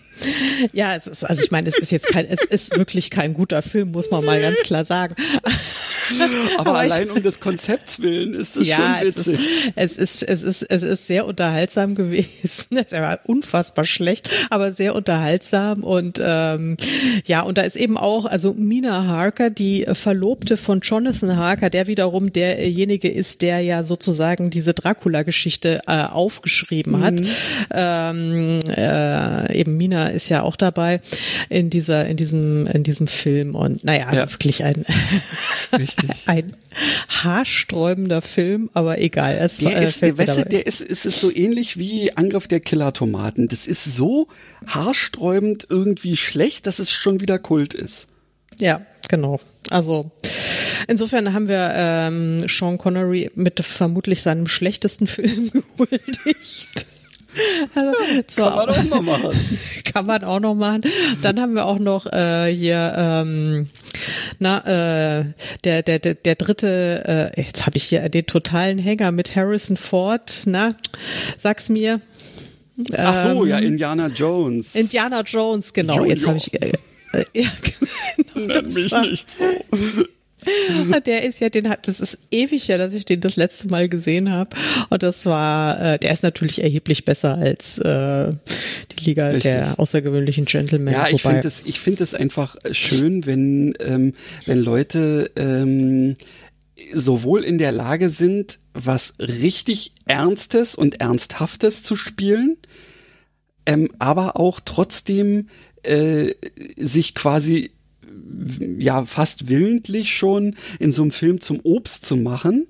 Ja, 0.72 0.94
es 0.96 1.06
ist, 1.06 1.24
also 1.24 1.42
ich 1.42 1.50
meine, 1.50 1.68
es 1.68 1.78
ist 1.78 1.90
jetzt 1.92 2.08
kein, 2.08 2.26
es 2.26 2.42
ist 2.42 2.76
wirklich 2.76 3.10
kein 3.10 3.34
guter 3.34 3.62
Film, 3.62 3.92
muss 3.92 4.10
man 4.10 4.24
mal 4.24 4.40
ganz 4.42 4.60
klar 4.60 4.84
sagen. 4.84 5.14
Aber, 6.58 6.70
Aber 6.70 6.78
allein 6.78 7.10
um 7.10 7.22
des 7.22 7.40
Konzepts 7.40 8.00
willen 8.00 8.34
ist 8.34 8.56
es 8.56 8.68
ja, 8.68 8.98
schon 8.98 9.08
witzig. 9.08 9.38
Es 9.76 9.96
ist, 9.96 10.22
es 10.22 10.42
ist, 10.42 10.62
es 10.62 10.62
ist, 10.62 10.70
es 10.70 10.82
ist 10.82 11.06
sehr 11.06 11.26
unterhaltsam 11.26 11.94
gewesen. 11.94 12.28
Es 12.90 12.92
war 12.92 13.20
unfassbar 13.26 13.84
schlecht, 13.84 14.30
aber 14.50 14.72
sehr 14.72 14.94
unterhaltsam 14.94 15.84
und 15.84 16.20
ähm, 16.24 16.76
ja, 17.24 17.42
und 17.42 17.58
da 17.58 17.62
ist 17.62 17.76
eben 17.76 17.96
auch, 17.96 18.24
also 18.24 18.54
Mina 18.54 19.06
Harker, 19.06 19.50
die 19.50 19.86
Verlobte 19.92 20.56
von 20.56 20.80
Jonathan 20.80 21.36
Harker, 21.36 21.70
der 21.70 21.86
wiederum 21.86 22.32
derjenige 22.32 23.08
ist, 23.08 23.42
der 23.42 23.60
ja 23.60 23.84
sozusagen 23.84 24.50
diese 24.50 24.74
Dracula-Geschichte 24.74 25.82
äh, 25.86 26.04
aufgeschrieben 26.04 27.02
hat. 27.02 27.20
Mhm. 27.20 27.26
Ähm, 27.72 28.60
äh, 28.68 29.58
eben 29.58 29.76
Mina 29.76 30.08
ist 30.08 30.28
ja 30.28 30.42
auch 30.42 30.56
dabei 30.56 31.00
in 31.48 31.70
dieser, 31.70 32.06
in 32.06 32.16
diesem, 32.16 32.66
in 32.66 32.82
diesem 32.82 33.06
Film 33.06 33.54
und 33.54 33.84
naja, 33.84 34.06
also 34.06 34.22
ja. 34.22 34.32
wirklich 34.32 34.64
ein, 34.64 34.84
ein 36.26 36.54
haarsträubender 37.08 38.22
Film, 38.22 38.70
aber 38.74 38.98
egal. 39.00 39.36
Es, 39.40 39.58
der 39.58 39.76
äh, 39.76 39.84
ist, 39.84 40.02
der, 40.02 40.16
weißt 40.16 40.38
du, 40.38 40.44
der 40.44 40.66
ist, 40.66 40.80
ist 40.80 41.06
es 41.06 41.20
so 41.20 41.34
ähnlich 41.34 41.76
wie 41.76 42.16
Angriff 42.16 42.48
der 42.48 42.60
Killertomaten. 42.60 43.48
Das 43.48 43.66
ist 43.66 43.84
so 43.84 44.28
haarsträubend 44.66 45.66
irgendwie 45.68 46.16
schlecht, 46.16 46.66
dass 46.66 46.78
es 46.78 46.92
schon 46.92 47.20
wieder 47.20 47.38
Kult 47.38 47.74
ist. 47.74 48.06
Ja, 48.58 48.82
genau. 49.08 49.40
Also 49.70 50.10
insofern 50.86 51.32
haben 51.32 51.48
wir 51.48 51.72
ähm, 51.74 52.44
Sean 52.48 52.78
Connery 52.78 53.30
mit 53.34 53.60
vermutlich 53.60 54.22
seinem 54.22 54.46
schlechtesten 54.46 55.06
Film 55.06 55.50
gehuldigt. 55.76 56.86
Also, 57.74 58.42
kann 58.42 58.54
man 58.54 58.68
auch 58.68 58.84
noch 58.84 59.02
machen. 59.02 59.40
kann 59.92 60.06
man 60.06 60.24
auch 60.24 60.40
noch 60.40 60.54
machen. 60.54 60.82
Dann 61.22 61.40
haben 61.40 61.54
wir 61.54 61.66
auch 61.66 61.78
noch 61.78 62.06
äh, 62.06 62.54
hier, 62.54 62.94
ähm, 62.96 63.68
na, 64.38 65.20
äh, 65.20 65.24
der, 65.64 65.82
der, 65.82 65.98
der, 65.98 66.14
der 66.14 66.34
dritte, 66.34 67.32
äh, 67.36 67.40
jetzt 67.40 67.66
habe 67.66 67.76
ich 67.76 67.84
hier 67.84 68.08
den 68.08 68.26
totalen 68.26 68.78
Hänger 68.78 69.12
mit 69.12 69.36
Harrison 69.36 69.76
Ford, 69.76 70.42
na, 70.46 70.74
sag's 71.38 71.68
mir. 71.68 72.00
Ach 72.96 73.14
so, 73.14 73.44
ähm, 73.44 73.48
ja, 73.48 73.58
Indiana 73.58 74.08
Jones. 74.08 74.74
Indiana 74.74 75.22
Jones, 75.22 75.72
genau. 75.72 75.96
Jojo. 75.96 76.08
Jetzt 76.08 76.26
habe 76.26 76.38
ich. 76.38 76.54
Äh, 76.54 76.72
äh, 77.12 77.24
ja, 77.34 77.48
genau. 78.34 78.46
Nenn 78.46 78.72
mich 78.72 78.90
war, 78.90 79.06
nicht 79.06 79.28
so. 79.30 79.44
Der 81.06 81.24
ist 81.24 81.40
ja, 81.40 81.48
den 81.48 81.68
hat, 81.68 81.88
das 81.88 82.00
ist 82.00 82.28
ewig 82.30 82.68
ja, 82.68 82.78
dass 82.78 82.94
ich 82.94 83.04
den 83.04 83.20
das 83.20 83.36
letzte 83.36 83.68
Mal 83.68 83.88
gesehen 83.88 84.32
habe. 84.32 84.56
Und 84.88 85.02
das 85.02 85.26
war, 85.26 85.80
äh, 85.80 85.98
der 85.98 86.12
ist 86.12 86.22
natürlich 86.22 86.62
erheblich 86.62 87.04
besser 87.04 87.36
als 87.36 87.78
äh, 87.78 88.32
die 88.92 89.04
Liga 89.04 89.28
Richtig. 89.28 89.52
der 89.52 89.78
außergewöhnlichen 89.78 90.44
Gentlemen. 90.44 90.92
Ja, 90.92 91.08
ich 91.08 91.22
finde 91.22 91.46
es, 91.46 91.62
ich 91.64 91.80
finde 91.80 92.02
es 92.02 92.14
einfach 92.14 92.56
schön, 92.72 93.26
wenn 93.26 93.74
ähm, 93.80 94.14
wenn 94.46 94.60
Leute 94.60 95.30
ähm, 95.36 96.16
sowohl 96.94 97.44
in 97.44 97.58
der 97.58 97.72
Lage 97.72 98.08
sind, 98.08 98.58
was 98.72 99.14
richtig 99.18 99.92
Ernstes 100.06 100.74
und 100.74 101.00
Ernsthaftes 101.00 101.82
zu 101.82 101.96
spielen, 101.96 102.56
ähm, 103.66 103.90
aber 103.98 104.38
auch 104.38 104.60
trotzdem 104.64 105.48
äh, 105.82 106.32
sich 106.76 107.14
quasi 107.14 107.72
ja 108.78 109.04
fast 109.04 109.48
willentlich 109.48 110.14
schon 110.14 110.56
in 110.78 110.92
so 110.92 111.02
einem 111.02 111.10
Film 111.10 111.40
zum 111.40 111.60
Obst 111.62 112.04
zu 112.04 112.16
machen 112.16 112.66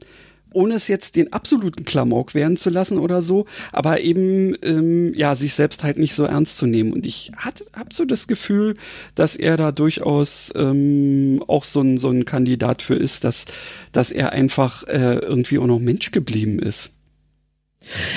ohne 0.53 0.75
es 0.75 0.88
jetzt 0.88 1.16
den 1.16 1.33
absoluten 1.33 1.85
Klamauk 1.85 2.35
werden 2.35 2.57
zu 2.57 2.70
lassen 2.70 2.99
oder 2.99 3.23
so, 3.23 3.46
aber 3.73 4.01
eben 4.01 4.57
ähm, 4.62 5.14
ja 5.14 5.35
sich 5.37 5.55
selbst 5.55 5.85
halt 5.85 5.99
nicht 5.99 6.14
so 6.14 6.25
ernst 6.25 6.57
zu 6.57 6.66
nehmen. 6.66 6.92
Und 6.92 7.07
ich 7.07 7.33
hat, 7.37 7.64
hab 7.73 7.92
so 7.92 8.05
das 8.05 8.27
Gefühl, 8.27 8.77
dass 9.14 9.37
er 9.37 9.57
da 9.57 9.73
durchaus 9.73 10.53
ähm, 10.57 11.42
auch 11.46 11.64
so 11.64 11.81
ein 11.81 11.99
so 11.99 12.11
ein 12.11 12.25
Kandidat 12.25 12.83
für 12.83 12.94
ist, 12.94 13.25
dass 13.25 13.44
dass 13.92 14.11
er 14.11 14.32
einfach 14.32 14.87
äh, 14.89 15.18
irgendwie 15.18 15.59
auch 15.59 15.66
noch 15.66 15.78
Mensch 15.78 16.11
geblieben 16.11 16.59
ist. 16.59 16.93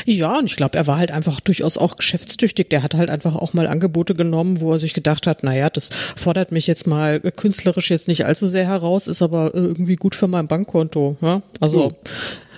Ja, 0.05 0.39
und 0.39 0.45
ich 0.45 0.55
glaube, 0.55 0.78
er 0.78 0.88
war 0.88 0.97
halt 0.97 1.11
einfach 1.11 1.39
durchaus 1.39 1.78
auch 1.78 1.95
geschäftstüchtig. 1.95 2.70
Der 2.70 2.84
hat 2.84 2.95
halt 2.95 3.09
einfach 3.09 3.36
auch 3.36 3.53
mal 3.53 3.68
Angebote 3.68 4.14
genommen, 4.14 4.59
wo 4.59 4.74
er 4.74 4.80
sich 4.80 4.93
gedacht 4.93 5.26
hat, 5.26 5.43
naja, 5.43 5.70
das 5.70 5.89
fordert 6.16 6.51
mich 6.51 6.68
jetzt 6.68 6.86
mal 6.86 7.20
künstlerisch 7.20 7.89
jetzt 7.89 8.07
nicht 8.07 8.26
allzu 8.26 8.47
sehr 8.47 8.68
heraus, 8.68 9.07
ist 9.07 9.22
aber 9.22 9.53
irgendwie 9.53 9.95
gut 9.95 10.16
für 10.16 10.28
mein 10.28 10.47
Bankkonto. 10.47 11.18
Ja? 11.22 11.41
Also 11.61 11.86
hm. 11.86 11.95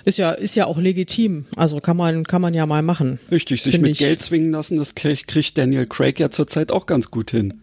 ist 0.04 0.18
ja 0.18 0.32
ist 0.32 0.56
ja 0.56 0.66
auch 0.66 0.78
legitim. 0.78 1.46
Also 1.56 1.78
kann 1.78 1.96
man 1.96 2.24
kann 2.24 2.42
man 2.42 2.54
ja 2.54 2.66
mal 2.66 2.82
machen. 2.82 3.20
Richtig, 3.30 3.62
sich 3.62 3.78
mit 3.78 3.92
ich. 3.92 3.98
Geld 3.98 4.20
zwingen 4.20 4.50
lassen, 4.50 4.76
das 4.76 4.94
kriegt 4.94 5.56
Daniel 5.56 5.86
Craig 5.86 6.18
ja 6.18 6.30
zurzeit 6.30 6.72
auch 6.72 6.86
ganz 6.86 7.10
gut 7.10 7.30
hin. 7.30 7.54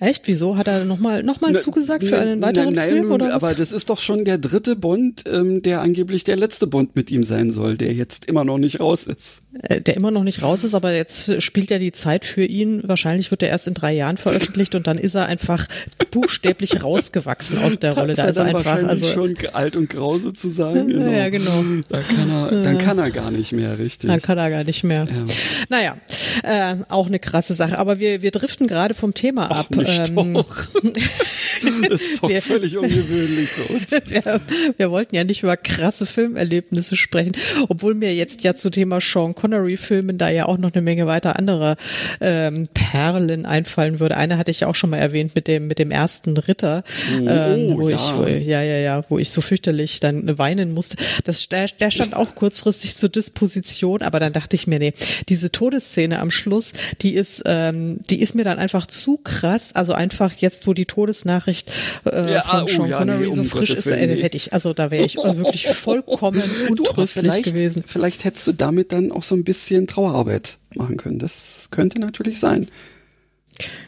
Echt? 0.00 0.26
Wieso? 0.26 0.56
Hat 0.56 0.66
er 0.66 0.84
nochmal 0.84 1.22
noch 1.22 1.40
mal 1.40 1.56
zugesagt 1.58 2.04
für 2.04 2.18
einen 2.18 2.40
weiteren 2.42 2.74
nein, 2.74 2.90
Film? 2.90 3.12
Oder 3.12 3.26
was? 3.26 3.44
Aber 3.44 3.54
das 3.54 3.72
ist 3.72 3.90
doch 3.90 3.98
schon 3.98 4.24
der 4.24 4.38
dritte 4.38 4.76
Bond, 4.76 5.24
ähm, 5.26 5.62
der 5.62 5.80
angeblich 5.80 6.24
der 6.24 6.36
letzte 6.36 6.66
Bond 6.66 6.96
mit 6.96 7.10
ihm 7.10 7.24
sein 7.24 7.50
soll, 7.50 7.76
der 7.76 7.92
jetzt 7.92 8.24
immer 8.26 8.44
noch 8.44 8.58
nicht 8.58 8.80
raus 8.80 9.04
ist. 9.04 9.41
Äh, 9.68 9.82
der 9.82 9.96
immer 9.96 10.10
noch 10.10 10.24
nicht 10.24 10.42
raus 10.42 10.64
ist, 10.64 10.74
aber 10.74 10.94
jetzt 10.94 11.42
spielt 11.42 11.70
ja 11.70 11.78
die 11.78 11.92
Zeit 11.92 12.24
für 12.24 12.44
ihn. 12.44 12.82
Wahrscheinlich 12.86 13.30
wird 13.30 13.42
er 13.42 13.50
erst 13.50 13.68
in 13.68 13.74
drei 13.74 13.92
Jahren 13.92 14.16
veröffentlicht 14.16 14.74
und 14.74 14.86
dann 14.86 14.96
ist 14.96 15.14
er 15.14 15.26
einfach 15.26 15.66
buchstäblich 16.10 16.82
rausgewachsen 16.82 17.58
aus 17.58 17.78
der 17.78 17.92
Rolle. 17.92 18.14
Da 18.14 18.26
ist 18.26 18.38
er 18.38 18.46
einfach 18.46 18.82
also 18.82 19.06
schon 19.06 19.34
alt 19.52 19.76
und 19.76 19.90
grau 19.90 20.18
sozusagen. 20.18 20.88
Genau. 20.88 21.10
Ja, 21.10 21.28
genau. 21.28 21.64
Da 21.88 22.00
kann 22.00 22.30
er, 22.30 22.62
dann 22.62 22.78
kann 22.78 22.98
er 22.98 23.10
gar 23.10 23.30
nicht 23.30 23.52
mehr, 23.52 23.78
richtig. 23.78 24.08
Dann 24.08 24.22
kann 24.22 24.38
er 24.38 24.48
gar 24.48 24.64
nicht 24.64 24.84
mehr. 24.84 25.06
Ja. 25.10 25.24
Naja, 25.68 25.96
äh, 26.42 26.76
auch 26.88 27.08
eine 27.08 27.18
krasse 27.18 27.52
Sache. 27.52 27.78
Aber 27.78 27.98
wir, 27.98 28.22
wir 28.22 28.30
driften 28.30 28.66
gerade 28.66 28.94
vom 28.94 29.12
Thema 29.12 29.50
ab. 29.50 29.68
Ach, 29.76 30.08
ähm, 30.08 30.34
das 31.88 32.00
ist 32.00 32.22
doch 32.22 32.28
wir, 32.28 32.42
völlig 32.42 32.76
ungewöhnlich 32.76 33.48
für 33.48 33.72
uns. 33.72 33.82
Wir, 34.12 34.40
wir, 34.76 34.90
wollten 34.90 35.14
ja 35.14 35.24
nicht 35.24 35.42
über 35.42 35.56
krasse 35.56 36.06
Filmerlebnisse 36.06 36.96
sprechen, 36.96 37.32
obwohl 37.68 37.94
mir 37.94 38.14
jetzt 38.14 38.42
ja 38.42 38.54
zu 38.54 38.70
Thema 38.70 39.00
Sean 39.00 39.34
Connery-Filmen 39.42 40.18
da 40.18 40.28
ja 40.28 40.46
auch 40.46 40.56
noch 40.56 40.72
eine 40.72 40.82
Menge 40.82 41.08
weiter 41.08 41.36
anderer 41.36 41.76
ähm, 42.20 42.68
Perlen 42.72 43.44
einfallen 43.44 43.98
würde. 43.98 44.16
Eine 44.16 44.38
hatte 44.38 44.52
ich 44.52 44.60
ja 44.60 44.68
auch 44.68 44.76
schon 44.76 44.90
mal 44.90 44.98
erwähnt 44.98 45.34
mit 45.34 45.48
dem 45.48 45.66
mit 45.66 45.80
dem 45.80 45.90
ersten 45.90 46.36
Ritter, 46.36 46.84
oh, 47.12 47.28
ähm, 47.28 47.76
wo 47.76 47.88
ja. 47.88 47.96
ich 47.96 48.14
wo, 48.14 48.24
ja 48.24 48.62
ja 48.62 48.78
ja, 48.78 49.04
wo 49.08 49.18
ich 49.18 49.30
so 49.30 49.40
fürchterlich 49.40 49.98
dann 49.98 50.38
weinen 50.38 50.72
musste. 50.72 50.96
Das 51.24 51.48
der, 51.48 51.66
der 51.66 51.90
stand 51.90 52.14
auch 52.14 52.36
kurzfristig 52.36 52.94
zur 52.94 53.08
Disposition, 53.08 54.02
aber 54.02 54.20
dann 54.20 54.32
dachte 54.32 54.54
ich 54.54 54.68
mir, 54.68 54.78
nee, 54.78 54.92
diese 55.28 55.50
Todesszene 55.50 56.20
am 56.20 56.30
Schluss, 56.30 56.72
die 57.00 57.14
ist 57.14 57.42
ähm, 57.46 57.98
die 58.08 58.22
ist 58.22 58.36
mir 58.36 58.44
dann 58.44 58.58
einfach 58.58 58.86
zu 58.86 59.16
krass. 59.16 59.74
Also 59.74 59.92
einfach 59.92 60.32
jetzt, 60.34 60.68
wo 60.68 60.72
die 60.72 60.86
Todesnachricht 60.86 61.72
äh, 62.04 62.34
ja, 62.34 62.42
von 62.42 62.62
oh, 62.62 62.68
Sean 62.68 62.88
ja, 62.88 62.98
Connery 62.98 63.22
nee, 63.22 63.26
um 63.26 63.34
so 63.34 63.44
frisch 63.44 63.70
Gottes 63.70 63.86
ist, 63.86 63.92
äh, 63.92 64.22
hätte 64.22 64.36
ich, 64.36 64.52
also 64.52 64.72
da 64.72 64.92
wäre 64.92 65.04
ich 65.04 65.18
also 65.18 65.38
wirklich 65.38 65.66
vollkommen 65.74 66.42
untröstlich 66.70 67.42
gewesen. 67.42 67.82
Vielleicht 67.84 68.24
hättest 68.24 68.46
du 68.46 68.52
damit 68.52 68.92
dann 68.92 69.10
auch 69.12 69.22
so 69.22 69.31
ein 69.34 69.44
bisschen 69.44 69.86
Trauerarbeit 69.86 70.58
machen 70.74 70.96
können. 70.96 71.18
Das 71.18 71.68
könnte 71.70 71.98
natürlich 71.98 72.38
sein. 72.38 72.68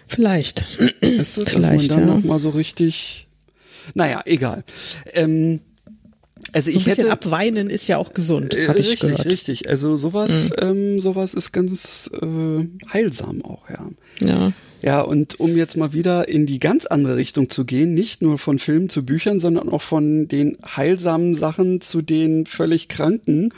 Vielleicht. 0.07 0.67
Weißt 1.01 1.37
du, 1.37 1.45
dass 1.45 1.53
Vielleicht, 1.53 1.91
man 1.91 1.99
dann 2.01 2.09
ja. 2.09 2.15
noch 2.15 2.25
mal 2.25 2.39
so 2.39 2.51
richtig. 2.51 3.27
Naja, 3.95 4.23
egal. 4.25 4.65
Ähm, 5.13 5.61
also 6.53 6.71
so 6.71 6.77
ich 6.77 6.87
hätte 6.87 7.11
abweinen 7.11 7.69
ist 7.69 7.89
ja 7.89 7.99
auch 7.99 8.13
gesund, 8.13 8.55
äh, 8.55 8.69
habe 8.69 8.79
ich 8.79 8.91
richtig, 8.91 9.01
gehört. 9.01 9.27
Richtig, 9.27 9.69
Also 9.69 9.97
sowas, 9.97 10.51
mhm. 10.51 10.57
ähm, 10.63 10.99
sowas 11.01 11.35
ist 11.35 11.53
ganz 11.53 12.11
äh, 12.21 12.67
heilsam 12.93 13.45
auch, 13.45 13.69
ja. 13.71 13.91
Ja. 14.21 14.53
Ja, 14.85 15.01
und 15.01 15.41
um 15.41 15.57
jetzt 15.57 15.79
mal 15.79 15.95
wieder 15.95 16.29
in 16.29 16.45
die 16.45 16.59
ganz 16.59 16.85
andere 16.85 17.17
Richtung 17.17 17.49
zu 17.49 17.65
gehen, 17.65 17.95
nicht 17.95 18.21
nur 18.21 18.39
von 18.39 18.59
Filmen 18.59 18.91
zu 18.91 19.03
Büchern, 19.03 19.41
sondern 19.41 19.71
auch 19.71 19.81
von 19.81 20.29
den 20.29 20.59
heilsamen 20.63 21.35
Sachen 21.35 21.81
zu 21.81 22.03
den 22.03 22.45
völlig 22.45 22.89
kranken, 22.91 23.55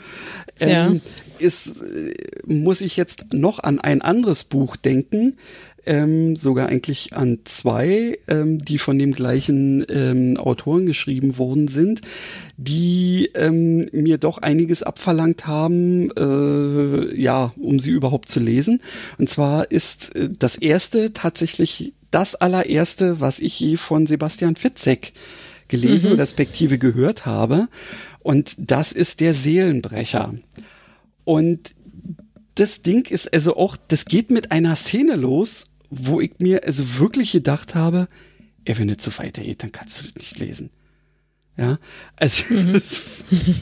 ähm, 0.57 0.69
ja. 0.69 1.45
ist, 1.45 1.81
äh, 1.81 2.13
muss 2.45 2.79
ich 2.79 2.95
jetzt 2.95 3.33
noch 3.33 3.59
an 3.59 3.81
ein 3.81 4.01
anderes 4.01 4.45
Buch 4.45 4.77
denken, 4.77 5.35
ähm, 5.87 6.35
sogar 6.35 6.67
eigentlich 6.67 7.13
an 7.13 7.39
zwei, 7.45 8.19
ähm, 8.27 8.59
die 8.59 8.77
von 8.77 8.99
dem 8.99 9.13
gleichen 9.13 9.85
ähm, 9.89 10.37
Autoren 10.37 10.85
geschrieben 10.85 11.37
worden 11.37 11.67
sind, 11.67 12.01
die 12.57 13.29
ähm, 13.35 13.87
mir 13.91 14.17
doch 14.17 14.39
einiges 14.39 14.83
abverlangt 14.83 15.47
haben, 15.47 16.11
äh, 16.11 17.15
ja, 17.19 17.53
um 17.57 17.79
sie 17.79 17.91
überhaupt 17.91 18.29
zu 18.29 18.39
lesen. 18.39 18.81
Und 19.17 19.29
zwar 19.29 19.71
ist 19.71 20.15
äh, 20.15 20.29
das 20.37 20.55
erste 20.55 21.13
tatsächlich 21.17 21.93
das 22.11 22.35
allererste, 22.35 23.19
was 23.19 23.39
ich 23.39 23.59
je 23.59 23.77
von 23.77 24.05
Sebastian 24.05 24.55
Fitzek 24.55 25.13
gelesen, 25.67 26.13
mhm. 26.13 26.19
respektive 26.19 26.77
gehört 26.77 27.25
habe. 27.25 27.67
Und 28.19 28.55
das 28.57 28.91
ist 28.91 29.19
der 29.19 29.33
Seelenbrecher. 29.33 30.35
Und 31.23 31.71
das 32.55 32.81
Ding 32.81 33.05
ist 33.07 33.33
also 33.33 33.57
auch, 33.57 33.77
das 33.87 34.05
geht 34.05 34.31
mit 34.31 34.51
einer 34.51 34.75
Szene 34.75 35.15
los, 35.15 35.65
wo 35.89 36.21
ich 36.21 36.33
mir 36.39 36.63
also 36.63 36.99
wirklich 36.99 37.31
gedacht 37.31 37.75
habe, 37.75 38.07
ey, 38.65 38.77
wenn 38.77 38.89
es 38.89 39.03
so 39.03 39.11
weitergeht, 39.17 39.63
dann 39.63 39.71
kannst 39.71 39.99
du 39.99 40.03
das 40.05 40.15
nicht 40.15 40.39
lesen. 40.39 40.69
Ja, 41.57 41.79
also 42.15 42.53
mhm. 42.53 42.81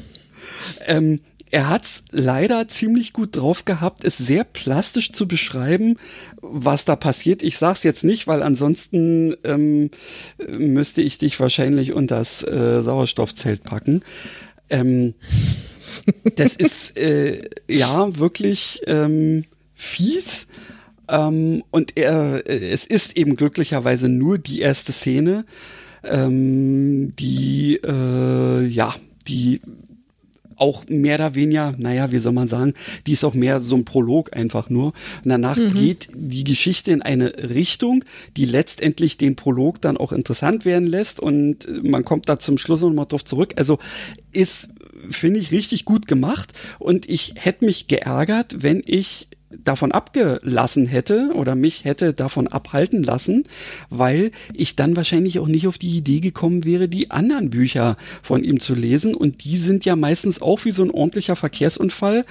ähm, 0.85 1.19
er 1.55 1.69
hat's 1.69 2.03
leider 2.11 2.67
ziemlich 2.67 3.13
gut 3.13 3.37
drauf 3.37 3.63
gehabt, 3.63 4.03
es 4.03 4.17
sehr 4.17 4.43
plastisch 4.43 5.13
zu 5.13 5.25
beschreiben, 5.25 5.95
was 6.41 6.83
da 6.83 6.97
passiert. 6.97 7.43
Ich 7.43 7.57
sag's 7.57 7.83
jetzt 7.83 8.03
nicht, 8.03 8.27
weil 8.27 8.43
ansonsten 8.43 9.37
ähm, 9.45 9.89
müsste 10.57 11.01
ich 11.01 11.17
dich 11.17 11.39
wahrscheinlich 11.39 11.93
unter 11.93 12.17
das 12.17 12.43
äh, 12.43 12.81
Sauerstoffzelt 12.81 13.63
packen. 13.63 14.01
Ähm, 14.69 15.13
das 16.35 16.57
ist 16.57 16.97
äh, 16.97 17.41
ja 17.69 18.17
wirklich 18.17 18.81
ähm, 18.87 19.45
fies 19.75 20.47
ähm, 21.07 21.63
und 21.71 21.95
er, 21.95 22.43
es 22.49 22.83
ist 22.83 23.15
eben 23.15 23.37
glücklicherweise 23.37 24.09
nur 24.09 24.39
die 24.39 24.59
erste 24.59 24.91
Szene, 24.91 25.45
ähm, 26.03 27.15
die, 27.15 27.79
äh, 27.81 28.65
ja, 28.65 28.93
die 29.25 29.61
auch 30.57 30.85
mehr 30.87 31.15
oder 31.15 31.35
weniger, 31.35 31.73
naja, 31.77 32.11
wie 32.11 32.19
soll 32.19 32.33
man 32.33 32.47
sagen, 32.47 32.73
die 33.07 33.13
ist 33.13 33.23
auch 33.23 33.33
mehr 33.33 33.59
so 33.59 33.75
ein 33.75 33.85
Prolog 33.85 34.35
einfach 34.35 34.69
nur. 34.69 34.87
Und 35.23 35.29
danach 35.29 35.57
mhm. 35.57 35.73
geht 35.73 36.09
die 36.13 36.43
Geschichte 36.43 36.91
in 36.91 37.01
eine 37.01 37.33
Richtung, 37.49 38.03
die 38.37 38.45
letztendlich 38.45 39.17
den 39.17 39.35
Prolog 39.35 39.81
dann 39.81 39.97
auch 39.97 40.11
interessant 40.11 40.65
werden 40.65 40.87
lässt 40.87 41.19
und 41.19 41.67
man 41.83 42.05
kommt 42.05 42.29
da 42.29 42.39
zum 42.39 42.57
Schluss 42.57 42.81
nochmal 42.81 43.05
drauf 43.05 43.25
zurück. 43.25 43.53
Also 43.57 43.79
ist, 44.31 44.69
finde 45.09 45.39
ich, 45.39 45.51
richtig 45.51 45.85
gut 45.85 46.07
gemacht 46.07 46.53
und 46.79 47.09
ich 47.09 47.33
hätte 47.37 47.65
mich 47.65 47.87
geärgert, 47.87 48.63
wenn 48.63 48.81
ich 48.85 49.27
davon 49.63 49.91
abgelassen 49.91 50.85
hätte 50.85 51.31
oder 51.33 51.55
mich 51.55 51.85
hätte 51.85 52.13
davon 52.13 52.47
abhalten 52.47 53.03
lassen, 53.03 53.43
weil 53.89 54.31
ich 54.53 54.75
dann 54.75 54.95
wahrscheinlich 54.95 55.39
auch 55.39 55.47
nicht 55.47 55.67
auf 55.67 55.77
die 55.77 55.97
Idee 55.97 56.19
gekommen 56.19 56.63
wäre, 56.63 56.87
die 56.87 57.11
anderen 57.11 57.49
Bücher 57.49 57.97
von 58.23 58.43
ihm 58.43 58.59
zu 58.59 58.75
lesen. 58.75 59.15
Und 59.15 59.43
die 59.43 59.57
sind 59.57 59.85
ja 59.85 59.95
meistens 59.95 60.41
auch 60.41 60.65
wie 60.65 60.71
so 60.71 60.83
ein 60.83 60.91
ordentlicher 60.91 61.35
Verkehrsunfall. 61.35 62.25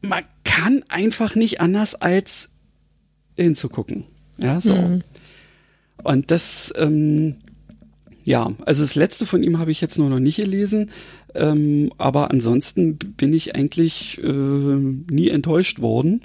Man 0.00 0.24
kann 0.44 0.82
einfach 0.88 1.34
nicht 1.34 1.60
anders 1.60 1.94
als 1.94 2.50
hinzugucken. 3.38 4.04
Ja, 4.42 4.60
so. 4.60 4.74
Mhm. 4.74 5.02
Und 6.02 6.30
das, 6.30 6.72
ähm, 6.76 7.36
ja, 8.24 8.52
also 8.64 8.82
das 8.82 8.94
letzte 8.94 9.26
von 9.26 9.42
ihm 9.42 9.58
habe 9.58 9.70
ich 9.70 9.80
jetzt 9.80 9.98
nur 9.98 10.08
noch 10.08 10.20
nicht 10.20 10.36
gelesen. 10.36 10.90
Ähm, 11.34 11.92
aber 11.98 12.30
ansonsten 12.30 12.98
bin 12.98 13.32
ich 13.32 13.54
eigentlich 13.54 14.18
äh, 14.22 14.26
nie 14.26 15.28
enttäuscht 15.28 15.80
worden. 15.80 16.22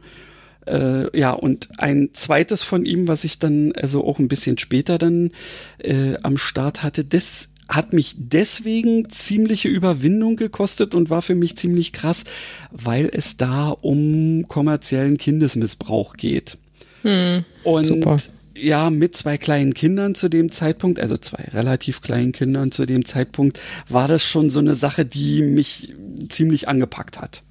Äh, 0.66 1.18
ja, 1.18 1.32
und 1.32 1.70
ein 1.78 2.10
zweites 2.14 2.64
von 2.64 2.86
ihm, 2.86 3.08
was 3.08 3.24
ich 3.24 3.40
dann 3.40 3.72
also 3.74 4.06
auch 4.06 4.20
ein 4.20 4.28
bisschen 4.28 4.58
später 4.58 4.98
dann 4.98 5.32
äh, 5.80 6.16
am 6.24 6.38
Start 6.38 6.84
hatte, 6.84 7.06
das 7.06 7.50
hat 7.70 7.94
mich 7.94 8.16
deswegen 8.18 9.10
ziemliche 9.10 9.68
Überwindung 9.68 10.36
gekostet 10.36 10.96
und 10.96 11.10
war 11.10 11.22
für 11.22 11.36
mich 11.36 11.58
ziemlich 11.58 11.92
krass, 11.92 12.24
weil 12.72 13.10
es 13.12 13.38
da 13.38 13.70
um 13.70 14.48
kommerziellen 14.48 15.18
Kindesmissbrauch 15.18 16.16
geht. 16.16 16.58
Hm, 17.04 17.44
und 17.64 17.86
super 17.86 18.18
ja, 18.60 18.90
mit 18.90 19.16
zwei 19.16 19.38
kleinen 19.38 19.74
Kindern 19.74 20.16
zu 20.16 20.30
dem 20.30 20.52
Zeitpunkt, 20.52 21.00
also 21.00 21.18
zwei 21.18 21.44
relativ 21.54 22.02
kleinen 22.02 22.32
Kindern 22.32 22.72
zu 22.72 22.86
dem 22.86 23.06
Zeitpunkt, 23.06 23.60
war 23.90 24.08
das 24.08 24.24
schon 24.24 24.50
so 24.50 24.60
eine 24.60 24.76
Sache, 24.76 25.06
die 25.06 25.42
mich 25.42 25.94
ziemlich 26.30 26.68
angepackt 26.68 27.20
hat. 27.20 27.44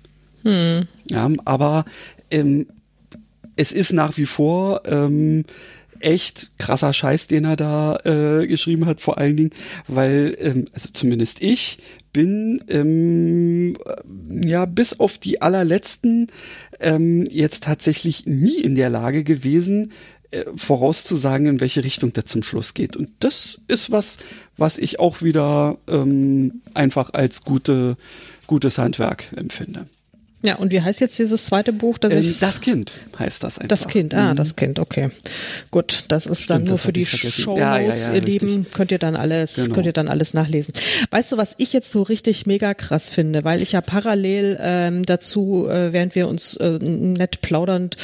Hm. 0.42 0.86
Ja, 1.11 1.30
aber 1.44 1.84
ähm, 2.30 2.66
es 3.57 3.72
ist 3.72 3.92
nach 3.92 4.16
wie 4.16 4.26
vor 4.26 4.82
ähm, 4.86 5.44
echt 6.00 6.50
krasser 6.59 6.92
Scheiß, 6.92 7.26
den 7.26 7.44
er 7.44 7.57
da 7.57 7.96
äh, 8.04 8.46
geschrieben 8.46 8.86
hat, 8.86 9.00
vor 9.00 9.18
allen 9.18 9.36
Dingen, 9.36 9.50
weil, 9.88 10.36
ähm, 10.40 10.66
also 10.72 10.90
zumindest 10.92 11.42
ich 11.42 11.78
bin 12.12 12.62
ähm, 12.68 13.76
ja 14.30 14.64
bis 14.64 15.00
auf 15.00 15.18
die 15.18 15.42
allerletzten 15.42 16.28
ähm, 16.80 17.26
jetzt 17.30 17.64
tatsächlich 17.64 18.24
nie 18.26 18.61
in 18.61 18.74
der 18.74 18.88
Lage 18.88 19.22
gewesen, 19.22 19.92
vorauszusagen, 20.57 21.47
in 21.47 21.61
welche 21.61 21.84
Richtung 21.84 22.12
der 22.12 22.26
zum 22.26 22.43
Schluss 22.43 22.74
geht. 22.74 22.97
Und 22.97 23.11
das 23.20 23.61
ist 23.68 23.91
was, 23.91 24.18
was 24.57 24.78
ich 24.78 25.01
auch 25.01 25.22
wieder 25.22 25.78
ähm, 25.89 26.62
einfach 26.74 27.11
als 27.12 27.45
gute, 27.45 27.97
gutes 28.47 28.78
Handwerk 28.78 29.32
empfinde. 29.37 29.87
Ja, 30.47 30.55
und 30.57 30.70
wie 30.70 30.80
heißt 30.80 31.01
jetzt 31.01 31.18
dieses 31.18 31.47
zweite 31.47 31.72
Buch? 31.72 31.99
Das, 31.99 32.12
ähm, 32.12 32.34
das 32.40 32.61
Kind 32.61 32.92
heißt 33.18 33.42
das 33.42 33.59
einfach. 33.59 33.68
Das 33.68 33.88
Kind, 33.88 34.14
ah, 34.14 34.30
mhm. 34.30 34.36
das 34.36 34.55
Kind, 34.55 34.78
okay. 34.78 35.11
Gut, 35.72 36.05
das 36.07 36.26
ist 36.26 36.42
Stimmt, 36.42 36.51
dann 36.51 36.64
nur 36.64 36.78
für 36.78 36.92
die 36.92 37.05
Show 37.05 37.59
ja, 37.59 37.78
ja, 37.78 37.92
ja, 37.92 38.14
ihr 38.14 38.22
richtig. 38.22 38.42
Lieben. 38.42 38.66
Könnt 38.72 38.92
ihr 38.92 38.99
dann 38.99 39.16
alles, 39.16 39.57
genau. 39.57 39.74
könnt 39.74 39.86
ihr 39.86 39.92
dann 39.92 40.07
alles 40.07 40.34
nachlesen. 40.34 40.72
Weißt 41.11 41.32
du, 41.32 41.36
was 41.36 41.57
ich 41.59 41.72
jetzt 41.72 41.90
so 41.90 42.03
richtig 42.03 42.47
mega 42.47 42.74
krass 42.74 43.11
finde, 43.11 43.42
weil 43.42 43.61
ich 43.61 43.72
ja 43.72 43.80
parallel 43.80 44.59
ähm, 44.61 45.05
dazu, 45.05 45.66
äh, 45.68 45.92
während 45.92 46.14
wir 46.14 46.28
uns 46.28 46.57
äh, 46.57 46.78
nett 46.78 47.40
plaudernd 47.40 47.97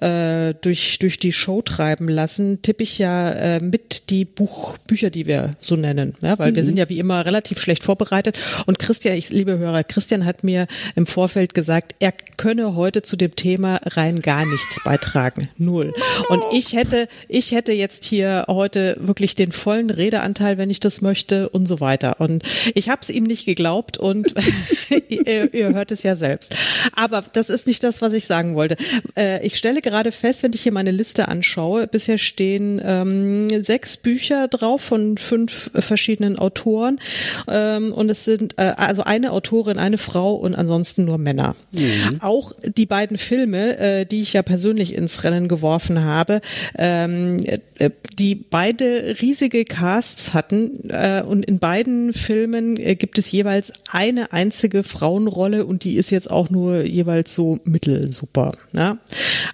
äh, 0.00 0.54
durch, 0.60 1.00
durch 1.00 1.18
die 1.18 1.32
Show 1.32 1.62
treiben 1.62 2.08
lassen, 2.08 2.62
tippe 2.62 2.84
ich 2.84 2.98
ja 2.98 3.30
äh, 3.30 3.60
mit 3.60 4.10
die 4.10 4.24
Buchbücher, 4.24 5.10
die 5.10 5.26
wir 5.26 5.52
so 5.60 5.74
nennen. 5.74 6.14
Ja, 6.22 6.38
weil 6.38 6.52
mhm. 6.52 6.56
wir 6.56 6.64
sind 6.64 6.78
ja 6.78 6.88
wie 6.88 7.00
immer 7.00 7.26
relativ 7.26 7.60
schlecht 7.60 7.82
vorbereitet. 7.82 8.38
Und 8.66 8.78
Christian, 8.78 9.16
ich 9.16 9.30
liebe 9.30 9.58
Hörer, 9.58 9.82
Christian 9.82 10.24
hat 10.24 10.44
mir 10.44 10.68
im 10.94 11.06
Vorfeld 11.06 11.54
gesagt, 11.54 11.87
er 11.98 12.12
könne 12.36 12.76
heute 12.76 13.02
zu 13.02 13.16
dem 13.16 13.36
Thema 13.36 13.80
rein 13.84 14.22
gar 14.22 14.46
nichts 14.46 14.82
beitragen. 14.84 15.48
Null. 15.56 15.92
Und 16.28 16.42
ich 16.52 16.74
hätte, 16.74 17.08
ich 17.28 17.52
hätte 17.52 17.72
jetzt 17.72 18.04
hier 18.04 18.44
heute 18.48 18.96
wirklich 19.00 19.34
den 19.34 19.52
vollen 19.52 19.90
Redeanteil, 19.90 20.56
wenn 20.56 20.70
ich 20.70 20.80
das 20.80 21.00
möchte 21.00 21.48
und 21.48 21.66
so 21.66 21.80
weiter. 21.80 22.20
Und 22.20 22.44
ich 22.74 22.88
habe 22.88 23.00
es 23.02 23.10
ihm 23.10 23.24
nicht 23.24 23.44
geglaubt 23.44 23.98
und 23.98 24.34
ihr, 25.08 25.52
ihr, 25.52 25.74
hört 25.74 25.90
es 25.90 26.02
ja 26.02 26.16
selbst. 26.16 26.54
Aber 26.94 27.24
das 27.32 27.50
ist 27.50 27.66
nicht 27.66 27.82
das, 27.82 28.00
was 28.00 28.12
ich 28.12 28.26
sagen 28.26 28.54
wollte. 28.54 28.76
Äh, 29.16 29.44
ich 29.44 29.56
stelle 29.56 29.82
gerade 29.82 30.12
fest, 30.12 30.42
wenn 30.42 30.52
ich 30.52 30.62
hier 30.62 30.72
meine 30.72 30.92
Liste 30.92 31.28
anschaue, 31.28 31.86
bisher 31.86 32.18
stehen 32.18 32.80
ähm, 32.84 33.62
sechs 33.64 33.96
Bücher 33.96 34.48
drauf 34.48 34.80
von 34.80 35.18
fünf 35.18 35.70
verschiedenen 35.74 36.38
Autoren 36.38 37.00
ähm, 37.48 37.92
und 37.92 38.10
es 38.10 38.24
sind 38.24 38.54
äh, 38.58 38.74
also 38.76 39.02
eine 39.02 39.32
Autorin, 39.32 39.78
eine 39.78 39.98
Frau 39.98 40.34
und 40.34 40.54
ansonsten 40.54 41.04
nur 41.04 41.18
Männer. 41.18 41.56
Mhm. 41.78 42.20
Auch 42.20 42.52
die 42.62 42.86
beiden 42.86 43.18
Filme, 43.18 43.78
äh, 43.78 44.06
die 44.06 44.22
ich 44.22 44.32
ja 44.32 44.42
persönlich 44.42 44.94
ins 44.94 45.24
Rennen 45.24 45.48
geworfen 45.48 46.04
habe, 46.04 46.40
ähm, 46.76 47.38
äh, 47.78 47.90
die 48.18 48.34
beide 48.34 49.16
riesige 49.20 49.64
Casts 49.64 50.34
hatten 50.34 50.90
äh, 50.90 51.22
und 51.22 51.44
in 51.44 51.58
beiden 51.58 52.12
Filmen 52.12 52.76
äh, 52.76 52.94
gibt 52.96 53.18
es 53.18 53.30
jeweils 53.30 53.72
eine 53.90 54.32
einzige 54.32 54.82
Frauenrolle 54.82 55.66
und 55.66 55.84
die 55.84 55.96
ist 55.96 56.10
jetzt 56.10 56.30
auch 56.30 56.50
nur 56.50 56.82
jeweils 56.82 57.34
so 57.34 57.58
mittelsuper. 57.64 58.52
Ja? 58.72 58.98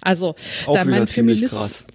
Also 0.01 0.35
auch 0.65 0.73
da 0.73 0.85
mein 0.85 1.07
Feminist 1.07 1.87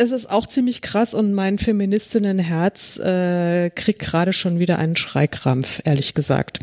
es 0.00 0.12
ist 0.12 0.30
auch 0.30 0.46
ziemlich 0.46 0.80
krass 0.80 1.12
und 1.12 1.34
mein 1.34 1.58
Feministinnenherz 1.58 2.98
äh, 2.98 3.68
kriegt 3.68 3.98
gerade 3.98 4.32
schon 4.32 4.58
wieder 4.58 4.78
einen 4.78 4.96
Schreikrampf, 4.96 5.82
ehrlich 5.84 6.14
gesagt. 6.14 6.60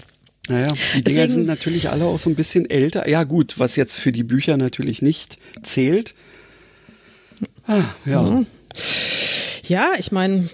Naja, 0.48 0.68
die 0.96 1.04
Dinger 1.04 1.22
Deswegen, 1.22 1.34
sind 1.34 1.46
natürlich 1.46 1.90
alle 1.90 2.06
auch 2.06 2.20
so 2.20 2.30
ein 2.30 2.36
bisschen 2.36 2.70
älter. 2.70 3.08
Ja 3.08 3.24
gut, 3.24 3.60
was 3.60 3.76
jetzt 3.76 3.96
für 3.96 4.12
die 4.12 4.24
Bücher 4.24 4.58
natürlich 4.58 5.02
nicht 5.02 5.38
zählt. 5.62 6.14
Ah, 7.66 7.84
ja. 8.06 8.22
Mhm. 8.22 8.46
Ja, 9.64 9.92
ich 9.98 10.12
meine, 10.14 10.48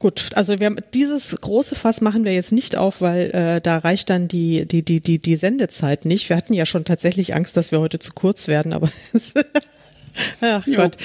gut, 0.00 0.30
also 0.34 0.60
wir 0.60 0.66
haben 0.66 0.76
dieses 0.92 1.34
große 1.40 1.74
Fass 1.74 2.02
machen 2.02 2.24
wir 2.26 2.34
jetzt 2.34 2.52
nicht 2.52 2.76
auf, 2.76 3.00
weil 3.00 3.30
äh, 3.30 3.60
da 3.62 3.78
reicht 3.78 4.10
dann 4.10 4.28
die, 4.28 4.66
die, 4.66 4.84
die, 4.84 5.00
die, 5.00 5.18
die 5.18 5.36
Sendezeit 5.36 6.04
nicht. 6.04 6.28
Wir 6.28 6.36
hatten 6.36 6.52
ja 6.52 6.66
schon 6.66 6.84
tatsächlich 6.84 7.34
Angst, 7.34 7.56
dass 7.56 7.72
wir 7.72 7.80
heute 7.80 7.98
zu 7.98 8.12
kurz 8.12 8.48
werden, 8.48 8.74
aber 8.74 8.90
Ach 10.40 10.66
jo. 10.66 10.76
Gott, 10.76 10.96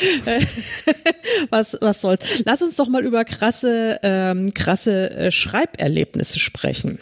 was, 1.50 1.78
was 1.82 2.02
soll's. 2.02 2.44
Lass 2.46 2.62
uns 2.62 2.76
doch 2.76 2.88
mal 2.88 3.04
über 3.04 3.26
krasse, 3.26 4.00
ähm, 4.04 4.54
krasse 4.54 5.12
äh, 5.12 5.32
Schreiberlebnisse 5.32 6.40
sprechen. 6.40 7.00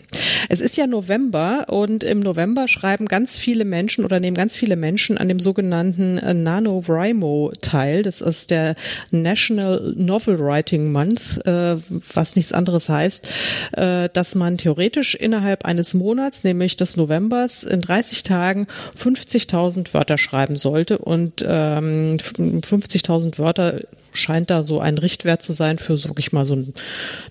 Es 0.49 0.61
ist 0.61 0.77
ja 0.77 0.87
November 0.87 1.65
und 1.69 2.03
im 2.03 2.19
November 2.19 2.67
schreiben 2.67 3.05
ganz 3.05 3.37
viele 3.37 3.65
Menschen 3.65 4.05
oder 4.05 4.19
nehmen 4.19 4.35
ganz 4.35 4.55
viele 4.55 4.75
Menschen 4.75 5.17
an 5.17 5.27
dem 5.27 5.39
sogenannten 5.39 6.17
äh, 6.17 6.33
NaNoWriMo 6.33 7.53
teil. 7.61 8.03
Das 8.03 8.21
ist 8.21 8.51
der 8.51 8.75
National 9.11 9.93
Novel 9.95 10.39
Writing 10.39 10.91
Month, 10.91 11.45
äh, 11.45 11.77
was 12.13 12.35
nichts 12.35 12.53
anderes 12.53 12.89
heißt, 12.89 13.27
äh, 13.73 14.09
dass 14.11 14.35
man 14.35 14.57
theoretisch 14.57 15.15
innerhalb 15.15 15.65
eines 15.65 15.93
Monats, 15.93 16.43
nämlich 16.43 16.75
des 16.75 16.97
Novembers, 16.97 17.63
in 17.63 17.81
30 17.81 18.23
Tagen 18.23 18.67
50.000 18.97 19.93
Wörter 19.93 20.17
schreiben 20.17 20.55
sollte 20.55 20.97
und 20.97 21.45
ähm, 21.47 22.00
50.000 22.19 23.37
Wörter 23.37 23.81
scheint 24.13 24.49
da 24.49 24.63
so 24.63 24.79
ein 24.79 24.97
Richtwert 24.97 25.41
zu 25.41 25.53
sein 25.53 25.77
für, 25.77 25.97
sag 25.97 26.19
ich 26.19 26.31
mal, 26.31 26.45
so 26.45 26.53
ein, 26.53 26.73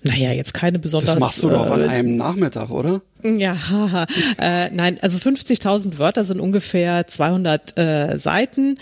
naja, 0.03 0.31
jetzt 0.31 0.53
keine 0.53 0.79
besonders. 0.79 1.11
Das 1.11 1.19
machst 1.19 1.43
du 1.43 1.49
doch 1.49 1.67
äh, 1.67 1.69
an 1.69 1.89
einem 1.89 2.15
Nachmittag, 2.15 2.69
oder? 2.69 3.01
Ja, 3.23 3.55
haha. 3.69 4.07
äh, 4.39 4.69
nein, 4.71 4.97
also 5.01 5.17
50.000 5.17 5.99
Wörter 5.99 6.25
sind 6.25 6.39
ungefähr 6.39 7.05
200 7.05 7.77
äh, 7.77 8.17
Seiten. 8.17 8.79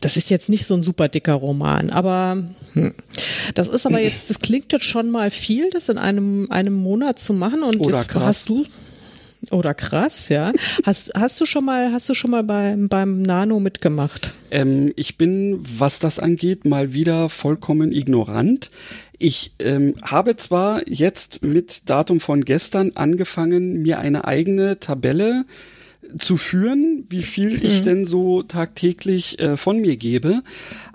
Das 0.00 0.16
ist 0.16 0.30
jetzt 0.30 0.48
nicht 0.48 0.66
so 0.66 0.74
ein 0.74 0.82
super 0.82 1.08
dicker 1.08 1.34
Roman, 1.34 1.90
aber 1.90 2.42
hm. 2.72 2.92
das 3.54 3.68
ist 3.68 3.86
aber 3.86 4.00
jetzt, 4.00 4.30
das 4.30 4.40
klingt 4.40 4.72
jetzt 4.72 4.84
schon 4.84 5.10
mal 5.10 5.30
viel, 5.30 5.70
das 5.70 5.88
in 5.88 5.98
einem, 5.98 6.50
einem 6.50 6.74
Monat 6.74 7.18
zu 7.18 7.32
machen. 7.32 7.62
Und 7.62 7.78
Oder 7.78 8.04
krass. 8.04 8.22
hast 8.22 8.48
du 8.48 8.64
oder 9.50 9.74
krass, 9.74 10.28
ja. 10.28 10.52
Hast, 10.84 11.12
hast 11.14 11.40
du 11.40 11.46
schon 11.46 11.64
mal, 11.64 11.92
hast 11.92 12.08
du 12.08 12.14
schon 12.14 12.30
mal 12.30 12.44
beim, 12.44 12.88
beim 12.88 13.22
Nano 13.22 13.60
mitgemacht? 13.60 14.34
Ähm, 14.50 14.92
ich 14.96 15.16
bin, 15.18 15.60
was 15.78 15.98
das 15.98 16.18
angeht, 16.18 16.64
mal 16.64 16.92
wieder 16.92 17.28
vollkommen 17.28 17.92
ignorant. 17.92 18.70
Ich 19.18 19.52
ähm, 19.58 19.94
habe 20.02 20.36
zwar 20.36 20.88
jetzt 20.88 21.42
mit 21.42 21.90
Datum 21.90 22.20
von 22.20 22.44
gestern 22.44 22.92
angefangen, 22.94 23.82
mir 23.82 23.98
eine 23.98 24.24
eigene 24.24 24.80
Tabelle 24.80 25.44
zu 26.18 26.36
führen, 26.36 27.04
wie 27.08 27.22
viel 27.22 27.64
ich 27.64 27.80
mhm. 27.80 27.84
denn 27.84 28.06
so 28.06 28.42
tagtäglich 28.42 29.38
äh, 29.38 29.56
von 29.56 29.80
mir 29.80 29.96
gebe. 29.96 30.42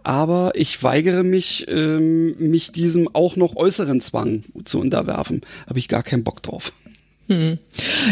Aber 0.03 0.53
ich 0.55 0.81
weigere 0.83 1.23
mich, 1.23 1.65
ähm, 1.67 2.35
mich 2.37 2.71
diesem 2.71 3.07
auch 3.13 3.35
noch 3.35 3.55
äußeren 3.55 4.01
Zwang 4.01 4.43
zu 4.65 4.79
unterwerfen. 4.79 5.41
Habe 5.67 5.79
ich 5.79 5.87
gar 5.87 6.03
keinen 6.03 6.23
Bock 6.23 6.41
drauf. 6.43 6.73
Hm. 7.27 7.57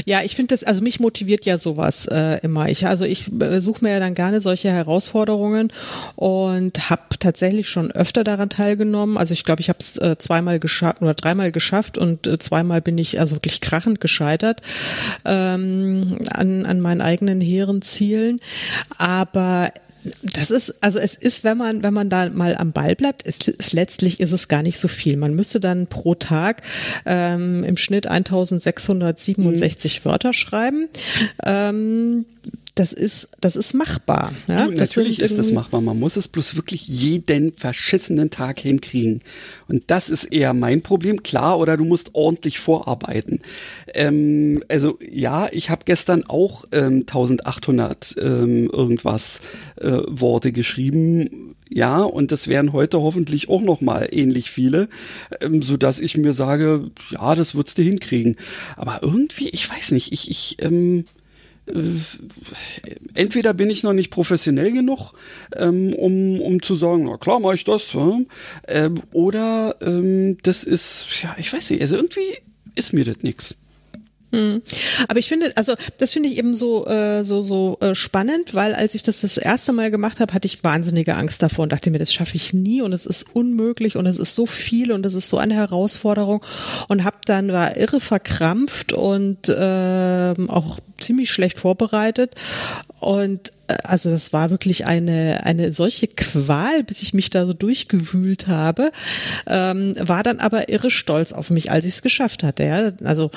Ja, 0.05 0.23
ich 0.23 0.35
finde 0.35 0.55
das, 0.55 0.63
also 0.63 0.81
mich 0.81 0.99
motiviert 0.99 1.45
ja 1.45 1.59
sowas 1.59 2.07
äh, 2.07 2.39
immer. 2.41 2.69
Ich, 2.69 2.87
also 2.87 3.05
ich 3.05 3.31
äh, 3.41 3.61
suche 3.61 3.83
mir 3.83 3.91
ja 3.91 3.99
dann 3.99 4.15
gerne 4.15 4.41
solche 4.41 4.71
Herausforderungen 4.71 5.71
und 6.15 6.89
habe 6.89 7.03
tatsächlich 7.19 7.69
schon 7.69 7.91
öfter 7.91 8.23
daran 8.23 8.49
teilgenommen. 8.49 9.17
Also 9.17 9.33
ich 9.33 9.43
glaube, 9.43 9.61
ich 9.61 9.69
habe 9.69 9.79
es 9.79 9.97
äh, 9.99 10.17
zweimal 10.17 10.59
geschafft 10.59 11.01
oder 11.01 11.13
dreimal 11.13 11.51
geschafft 11.51 11.99
und 11.99 12.25
äh, 12.25 12.39
zweimal 12.39 12.81
bin 12.81 12.97
ich 12.97 13.19
also 13.19 13.35
wirklich 13.35 13.61
krachend 13.61 14.01
gescheitert 14.01 14.61
ähm, 15.25 16.17
an, 16.31 16.65
an 16.65 16.79
meinen 16.79 17.01
eigenen 17.01 17.39
hehren 17.39 17.83
Zielen. 17.83 18.39
Aber 18.97 19.71
das 20.21 20.51
ist, 20.51 20.83
also 20.83 20.99
es 20.99 21.15
ist, 21.15 21.43
wenn 21.43 21.57
man, 21.57 21.83
wenn 21.83 21.93
man 21.93 22.09
da 22.09 22.29
mal 22.29 22.55
am 22.55 22.71
Ball 22.71 22.95
bleibt, 22.95 23.23
ist, 23.23 23.47
ist 23.47 23.73
letztlich 23.73 24.19
ist 24.19 24.31
es 24.31 24.47
gar 24.47 24.63
nicht 24.63 24.79
so 24.79 24.87
viel. 24.87 25.17
Man 25.17 25.33
müsste 25.33 25.59
dann 25.59 25.87
pro 25.87 26.15
Tag 26.15 26.61
ähm, 27.05 27.63
im 27.63 27.77
Schnitt 27.77 28.07
1667 28.07 29.99
mhm. 29.99 30.05
Wörter 30.09 30.33
schreiben. 30.33 30.89
Ähm, 31.45 32.25
das 32.75 32.91
ist, 32.91 33.37
das 33.39 33.55
ist 33.55 33.73
machbar. 33.73 34.31
Ja? 34.47 34.65
Du, 34.65 34.71
natürlich 34.71 35.19
ist 35.19 35.37
das 35.37 35.51
machbar. 35.51 35.81
Man 35.81 35.99
muss 35.99 36.15
es 36.15 36.27
bloß 36.27 36.55
wirklich 36.55 36.87
jeden 36.87 37.53
verschissenen 37.53 38.31
Tag 38.31 38.59
hinkriegen. 38.59 39.21
Und 39.67 39.83
das 39.87 40.09
ist 40.09 40.25
eher 40.25 40.53
mein 40.53 40.81
Problem. 40.81 41.21
Klar, 41.21 41.59
oder 41.59 41.77
du 41.77 41.85
musst 41.85 42.15
ordentlich 42.15 42.59
vorarbeiten. 42.59 43.41
Ähm, 43.93 44.63
also 44.69 44.97
ja, 45.07 45.47
ich 45.51 45.69
habe 45.69 45.83
gestern 45.85 46.23
auch 46.25 46.65
ähm, 46.71 47.01
1800 47.01 48.15
ähm, 48.19 48.69
irgendwas 48.71 49.41
äh, 49.79 49.99
Worte 50.07 50.51
geschrieben. 50.51 51.55
Ja, 51.69 52.01
und 52.01 52.31
das 52.31 52.47
wären 52.47 52.73
heute 52.73 53.01
hoffentlich 53.01 53.49
auch 53.49 53.61
noch 53.61 53.81
mal 53.81 54.07
ähnlich 54.11 54.51
viele, 54.51 54.89
ähm, 55.41 55.61
so 55.61 55.77
dass 55.77 55.99
ich 55.99 56.17
mir 56.17 56.33
sage, 56.33 56.91
ja, 57.09 57.35
das 57.35 57.55
würdest 57.55 57.77
du 57.77 57.83
hinkriegen. 57.83 58.35
Aber 58.77 59.01
irgendwie, 59.01 59.49
ich 59.49 59.69
weiß 59.69 59.91
nicht, 59.91 60.11
ich 60.11 60.29
ich 60.29 60.57
ähm, 60.59 60.99
äh, 60.99 61.03
entweder 63.13 63.53
bin 63.53 63.69
ich 63.69 63.83
noch 63.83 63.93
nicht 63.93 64.11
professionell 64.11 64.71
genug, 64.71 65.13
ähm, 65.55 65.93
um, 65.93 66.41
um 66.41 66.61
zu 66.61 66.75
sagen, 66.75 67.05
na 67.05 67.17
klar 67.17 67.39
mache 67.39 67.55
ich 67.55 67.63
das, 67.63 67.93
ja? 67.93 68.19
ähm, 68.67 69.01
oder 69.13 69.75
ähm, 69.81 70.37
das 70.43 70.63
ist, 70.63 71.05
ja, 71.21 71.35
ich 71.37 71.53
weiß 71.53 71.69
nicht, 71.69 71.81
also 71.81 71.95
irgendwie 71.95 72.37
ist 72.75 72.93
mir 72.93 73.05
das 73.05 73.17
nichts. 73.21 73.55
Hm. 74.33 74.63
Aber 75.07 75.19
ich 75.19 75.27
finde, 75.27 75.55
also 75.55 75.75
das 75.99 76.11
finde 76.11 76.27
ich 76.27 76.39
eben 76.39 76.55
so 76.55 76.87
äh, 76.87 77.23
so 77.23 77.43
so 77.43 77.77
äh, 77.81 77.93
spannend, 77.93 78.55
weil 78.55 78.73
als 78.73 78.95
ich 78.95 79.03
das 79.03 79.21
das 79.21 79.37
erste 79.37 79.73
Mal 79.73 79.91
gemacht 79.91 80.19
habe, 80.19 80.33
hatte 80.33 80.47
ich 80.47 80.63
wahnsinnige 80.63 81.15
Angst 81.15 81.43
davor 81.43 81.63
und 81.63 81.71
dachte 81.71 81.91
mir, 81.91 81.99
das 81.99 82.11
schaffe 82.11 82.35
ich 82.35 82.51
nie 82.51 82.81
und 82.81 82.93
es 82.93 83.05
ist 83.05 83.27
unmöglich 83.35 83.95
und 83.95 84.07
es 84.07 84.17
ist 84.17 84.33
so 84.33 84.47
viel 84.47 84.91
und 84.91 85.05
es 85.05 85.13
ist 85.13 85.29
so 85.29 85.37
eine 85.37 85.53
Herausforderung 85.53 86.43
und 86.87 87.03
habe 87.03 87.17
dann 87.25 87.53
war 87.53 87.77
irre 87.77 87.99
verkrampft 87.99 88.91
und 88.91 89.49
äh, 89.49 90.33
auch 90.47 90.79
ziemlich 90.97 91.29
schlecht 91.29 91.59
vorbereitet 91.59 92.33
und 92.99 93.51
also 93.67 94.09
das 94.09 94.33
war 94.33 94.49
wirklich 94.49 94.85
eine, 94.85 95.41
eine 95.45 95.71
solche 95.71 96.07
Qual, 96.07 96.83
bis 96.83 97.01
ich 97.01 97.13
mich 97.13 97.29
da 97.29 97.45
so 97.45 97.53
durchgewühlt 97.53 98.47
habe, 98.47 98.91
ähm, 99.47 99.93
war 99.99 100.23
dann 100.23 100.39
aber 100.39 100.69
irre 100.69 100.91
stolz 100.91 101.31
auf 101.31 101.49
mich, 101.49 101.71
als 101.71 101.85
ich 101.85 101.93
es 101.93 102.01
geschafft 102.01 102.43
hatte. 102.43 102.65
Ja? 102.65 102.91
Also 103.03 103.31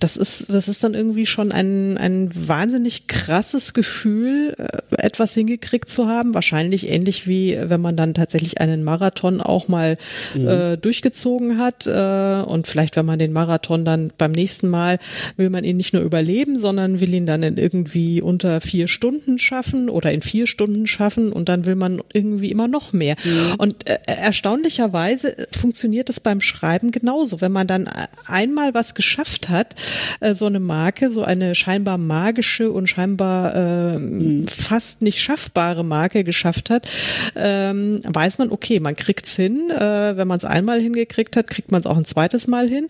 das 0.00 0.16
ist, 0.16 0.52
das 0.52 0.66
ist 0.66 0.82
dann 0.82 0.94
irgendwie 0.94 1.26
schon 1.26 1.52
ein, 1.52 1.96
ein 1.96 2.30
wahnsinnig 2.34 3.06
krasses 3.06 3.72
Gefühl, 3.72 4.54
äh, 4.58 4.66
etwas 4.96 5.34
hingekriegt 5.34 5.88
zu 5.88 6.08
haben. 6.08 6.34
Wahrscheinlich 6.34 6.88
ähnlich 6.88 7.28
wie 7.28 7.56
wenn 7.60 7.80
man 7.80 7.96
dann 7.96 8.14
tatsächlich 8.14 8.60
einen 8.60 8.82
Marathon 8.82 9.40
auch 9.40 9.68
mal 9.68 9.96
mhm. 10.34 10.48
äh, 10.48 10.76
durchgezogen 10.76 11.58
hat. 11.58 11.86
Äh, 11.86 12.42
und 12.42 12.66
vielleicht, 12.66 12.96
wenn 12.96 13.06
man 13.06 13.18
den 13.18 13.32
Marathon 13.32 13.84
dann 13.84 14.12
beim 14.18 14.32
nächsten 14.32 14.68
Mal 14.68 14.98
will 15.36 15.50
man 15.50 15.62
ihn 15.62 15.76
nicht 15.76 15.92
nur 15.92 16.02
überleben, 16.02 16.58
sondern 16.58 17.00
will 17.00 17.14
ihn 17.14 17.26
dann 17.26 17.42
in 17.44 17.56
irgendwie 17.56 18.20
unter 18.20 18.60
vier 18.60 18.88
Stunden 18.88 19.38
schaffen 19.38 19.67
schaffen 19.68 19.88
oder 19.90 20.12
in 20.12 20.22
vier 20.22 20.46
Stunden 20.46 20.86
schaffen 20.86 21.32
und 21.32 21.48
dann 21.48 21.66
will 21.66 21.74
man 21.74 22.00
irgendwie 22.12 22.50
immer 22.50 22.68
noch 22.68 22.92
mehr. 22.92 23.16
Mhm. 23.24 23.54
Und 23.58 23.88
äh, 23.88 23.98
erstaunlicherweise 24.06 25.36
funktioniert 25.52 26.08
es 26.10 26.20
beim 26.20 26.40
Schreiben 26.40 26.90
genauso. 26.90 27.40
Wenn 27.40 27.52
man 27.52 27.66
dann 27.66 27.88
einmal 28.26 28.74
was 28.74 28.94
geschafft 28.94 29.48
hat, 29.48 29.74
äh, 30.20 30.34
so 30.34 30.46
eine 30.46 30.60
Marke, 30.60 31.10
so 31.10 31.22
eine 31.22 31.54
scheinbar 31.54 31.98
magische 31.98 32.70
und 32.70 32.88
scheinbar 32.88 33.54
äh, 33.54 33.98
mhm. 33.98 34.48
fast 34.48 35.02
nicht 35.02 35.20
schaffbare 35.20 35.84
Marke 35.84 36.24
geschafft 36.24 36.70
hat, 36.70 36.88
ähm, 37.36 38.00
weiß 38.04 38.38
man, 38.38 38.50
okay, 38.50 38.80
man 38.80 38.96
kriegt's 38.96 39.36
hin. 39.36 39.70
Äh, 39.70 40.16
wenn 40.16 40.28
man 40.28 40.38
es 40.38 40.44
einmal 40.44 40.80
hingekriegt 40.80 41.36
hat, 41.36 41.48
kriegt 41.48 41.70
man 41.70 41.80
es 41.80 41.86
auch 41.86 41.96
ein 41.96 42.04
zweites 42.04 42.46
Mal 42.46 42.68
hin. 42.68 42.88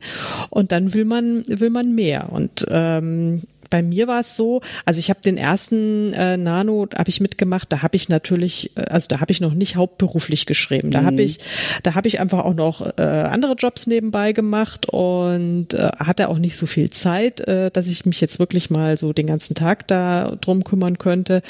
Und 0.51 0.73
dann 0.73 0.95
will 0.95 1.05
man 1.05 1.45
will 1.47 1.71
man 1.71 1.95
mehr. 1.95 2.33
Und 2.33 2.67
ähm, 2.71 3.43
bei 3.71 3.83
mir 3.83 4.07
war 4.07 4.21
es 4.21 4.37
so, 4.37 4.61
also 4.85 4.99
ich 4.99 5.11
habe 5.11 5.21
den 5.21 5.37
ersten 5.37 6.13
äh, 6.13 6.37
Nano 6.37 6.87
habe 6.97 7.09
ich 7.09 7.21
mitgemacht, 7.21 7.73
da 7.73 7.83
habe 7.83 7.97
ich 7.97 8.09
natürlich, 8.09 8.77
äh, 8.77 8.83
also 8.83 9.09
da 9.09 9.21
habe 9.21 9.33
ich 9.33 9.41
noch 9.41 9.55
nicht 9.55 9.77
hauptberuflich 9.77 10.47
geschrieben. 10.47 10.91
Da 10.91 11.03
mhm. 11.03 11.07
habe 11.07 11.23
ich, 11.23 11.39
da 11.83 11.95
habe 11.95 12.09
ich 12.09 12.21
einfach 12.21 12.45
auch 12.45 12.55
noch 12.55 12.87
äh, 12.99 13.03
andere 13.03 13.55
Jobs 13.55 13.87
nebenbei 13.87 14.33
gemacht 14.33 14.87
und 14.89 15.75
äh, 15.75 15.91
hatte 15.99 16.29
auch 16.29 16.39
nicht 16.39 16.57
so 16.57 16.67
viel 16.67 16.91
Zeit, 16.91 17.41
äh, 17.41 17.71
dass 17.71 17.89
ich 17.89 18.07
mich 18.07 18.21
jetzt 18.21 18.39
wirklich 18.39 18.71
mal 18.71 18.97
so 18.97 19.13
den 19.13 19.27
ganzen 19.27 19.55
Tag 19.55 19.87
da 19.89 20.37
drum 20.41 20.65
kümmern 20.65 20.99
könnte. 20.99 21.43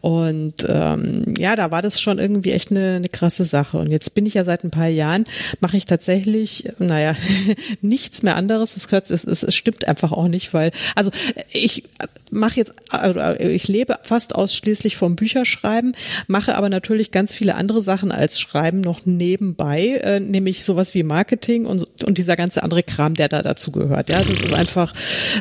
Und 0.00 0.66
ähm, 0.68 1.34
ja, 1.38 1.56
da 1.56 1.70
war 1.70 1.82
das 1.82 2.00
schon 2.00 2.18
irgendwie 2.18 2.52
echt 2.52 2.70
eine, 2.70 2.96
eine 2.96 3.08
krasse 3.08 3.44
Sache. 3.44 3.78
Und 3.78 3.90
jetzt 3.90 4.14
bin 4.14 4.26
ich 4.26 4.34
ja 4.34 4.44
seit 4.44 4.64
ein 4.64 4.70
paar 4.70 4.88
Jahren, 4.88 5.24
mache 5.60 5.76
ich 5.76 5.86
tatsächlich, 5.86 6.70
naja, 6.78 7.14
nichts 7.80 8.22
mehr 8.22 8.36
anderes. 8.36 8.76
Es, 8.76 8.86
es, 8.92 9.24
es, 9.24 9.42
es 9.42 9.54
stimmt 9.54 9.88
einfach 9.88 10.12
auch 10.12 10.28
nicht, 10.28 10.54
weil, 10.54 10.70
also 10.94 11.10
ich 11.56 11.84
mache 12.30 12.56
jetzt, 12.56 12.74
ich 13.38 13.68
lebe 13.68 13.98
fast 14.02 14.34
ausschließlich 14.34 14.96
vom 14.96 15.16
Bücherschreiben, 15.16 15.94
mache 16.26 16.56
aber 16.56 16.68
natürlich 16.68 17.10
ganz 17.10 17.32
viele 17.32 17.54
andere 17.54 17.82
Sachen 17.82 18.12
als 18.12 18.40
Schreiben 18.40 18.80
noch 18.80 19.06
nebenbei, 19.06 20.00
äh, 20.02 20.20
nämlich 20.20 20.64
sowas 20.64 20.94
wie 20.94 21.02
Marketing 21.02 21.66
und, 21.66 21.86
und 22.02 22.18
dieser 22.18 22.36
ganze 22.36 22.62
andere 22.62 22.82
Kram, 22.82 23.14
der 23.14 23.28
da 23.28 23.42
dazu 23.42 23.70
gehört. 23.70 24.08
Ja, 24.08 24.22
das 24.22 24.40
ist 24.40 24.54
einfach, 24.54 24.92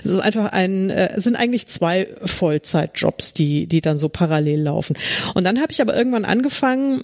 das 0.04 0.14
ist 0.14 0.20
einfach 0.20 0.52
ein, 0.52 0.90
äh, 0.90 1.20
sind 1.20 1.36
eigentlich 1.36 1.68
zwei 1.68 2.08
Vollzeitjobs, 2.24 3.34
die, 3.34 3.68
die 3.68 3.82
dann 3.82 3.98
so 3.98 4.10
parallel 4.10 4.62
laufen. 4.62 4.96
Und 5.34 5.44
dann 5.44 5.60
habe 5.60 5.72
ich 5.72 5.82
aber 5.82 5.96
irgendwann 5.96 6.26
angefangen, 6.26 7.04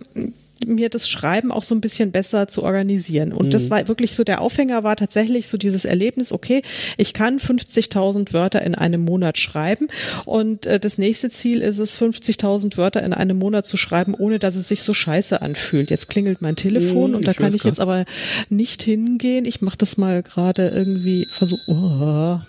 mir 0.68 0.90
das 0.90 1.10
Schreiben 1.10 1.52
auch 1.52 1.64
so 1.64 1.76
ein 1.76 1.82
bisschen 1.82 2.12
besser 2.12 2.48
zu 2.48 2.64
organisieren. 2.64 3.34
Und 3.34 3.48
mhm. 3.48 3.52
das 3.52 3.70
war 3.70 3.88
wirklich 3.88 4.16
so, 4.16 4.24
der 4.24 4.42
Aufhänger 4.42 4.84
war 4.84 4.96
tatsächlich 4.96 5.48
so 5.48 5.58
dieses 5.58 5.86
Erlebnis, 5.86 6.32
okay, 6.32 6.62
ich 6.98 7.14
kann 7.14 7.40
50.000 7.40 8.34
Wörter 8.34 8.62
in 8.64 8.76
einem 8.76 9.02
Monat 9.02 9.38
schreiben 9.38 9.88
und 10.26 10.66
äh, 10.66 10.80
das 10.80 10.98
nächste 10.98 11.30
Ziel 11.30 11.62
ist 11.62 11.78
es, 11.78 12.00
50.000 12.00 12.78
Wörter 12.78 13.04
in 13.04 13.14
einem 13.14 13.38
Monat 13.38 13.66
zu 13.66 13.78
schreiben, 13.78 14.14
ohne 14.14 14.40
dass 14.40 14.56
es 14.56 14.68
sich 14.68 14.84
so 14.84 14.94
scheiße 14.94 15.42
anfühlt. 15.42 15.90
Jetzt 15.90 16.10
klingelt 16.10 16.42
mein 16.42 16.56
Telefon 16.56 17.12
mhm, 17.12 17.18
und 17.18 17.28
da 17.28 17.34
kann 17.34 17.54
ich 17.54 17.62
grad. 17.62 17.72
jetzt 17.72 17.80
aber 17.80 18.06
nicht 18.50 18.84
hingehen. 18.84 19.46
Ich 19.46 19.62
mache 19.62 19.78
das 19.78 19.98
mal 19.98 20.24
gerade 20.24 20.70
irgendwie, 20.70 21.28
versuch, 21.30 21.60
oh. 21.68 22.40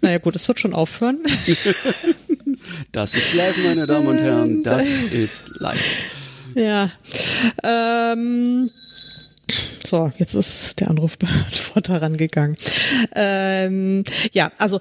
Naja 0.00 0.18
gut, 0.18 0.34
es 0.34 0.48
wird 0.48 0.58
schon 0.58 0.74
aufhören. 0.74 1.20
Das 2.92 3.14
ist 3.14 3.34
live, 3.34 3.56
meine 3.64 3.86
Damen 3.86 4.06
und 4.06 4.18
Herren. 4.18 4.62
Das 4.64 4.86
ist 4.86 5.46
live. 5.60 5.80
Ja. 6.54 6.90
Ähm, 7.62 8.70
so, 9.86 10.12
jetzt 10.16 10.34
ist 10.34 10.80
der 10.80 10.90
Anrufbeantworter 10.90 12.02
rangegangen. 12.02 12.56
Ähm, 13.14 14.04
ja, 14.32 14.52
also 14.58 14.80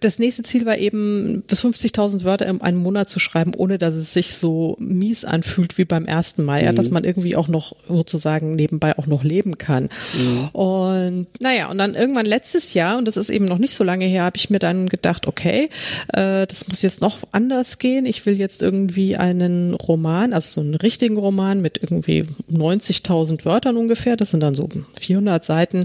das 0.00 0.18
nächste 0.18 0.42
Ziel 0.42 0.66
war 0.66 0.78
eben, 0.78 1.42
bis 1.46 1.64
50.000 1.64 2.24
Wörter 2.24 2.46
in 2.46 2.60
einem 2.60 2.78
Monat 2.78 3.08
zu 3.08 3.20
schreiben, 3.20 3.54
ohne 3.56 3.78
dass 3.78 3.96
es 3.96 4.12
sich 4.12 4.34
so 4.34 4.76
mies 4.78 5.24
anfühlt 5.24 5.78
wie 5.78 5.84
beim 5.84 6.06
ersten 6.06 6.44
Mal. 6.44 6.62
Ja, 6.62 6.72
mhm. 6.72 6.76
dass 6.76 6.90
man 6.90 7.04
irgendwie 7.04 7.36
auch 7.36 7.48
noch 7.48 7.74
sozusagen 7.88 8.56
nebenbei 8.56 8.96
auch 8.98 9.06
noch 9.06 9.24
leben 9.24 9.58
kann. 9.58 9.88
Mhm. 10.18 10.48
Und 10.52 11.26
naja, 11.40 11.70
und 11.70 11.78
dann 11.78 11.94
irgendwann 11.94 12.26
letztes 12.26 12.74
Jahr, 12.74 12.98
und 12.98 13.06
das 13.06 13.16
ist 13.16 13.30
eben 13.30 13.44
noch 13.44 13.58
nicht 13.58 13.74
so 13.74 13.84
lange 13.84 14.04
her, 14.04 14.24
habe 14.24 14.36
ich 14.36 14.50
mir 14.50 14.58
dann 14.58 14.88
gedacht, 14.88 15.26
okay, 15.26 15.70
äh, 16.08 16.46
das 16.46 16.68
muss 16.68 16.82
jetzt 16.82 17.00
noch 17.00 17.18
anders 17.32 17.78
gehen. 17.78 18.06
Ich 18.06 18.26
will 18.26 18.38
jetzt 18.38 18.62
irgendwie 18.62 19.16
einen 19.16 19.74
Roman, 19.74 20.32
also 20.32 20.50
so 20.50 20.60
einen 20.60 20.74
richtigen 20.74 21.16
Roman 21.16 21.60
mit 21.60 21.78
irgendwie 21.82 22.26
90.000 22.50 23.44
Wörtern 23.44 23.76
ungefähr, 23.76 24.16
das 24.16 24.30
sind 24.30 24.39
dann 24.40 24.54
so 24.54 24.68
400 25.00 25.44
Seiten, 25.44 25.84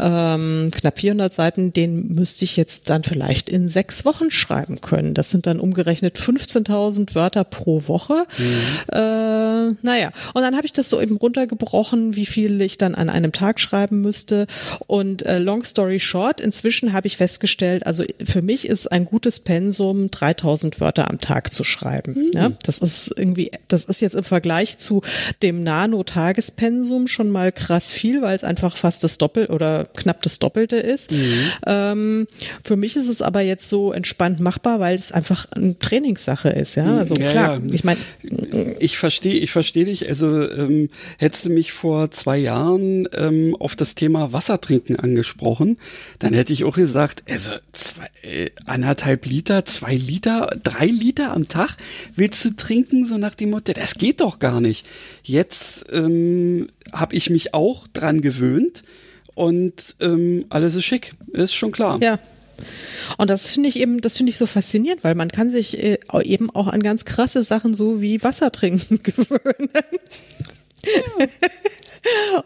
ähm, 0.00 0.70
knapp 0.74 0.98
400 0.98 1.32
Seiten, 1.32 1.72
den 1.72 2.14
müsste 2.14 2.44
ich 2.44 2.56
jetzt 2.56 2.90
dann 2.90 3.02
vielleicht 3.02 3.48
in 3.48 3.68
sechs 3.68 4.04
Wochen 4.04 4.30
schreiben 4.30 4.80
können. 4.80 5.14
Das 5.14 5.30
sind 5.30 5.46
dann 5.46 5.60
umgerechnet 5.60 6.18
15.000 6.18 7.14
Wörter 7.14 7.44
pro 7.44 7.86
Woche. 7.86 8.24
Mhm. 8.38 8.94
Äh, 8.94 9.74
naja, 9.82 10.10
und 10.34 10.42
dann 10.42 10.56
habe 10.56 10.66
ich 10.66 10.72
das 10.72 10.88
so 10.88 11.00
eben 11.00 11.16
runtergebrochen, 11.16 12.16
wie 12.16 12.26
viel 12.26 12.60
ich 12.62 12.78
dann 12.78 12.94
an 12.94 13.10
einem 13.10 13.32
Tag 13.32 13.60
schreiben 13.60 14.00
müsste. 14.00 14.46
Und 14.86 15.24
äh, 15.26 15.38
long 15.38 15.64
story 15.64 16.00
short, 16.00 16.40
inzwischen 16.40 16.92
habe 16.92 17.06
ich 17.06 17.16
festgestellt, 17.16 17.86
also 17.86 18.04
für 18.24 18.42
mich 18.42 18.66
ist 18.66 18.90
ein 18.90 19.04
gutes 19.04 19.40
Pensum 19.40 20.10
3000 20.10 20.80
Wörter 20.80 21.10
am 21.10 21.20
Tag 21.20 21.52
zu 21.52 21.64
schreiben. 21.64 22.14
Mhm. 22.14 22.30
Ja, 22.34 22.50
das 22.64 22.78
ist 22.78 23.12
irgendwie, 23.16 23.50
das 23.68 23.84
ist 23.84 24.00
jetzt 24.00 24.14
im 24.14 24.24
Vergleich 24.24 24.78
zu 24.78 25.02
dem 25.42 25.62
Nano-Tagespensum 25.62 27.06
schon 27.06 27.30
mal 27.30 27.52
krass 27.52 27.92
viel, 27.92 28.22
weil 28.22 28.36
es 28.36 28.44
einfach 28.44 28.76
fast 28.76 29.04
das 29.04 29.18
Doppel 29.18 29.46
oder 29.46 29.89
knapp 29.94 30.22
das 30.22 30.38
Doppelte 30.38 30.76
ist. 30.76 31.12
Mhm. 31.12 31.52
Ähm, 31.66 32.26
für 32.62 32.76
mich 32.76 32.96
ist 32.96 33.08
es 33.08 33.22
aber 33.22 33.40
jetzt 33.40 33.68
so 33.68 33.92
entspannt 33.92 34.40
machbar, 34.40 34.80
weil 34.80 34.94
es 34.94 35.12
einfach 35.12 35.46
eine 35.52 35.78
Trainingssache 35.78 36.50
ist. 36.50 36.74
Ja, 36.76 36.98
also 36.98 37.14
ja, 37.14 37.30
klar. 37.30 37.56
Ja. 37.56 37.62
Ich 37.72 37.84
meine, 37.84 38.00
ich 38.78 38.98
verstehe, 38.98 39.34
ich 39.34 39.50
verstehe 39.50 39.84
dich. 39.84 40.08
Also 40.08 40.48
ähm, 40.50 40.90
hättest 41.18 41.46
du 41.46 41.50
mich 41.50 41.72
vor 41.72 42.10
zwei 42.10 42.38
Jahren 42.38 43.08
ähm, 43.14 43.56
auf 43.58 43.76
das 43.76 43.94
Thema 43.94 44.32
Wassertrinken 44.32 44.96
angesprochen, 44.96 45.76
dann 46.18 46.34
hätte 46.34 46.52
ich 46.52 46.64
auch 46.64 46.76
gesagt, 46.76 47.24
also 47.28 47.52
zwei, 47.72 48.08
äh, 48.22 48.50
anderthalb 48.66 49.26
Liter, 49.26 49.64
zwei 49.64 49.94
Liter, 49.94 50.50
drei 50.62 50.86
Liter 50.86 51.32
am 51.32 51.48
Tag 51.48 51.76
willst 52.16 52.44
du 52.44 52.50
trinken, 52.50 53.04
so 53.04 53.18
nach 53.18 53.34
dem 53.34 53.50
Motto, 53.50 53.72
das 53.72 53.94
geht 53.94 54.20
doch 54.20 54.38
gar 54.38 54.60
nicht. 54.60 54.86
Jetzt 55.22 55.86
ähm, 55.92 56.68
habe 56.92 57.14
ich 57.14 57.30
mich 57.30 57.54
auch 57.54 57.86
dran 57.88 58.20
gewöhnt 58.20 58.82
und 59.34 59.96
ähm, 60.00 60.46
alles 60.48 60.76
ist 60.76 60.84
schick, 60.84 61.12
ist 61.32 61.54
schon 61.54 61.72
klar. 61.72 61.98
Ja. 62.00 62.18
Und 63.16 63.30
das 63.30 63.50
finde 63.50 63.68
ich 63.68 63.76
eben, 63.76 64.00
das 64.00 64.16
finde 64.16 64.30
ich 64.30 64.38
so 64.38 64.46
faszinierend, 64.46 65.02
weil 65.02 65.14
man 65.14 65.30
kann 65.30 65.50
sich 65.50 65.82
äh, 65.82 65.98
eben 66.22 66.50
auch 66.50 66.66
an 66.66 66.82
ganz 66.82 67.04
krasse 67.04 67.42
Sachen 67.42 67.74
so 67.74 68.00
wie 68.00 68.22
Wasser 68.22 68.52
trinken 68.52 69.02
gewöhnen. 69.02 69.70
Ja. 70.84 71.26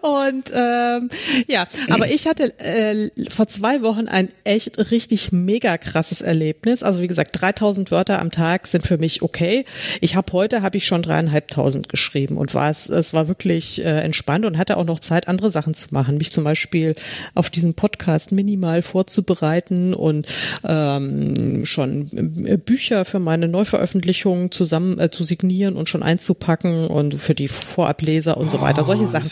Und 0.00 0.50
ähm, 0.54 1.10
ja, 1.46 1.66
aber 1.90 2.10
ich 2.10 2.26
hatte 2.26 2.58
äh, 2.58 3.08
vor 3.30 3.46
zwei 3.46 3.82
Wochen 3.82 4.08
ein 4.08 4.30
echt 4.42 4.90
richtig 4.90 5.32
mega 5.32 5.78
krasses 5.78 6.22
Erlebnis. 6.22 6.82
Also 6.82 7.00
wie 7.00 7.06
gesagt, 7.06 7.40
3000 7.40 7.90
Wörter 7.90 8.20
am 8.20 8.30
Tag 8.30 8.66
sind 8.66 8.86
für 8.86 8.98
mich 8.98 9.22
okay. 9.22 9.64
Ich 10.00 10.16
habe 10.16 10.32
heute 10.32 10.62
habe 10.62 10.76
ich 10.76 10.86
schon 10.86 11.02
dreieinhalbtausend 11.02 11.88
geschrieben 11.88 12.36
und 12.36 12.54
war 12.54 12.70
es, 12.70 12.88
es 12.88 13.14
war 13.14 13.28
wirklich 13.28 13.84
äh, 13.84 14.00
entspannt 14.00 14.44
und 14.44 14.58
hatte 14.58 14.76
auch 14.76 14.84
noch 14.84 14.98
Zeit, 15.00 15.28
andere 15.28 15.50
Sachen 15.50 15.74
zu 15.74 15.88
machen, 15.92 16.18
mich 16.18 16.32
zum 16.32 16.44
Beispiel 16.44 16.94
auf 17.34 17.50
diesen 17.50 17.74
Podcast 17.74 18.32
minimal 18.32 18.82
vorzubereiten 18.82 19.94
und 19.94 20.26
ähm, 20.64 21.64
schon 21.64 22.44
äh, 22.46 22.56
Bücher 22.56 23.04
für 23.04 23.20
meine 23.20 23.48
Neuveröffentlichung 23.48 24.50
zusammen 24.50 24.98
äh, 24.98 25.10
zu 25.10 25.22
signieren 25.22 25.76
und 25.76 25.88
schon 25.88 26.02
einzupacken 26.02 26.86
und 26.86 27.14
für 27.14 27.34
die 27.34 27.48
Vorableser 27.48 28.36
und 28.36 28.50
so 28.50 28.60
weiter. 28.60 28.82
Solche 28.84 29.06
Sachen. 29.06 29.30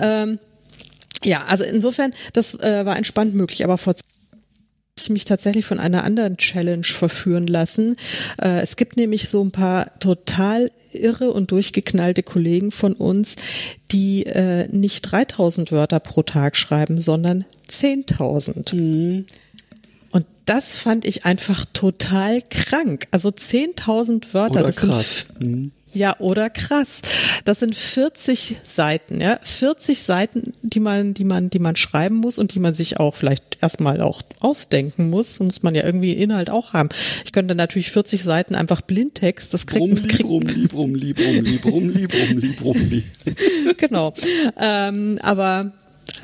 Ähm, 0.00 0.38
ja, 1.22 1.44
also 1.44 1.64
insofern, 1.64 2.12
das 2.32 2.54
äh, 2.54 2.84
war 2.86 2.96
entspannt 2.96 3.34
möglich, 3.34 3.64
aber 3.64 3.78
vor 3.78 3.94
mich 5.08 5.24
tatsächlich 5.24 5.64
von 5.64 5.78
einer 5.78 6.04
anderen 6.04 6.36
Challenge 6.36 6.84
verführen 6.84 7.46
lassen. 7.46 7.96
Äh, 8.40 8.60
es 8.60 8.76
gibt 8.76 8.96
nämlich 8.96 9.28
so 9.28 9.42
ein 9.42 9.50
paar 9.50 9.98
total 9.98 10.70
irre 10.92 11.30
und 11.30 11.50
durchgeknallte 11.52 12.22
Kollegen 12.22 12.70
von 12.70 12.92
uns, 12.92 13.36
die 13.92 14.26
äh, 14.26 14.68
nicht 14.68 15.02
3000 15.02 15.72
Wörter 15.72 16.00
pro 16.00 16.22
Tag 16.22 16.56
schreiben, 16.56 17.00
sondern 17.00 17.44
10.000. 17.70 18.74
Mhm. 18.74 19.26
Und 20.10 20.26
das 20.44 20.78
fand 20.78 21.04
ich 21.04 21.24
einfach 21.24 21.64
total 21.72 22.42
krank. 22.42 23.06
Also 23.10 23.30
10.000 23.30 24.34
Wörter. 24.34 24.60
Oder 24.60 24.66
das 24.66 24.76
krass. 24.76 25.26
Sind, 25.38 25.42
mhm. 25.42 25.72
Ja, 25.92 26.16
oder 26.20 26.50
krass. 26.50 27.02
Das 27.44 27.60
sind 27.60 27.74
40 27.74 28.56
Seiten, 28.66 29.20
ja. 29.20 29.38
40 29.42 30.02
Seiten, 30.02 30.52
die 30.62 30.80
man, 30.80 31.14
die 31.14 31.24
man, 31.24 31.50
die 31.50 31.58
man 31.58 31.76
schreiben 31.76 32.16
muss 32.16 32.38
und 32.38 32.54
die 32.54 32.60
man 32.60 32.74
sich 32.74 33.00
auch 33.00 33.16
vielleicht 33.16 33.58
erstmal 33.60 34.00
auch 34.00 34.22
ausdenken 34.40 35.10
muss. 35.10 35.40
Muss 35.40 35.62
man 35.62 35.74
ja 35.74 35.84
irgendwie 35.84 36.12
Inhalt 36.12 36.50
auch 36.50 36.72
haben. 36.72 36.90
Ich 37.24 37.32
könnte 37.32 37.54
natürlich 37.54 37.90
40 37.90 38.22
Seiten 38.22 38.54
einfach 38.54 38.82
Blindtext, 38.82 39.52
das 39.52 39.66
kriegt 39.66 39.94
man. 39.94 40.06
Krieg 40.06 40.24
rumli, 40.24 40.66
rumli, 40.72 41.12
rumli, 41.12 41.60
rumli, 41.64 42.04
rumli, 42.06 42.56
rumli. 42.62 43.04
Genau. 43.76 44.12
Ähm, 44.58 45.18
aber 45.22 45.72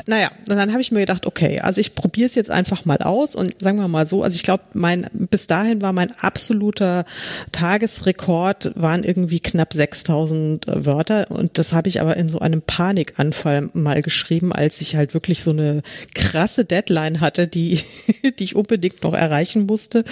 naja, 0.07 0.31
und 0.49 0.57
dann 0.57 0.71
habe 0.73 0.81
ich 0.81 0.93
mir 0.93 1.01
gedacht, 1.01 1.27
okay, 1.27 1.61
also 1.61 1.81
ich 1.81 1.95
probiere 1.95 2.27
es 2.27 2.35
jetzt 2.35 2.51
einfach 2.51 2.85
mal 2.85 2.99
aus 2.99 3.35
und 3.35 3.61
sagen 3.61 3.79
wir 3.79 3.89
mal 3.89 4.07
so, 4.07 4.23
also 4.23 4.37
ich 4.37 4.43
glaube, 4.43 4.65
mein 4.75 5.07
bis 5.13 5.47
dahin 5.47 5.83
war 5.83 5.93
mein 5.93 6.13
absoluter 6.19 7.05
Tagesrekord 7.53 8.73
waren 8.75 9.05
irgendwie 9.05 9.41
knapp 9.41 9.73
6000 9.73 10.67
Wörter 10.67 11.31
und 11.31 11.59
das 11.59 11.73
habe 11.73 11.89
ich 11.89 12.01
aber 12.01 12.17
in 12.17 12.29
so 12.29 12.39
einem 12.39 12.63
Panikanfall 12.63 13.69
mal 13.73 14.03
geschrieben, 14.03 14.53
als 14.53 14.81
ich 14.81 14.97
halt 14.97 15.15
wirklich 15.15 15.43
so 15.43 15.51
eine 15.51 15.83
krasse 16.15 16.65
Deadline 16.65 17.21
hatte, 17.21 17.47
die 17.49 17.81
die 18.39 18.45
ich 18.45 18.57
unbedingt 18.57 19.03
noch 19.03 19.15
erreichen 19.15 19.67
musste 19.67 20.05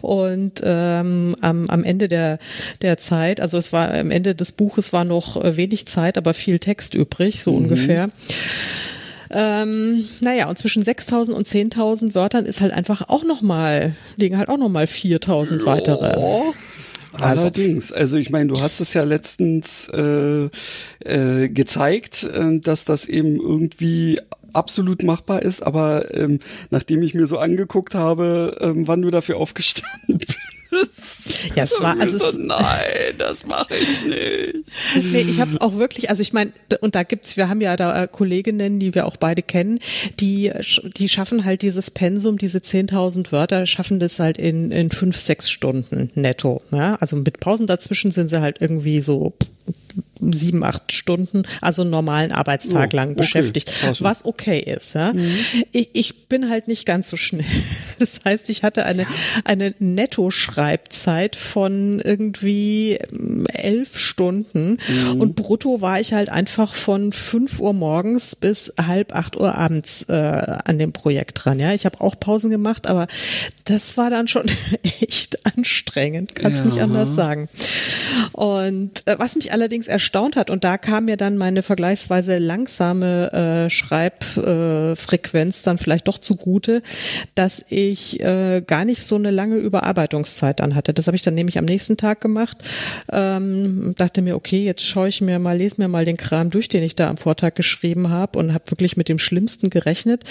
und 0.00 0.62
ähm, 0.64 1.36
am, 1.40 1.68
am 1.68 1.84
Ende 1.84 2.08
der 2.08 2.38
der 2.82 2.96
Zeit, 2.96 3.40
also 3.40 3.58
es 3.58 3.72
war 3.72 3.92
am 3.92 4.10
Ende 4.10 4.34
des 4.34 4.52
Buches 4.52 4.92
war 4.92 5.04
noch 5.04 5.42
wenig 5.42 5.86
Zeit, 5.86 6.18
aber 6.18 6.34
viel 6.34 6.58
Text 6.58 6.94
übrig, 6.94 7.42
so 7.42 7.52
mhm. 7.52 7.64
ungefähr. 7.64 8.10
Ähm, 9.30 10.04
naja, 10.20 10.48
und 10.48 10.58
zwischen 10.58 10.82
6.000 10.82 11.32
und 11.32 11.46
10.000 11.46 12.14
Wörtern 12.14 12.46
ist 12.46 12.60
halt 12.60 12.72
einfach 12.72 13.08
auch 13.08 13.24
nochmal, 13.24 13.94
liegen 14.16 14.38
halt 14.38 14.48
auch 14.48 14.58
nochmal 14.58 14.84
4.000 14.84 15.62
oh. 15.62 15.66
weitere. 15.66 16.54
Also. 17.12 17.42
Allerdings, 17.42 17.92
also 17.92 18.16
ich 18.16 18.30
meine, 18.30 18.52
du 18.52 18.60
hast 18.60 18.80
es 18.80 18.92
ja 18.92 19.02
letztens 19.02 19.88
äh, 19.88 20.48
äh, 21.04 21.48
gezeigt, 21.48 22.24
äh, 22.24 22.58
dass 22.60 22.84
das 22.84 23.06
eben 23.06 23.40
irgendwie 23.40 24.20
absolut 24.52 25.02
machbar 25.02 25.42
ist, 25.42 25.62
aber 25.62 26.14
ähm, 26.14 26.40
nachdem 26.70 27.02
ich 27.02 27.14
mir 27.14 27.26
so 27.26 27.38
angeguckt 27.38 27.94
habe, 27.94 28.56
ähm, 28.60 28.86
wann 28.88 29.02
du 29.02 29.10
dafür 29.10 29.36
aufgestanden 29.36 30.18
bist, 30.18 30.38
ja, 31.54 31.64
es 31.64 31.80
war 31.80 31.98
also 31.98 32.18
so, 32.18 32.32
nein, 32.36 33.14
das 33.18 33.46
mache 33.46 33.74
ich 33.74 34.04
nicht. 34.04 35.12
Nee, 35.12 35.22
ich 35.28 35.40
habe 35.40 35.60
auch 35.60 35.76
wirklich, 35.76 36.10
also 36.10 36.22
ich 36.22 36.32
meine, 36.32 36.52
und 36.80 36.94
da 36.94 37.02
gibt's, 37.02 37.36
wir 37.36 37.48
haben 37.48 37.60
ja 37.60 37.76
da 37.76 38.04
äh, 38.04 38.08
Kolleginnen, 38.08 38.78
die 38.78 38.94
wir 38.94 39.06
auch 39.06 39.16
beide 39.16 39.42
kennen, 39.42 39.80
die 40.20 40.52
die 40.96 41.08
schaffen 41.08 41.44
halt 41.44 41.62
dieses 41.62 41.90
Pensum, 41.90 42.38
diese 42.38 42.58
10.000 42.58 43.32
Wörter, 43.32 43.66
schaffen 43.66 44.00
das 44.00 44.18
halt 44.18 44.38
in 44.38 44.70
in 44.70 44.90
fünf, 44.90 45.18
sechs 45.18 45.50
Stunden 45.50 46.10
netto. 46.14 46.62
Ja? 46.70 46.96
Also 46.96 47.16
mit 47.16 47.40
Pausen 47.40 47.66
dazwischen 47.66 48.10
sind 48.10 48.28
sie 48.28 48.40
halt 48.40 48.60
irgendwie 48.60 49.00
so 49.00 49.34
sieben, 50.20 50.62
acht 50.64 50.92
Stunden, 50.92 51.44
also 51.60 51.82
einen 51.82 51.90
normalen 51.90 52.32
Arbeitstag 52.32 52.90
oh, 52.92 52.96
lang 52.96 53.08
okay. 53.10 53.18
beschäftigt, 53.18 53.72
also. 53.82 54.04
was 54.04 54.24
okay 54.24 54.60
ist. 54.60 54.94
Ja? 54.94 55.12
Mhm. 55.12 55.36
Ich, 55.72 55.90
ich 55.92 56.28
bin 56.28 56.48
halt 56.50 56.68
nicht 56.68 56.86
ganz 56.86 57.08
so 57.08 57.16
schnell. 57.16 57.46
Das 57.98 58.20
heißt, 58.26 58.50
ich 58.50 58.62
hatte 58.62 58.84
eine, 58.84 59.06
eine 59.44 59.74
Netto-Schreibzeit 59.78 61.34
von 61.34 61.98
irgendwie 62.00 62.98
ähm, 63.10 63.46
elf 63.46 63.98
Stunden 63.98 64.76
mhm. 64.86 65.20
und 65.20 65.34
brutto 65.34 65.80
war 65.80 65.98
ich 65.98 66.12
halt 66.12 66.28
einfach 66.28 66.74
von 66.74 67.12
fünf 67.14 67.58
Uhr 67.58 67.72
morgens 67.72 68.36
bis 68.36 68.74
halb 68.78 69.14
acht 69.14 69.36
Uhr 69.40 69.54
abends 69.54 70.02
äh, 70.10 70.12
an 70.12 70.78
dem 70.78 70.92
Projekt 70.92 71.44
dran. 71.44 71.58
Ja, 71.58 71.72
ich 71.72 71.86
habe 71.86 72.02
auch 72.02 72.20
Pausen 72.20 72.50
gemacht, 72.50 72.86
aber 72.86 73.06
das 73.64 73.96
war 73.96 74.10
dann 74.10 74.28
schon 74.28 74.44
echt 75.00 75.46
anstrengend, 75.46 76.34
kannst 76.34 76.60
ja. 76.60 76.66
nicht 76.66 76.80
anders 76.80 77.14
sagen. 77.14 77.48
Und 78.32 79.06
äh, 79.06 79.18
was 79.18 79.36
mich 79.36 79.52
allerdings 79.52 79.88
erstaunt 80.06 80.36
hat, 80.36 80.50
und 80.50 80.62
da 80.62 80.78
kam 80.78 81.06
mir 81.06 81.16
dann 81.16 81.36
meine 81.36 81.62
vergleichsweise 81.62 82.38
langsame 82.38 83.32
äh, 83.66 83.70
Schreibfrequenz 83.70 85.60
äh, 85.60 85.64
dann 85.64 85.78
vielleicht 85.78 86.06
doch 86.06 86.18
zugute, 86.18 86.80
dass 87.34 87.64
ich 87.70 88.20
äh, 88.20 88.62
gar 88.64 88.84
nicht 88.84 89.02
so 89.02 89.16
eine 89.16 89.32
lange 89.32 89.56
Überarbeitungszeit 89.56 90.60
dann 90.60 90.76
hatte. 90.76 90.94
Das 90.94 91.08
habe 91.08 91.16
ich 91.16 91.22
dann 91.22 91.34
nämlich 91.34 91.58
am 91.58 91.64
nächsten 91.64 91.96
Tag 91.96 92.20
gemacht. 92.20 92.58
Ähm, 93.10 93.94
dachte 93.96 94.22
mir, 94.22 94.36
okay, 94.36 94.64
jetzt 94.64 94.82
schaue 94.82 95.08
ich 95.08 95.20
mir 95.20 95.40
mal, 95.40 95.56
lese 95.56 95.76
mir 95.78 95.88
mal 95.88 96.04
den 96.04 96.16
Kram 96.16 96.50
durch, 96.50 96.68
den 96.68 96.84
ich 96.84 96.94
da 96.94 97.10
am 97.10 97.16
Vortag 97.16 97.56
geschrieben 97.56 98.08
habe 98.08 98.38
und 98.38 98.54
habe 98.54 98.70
wirklich 98.70 98.96
mit 98.96 99.08
dem 99.08 99.18
Schlimmsten 99.18 99.70
gerechnet. 99.70 100.22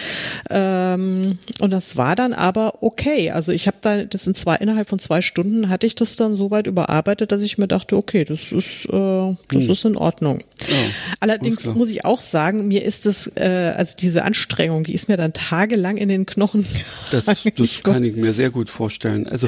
Ähm, 0.49 1.37
und 1.59 1.71
das 1.71 1.97
war 1.97 2.15
dann 2.15 2.33
aber 2.33 2.81
okay. 2.81 3.31
Also 3.31 3.51
ich 3.51 3.67
habe 3.67 3.77
da 3.81 4.05
das 4.05 4.25
in 4.25 4.35
zwei 4.35 4.55
innerhalb 4.55 4.87
von 4.87 4.99
zwei 4.99 5.21
Stunden 5.21 5.67
hatte 5.67 5.85
ich 5.85 5.95
das 5.95 6.15
dann 6.15 6.37
so 6.37 6.49
weit 6.49 6.67
überarbeitet, 6.67 7.33
dass 7.33 7.41
ich 7.41 7.57
mir 7.57 7.67
dachte, 7.67 7.97
okay, 7.97 8.23
das 8.23 8.53
ist 8.53 8.85
äh, 8.85 9.35
das 9.49 9.64
hm. 9.65 9.71
ist 9.71 9.85
in 9.85 9.97
Ordnung. 9.97 10.43
Ja, 10.67 10.75
Allerdings 11.19 11.65
muss 11.73 11.89
ich 11.89 12.05
auch 12.05 12.21
sagen, 12.21 12.67
mir 12.67 12.83
ist 12.83 13.05
es, 13.05 13.27
äh, 13.35 13.73
also 13.75 13.95
diese 13.99 14.23
Anstrengung, 14.23 14.83
die 14.83 14.93
ist 14.93 15.07
mir 15.07 15.17
dann 15.17 15.33
tagelang 15.33 15.97
in 15.97 16.09
den 16.09 16.25
Knochen. 16.25 16.65
Das, 17.11 17.25
das 17.25 17.43
kann 17.83 18.03
ich 18.03 18.15
mir 18.15 18.33
sehr 18.33 18.49
gut 18.49 18.69
vorstellen. 18.69 19.27
Also 19.27 19.47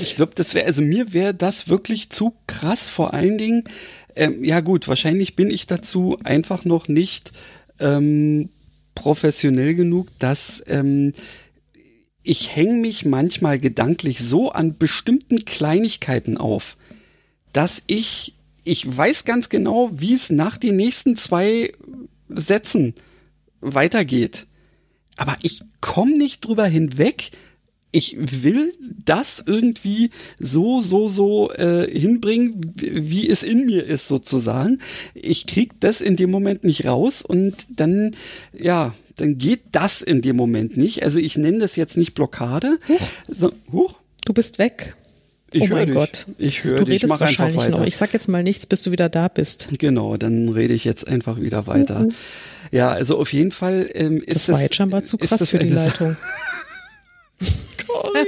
ich 0.00 0.14
glaube, 0.16 0.32
das 0.36 0.54
wäre, 0.54 0.64
also 0.64 0.80
mir 0.80 1.12
wäre 1.12 1.34
das 1.34 1.68
wirklich 1.68 2.10
zu 2.10 2.34
krass. 2.46 2.88
Vor 2.88 3.12
allen 3.12 3.36
Dingen, 3.36 3.64
ähm, 4.14 4.42
ja 4.44 4.60
gut, 4.60 4.88
wahrscheinlich 4.88 5.34
bin 5.34 5.50
ich 5.50 5.66
dazu 5.66 6.18
einfach 6.22 6.64
noch 6.64 6.88
nicht 6.88 7.32
ähm, 7.80 8.48
professionell 8.94 9.74
genug, 9.74 10.08
dass 10.18 10.62
ähm, 10.68 11.12
ich 12.22 12.56
hänge 12.56 12.74
mich 12.74 13.04
manchmal 13.04 13.58
gedanklich 13.58 14.20
so 14.20 14.50
an 14.50 14.78
bestimmten 14.78 15.44
Kleinigkeiten 15.44 16.38
auf, 16.38 16.76
dass 17.52 17.82
ich 17.86 18.33
ich 18.64 18.96
weiß 18.96 19.24
ganz 19.24 19.48
genau, 19.48 19.90
wie 19.94 20.14
es 20.14 20.30
nach 20.30 20.56
den 20.56 20.76
nächsten 20.76 21.16
zwei 21.16 21.72
Sätzen 22.28 22.94
weitergeht. 23.60 24.46
Aber 25.16 25.36
ich 25.42 25.62
komme 25.80 26.16
nicht 26.16 26.44
drüber 26.44 26.66
hinweg. 26.66 27.30
Ich 27.92 28.16
will 28.18 28.74
das 29.04 29.44
irgendwie 29.46 30.10
so, 30.40 30.80
so, 30.80 31.08
so 31.08 31.52
äh, 31.52 31.88
hinbringen, 31.88 32.72
wie 32.74 33.28
es 33.28 33.44
in 33.44 33.66
mir 33.66 33.84
ist, 33.84 34.08
sozusagen. 34.08 34.80
Ich 35.14 35.46
krieg 35.46 35.78
das 35.78 36.00
in 36.00 36.16
dem 36.16 36.32
Moment 36.32 36.64
nicht 36.64 36.86
raus 36.86 37.22
und 37.22 37.54
dann, 37.78 38.16
ja, 38.52 38.92
dann 39.14 39.38
geht 39.38 39.60
das 39.70 40.02
in 40.02 40.22
dem 40.22 40.34
Moment 40.34 40.76
nicht. 40.76 41.04
Also 41.04 41.18
ich 41.18 41.36
nenne 41.36 41.58
das 41.58 41.76
jetzt 41.76 41.96
nicht 41.96 42.14
Blockade. 42.14 42.78
Huch. 42.88 43.08
So, 43.28 43.52
huch. 43.70 43.98
Du 44.24 44.32
bist 44.32 44.58
weg. 44.58 44.96
Ich 45.54 45.70
oh 45.70 45.74
mein 45.74 45.86
dich. 45.86 45.94
Gott. 45.94 46.26
Ich 46.38 46.64
höre 46.64 46.84
dich. 46.84 47.02
Ich 47.02 47.08
mach 47.08 47.20
einfach 47.20 47.54
weiter. 47.54 47.78
Noch. 47.78 47.86
Ich 47.86 47.96
sag 47.96 48.12
jetzt 48.12 48.28
mal 48.28 48.42
nichts, 48.42 48.66
bis 48.66 48.82
du 48.82 48.90
wieder 48.90 49.08
da 49.08 49.28
bist. 49.28 49.68
Genau, 49.78 50.16
dann 50.16 50.48
rede 50.48 50.74
ich 50.74 50.84
jetzt 50.84 51.06
einfach 51.06 51.40
wieder 51.40 51.66
weiter. 51.66 52.00
Uh 52.00 52.08
-uh. 52.08 52.14
Ja, 52.72 52.90
also 52.90 53.18
auf 53.18 53.32
jeden 53.32 53.52
Fall 53.52 53.88
ähm, 53.94 54.18
ist 54.18 54.28
das. 54.28 54.46
Das 54.46 54.54
war 54.54 54.62
jetzt 54.62 54.74
scheinbar 54.74 55.04
zu 55.04 55.16
krass 55.16 55.48
für 55.48 55.58
die 55.60 55.68
Leitung. 55.68 56.16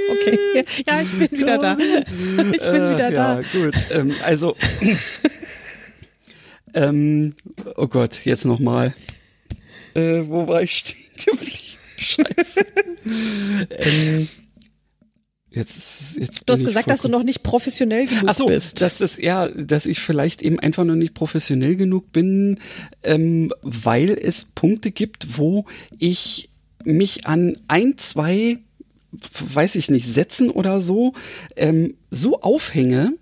okay, 0.09 0.65
ja, 0.87 1.01
ich 1.01 1.11
bin 1.11 1.39
wieder 1.39 1.57
da. 1.57 1.77
Ich 1.77 2.37
bin 2.37 2.53
äh, 2.53 2.93
wieder 2.93 3.11
ja, 3.11 3.35
da. 3.35 3.41
gut. 3.51 3.75
Ähm, 3.91 4.13
also, 4.23 4.55
ähm, 6.73 7.35
oh 7.75 7.87
Gott, 7.87 8.23
jetzt 8.25 8.45
nochmal. 8.45 8.93
Äh, 9.95 10.23
wo 10.27 10.47
war 10.47 10.61
ich 10.61 10.71
stehen 10.71 10.97
geblieben? 11.25 11.57
Scheiße. 11.97 12.65
ähm, 13.71 14.27
Jetzt, 15.57 16.17
jetzt 16.17 16.43
du 16.45 16.53
hast 16.53 16.65
gesagt, 16.65 16.89
dass 16.89 17.01
du 17.01 17.09
noch 17.09 17.23
nicht 17.23 17.41
professionell 17.41 18.05
genug 18.05 18.25
Ach 18.27 18.35
so, 18.35 18.45
bist. 18.45 18.81
Dass 18.81 18.99
das, 18.99 19.17
ja, 19.17 19.47
dass 19.47 19.85
ich 19.85 19.99
vielleicht 19.99 20.41
eben 20.41 20.59
einfach 20.59 20.83
noch 20.83 20.95
nicht 20.95 21.13
professionell 21.13 21.75
genug 21.75 22.11
bin, 22.11 22.59
ähm, 23.03 23.51
weil 23.61 24.11
es 24.11 24.45
Punkte 24.45 24.91
gibt, 24.91 25.37
wo 25.37 25.65
ich 25.97 26.49
mich 26.83 27.25
an 27.25 27.57
ein, 27.67 27.97
zwei, 27.97 28.59
weiß 29.55 29.75
ich 29.75 29.89
nicht, 29.89 30.05
Sätzen 30.05 30.51
oder 30.51 30.81
so, 30.81 31.13
ähm, 31.55 31.95
so 32.11 32.41
aufhänge, 32.41 33.13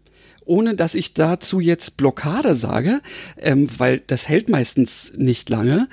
ohne 0.45 0.75
dass 0.75 0.95
ich 0.95 1.13
dazu 1.13 1.59
jetzt 1.59 1.97
Blockade 1.97 2.55
sage, 2.55 3.01
ähm, 3.37 3.67
weil 3.77 3.99
das 3.99 4.29
hält 4.29 4.49
meistens 4.49 5.13
nicht 5.17 5.49
lange, 5.49 5.87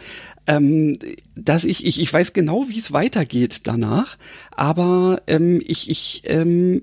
ähm, 0.46 0.98
dass 1.34 1.64
ich, 1.64 1.86
ich, 1.86 2.00
ich 2.00 2.12
weiß 2.12 2.32
genau, 2.32 2.68
wie 2.68 2.78
es 2.78 2.92
weitergeht 2.92 3.66
danach, 3.66 4.18
aber 4.50 5.22
ähm, 5.26 5.62
ich, 5.64 5.88
ich 5.90 6.22
ähm, 6.26 6.82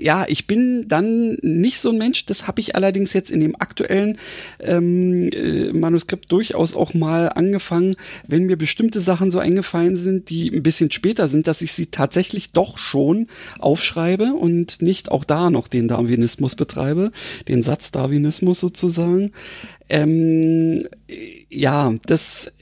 ja, 0.00 0.24
ich 0.28 0.46
bin 0.46 0.88
dann 0.88 1.36
nicht 1.42 1.80
so 1.80 1.90
ein 1.90 1.98
Mensch. 1.98 2.26
Das 2.26 2.46
habe 2.46 2.60
ich 2.60 2.74
allerdings 2.74 3.12
jetzt 3.12 3.30
in 3.30 3.40
dem 3.40 3.54
aktuellen 3.58 4.18
ähm, 4.60 5.30
äh, 5.32 5.72
Manuskript 5.72 6.30
durchaus 6.32 6.74
auch 6.74 6.94
mal 6.94 7.28
angefangen, 7.28 7.94
wenn 8.26 8.46
mir 8.46 8.56
bestimmte 8.56 9.00
Sachen 9.00 9.30
so 9.30 9.38
eingefallen 9.38 9.96
sind, 9.96 10.30
die 10.30 10.50
ein 10.50 10.62
bisschen 10.62 10.90
später 10.90 11.28
sind, 11.28 11.46
dass 11.46 11.62
ich 11.62 11.72
sie 11.72 11.86
tatsächlich 11.86 12.52
doch 12.52 12.78
schon 12.78 13.28
aufschreibe 13.58 14.32
und 14.32 14.82
nicht 14.82 15.10
auch 15.10 15.24
da 15.24 15.50
noch 15.50 15.68
den 15.68 15.88
Darwinismus 15.88 16.56
betreibe, 16.56 17.12
den 17.48 17.62
Satzdarwinismus 17.62 18.60
sozusagen. 18.60 19.32
Ähm, 19.88 20.86
ja, 21.48 21.92
das 22.06 22.52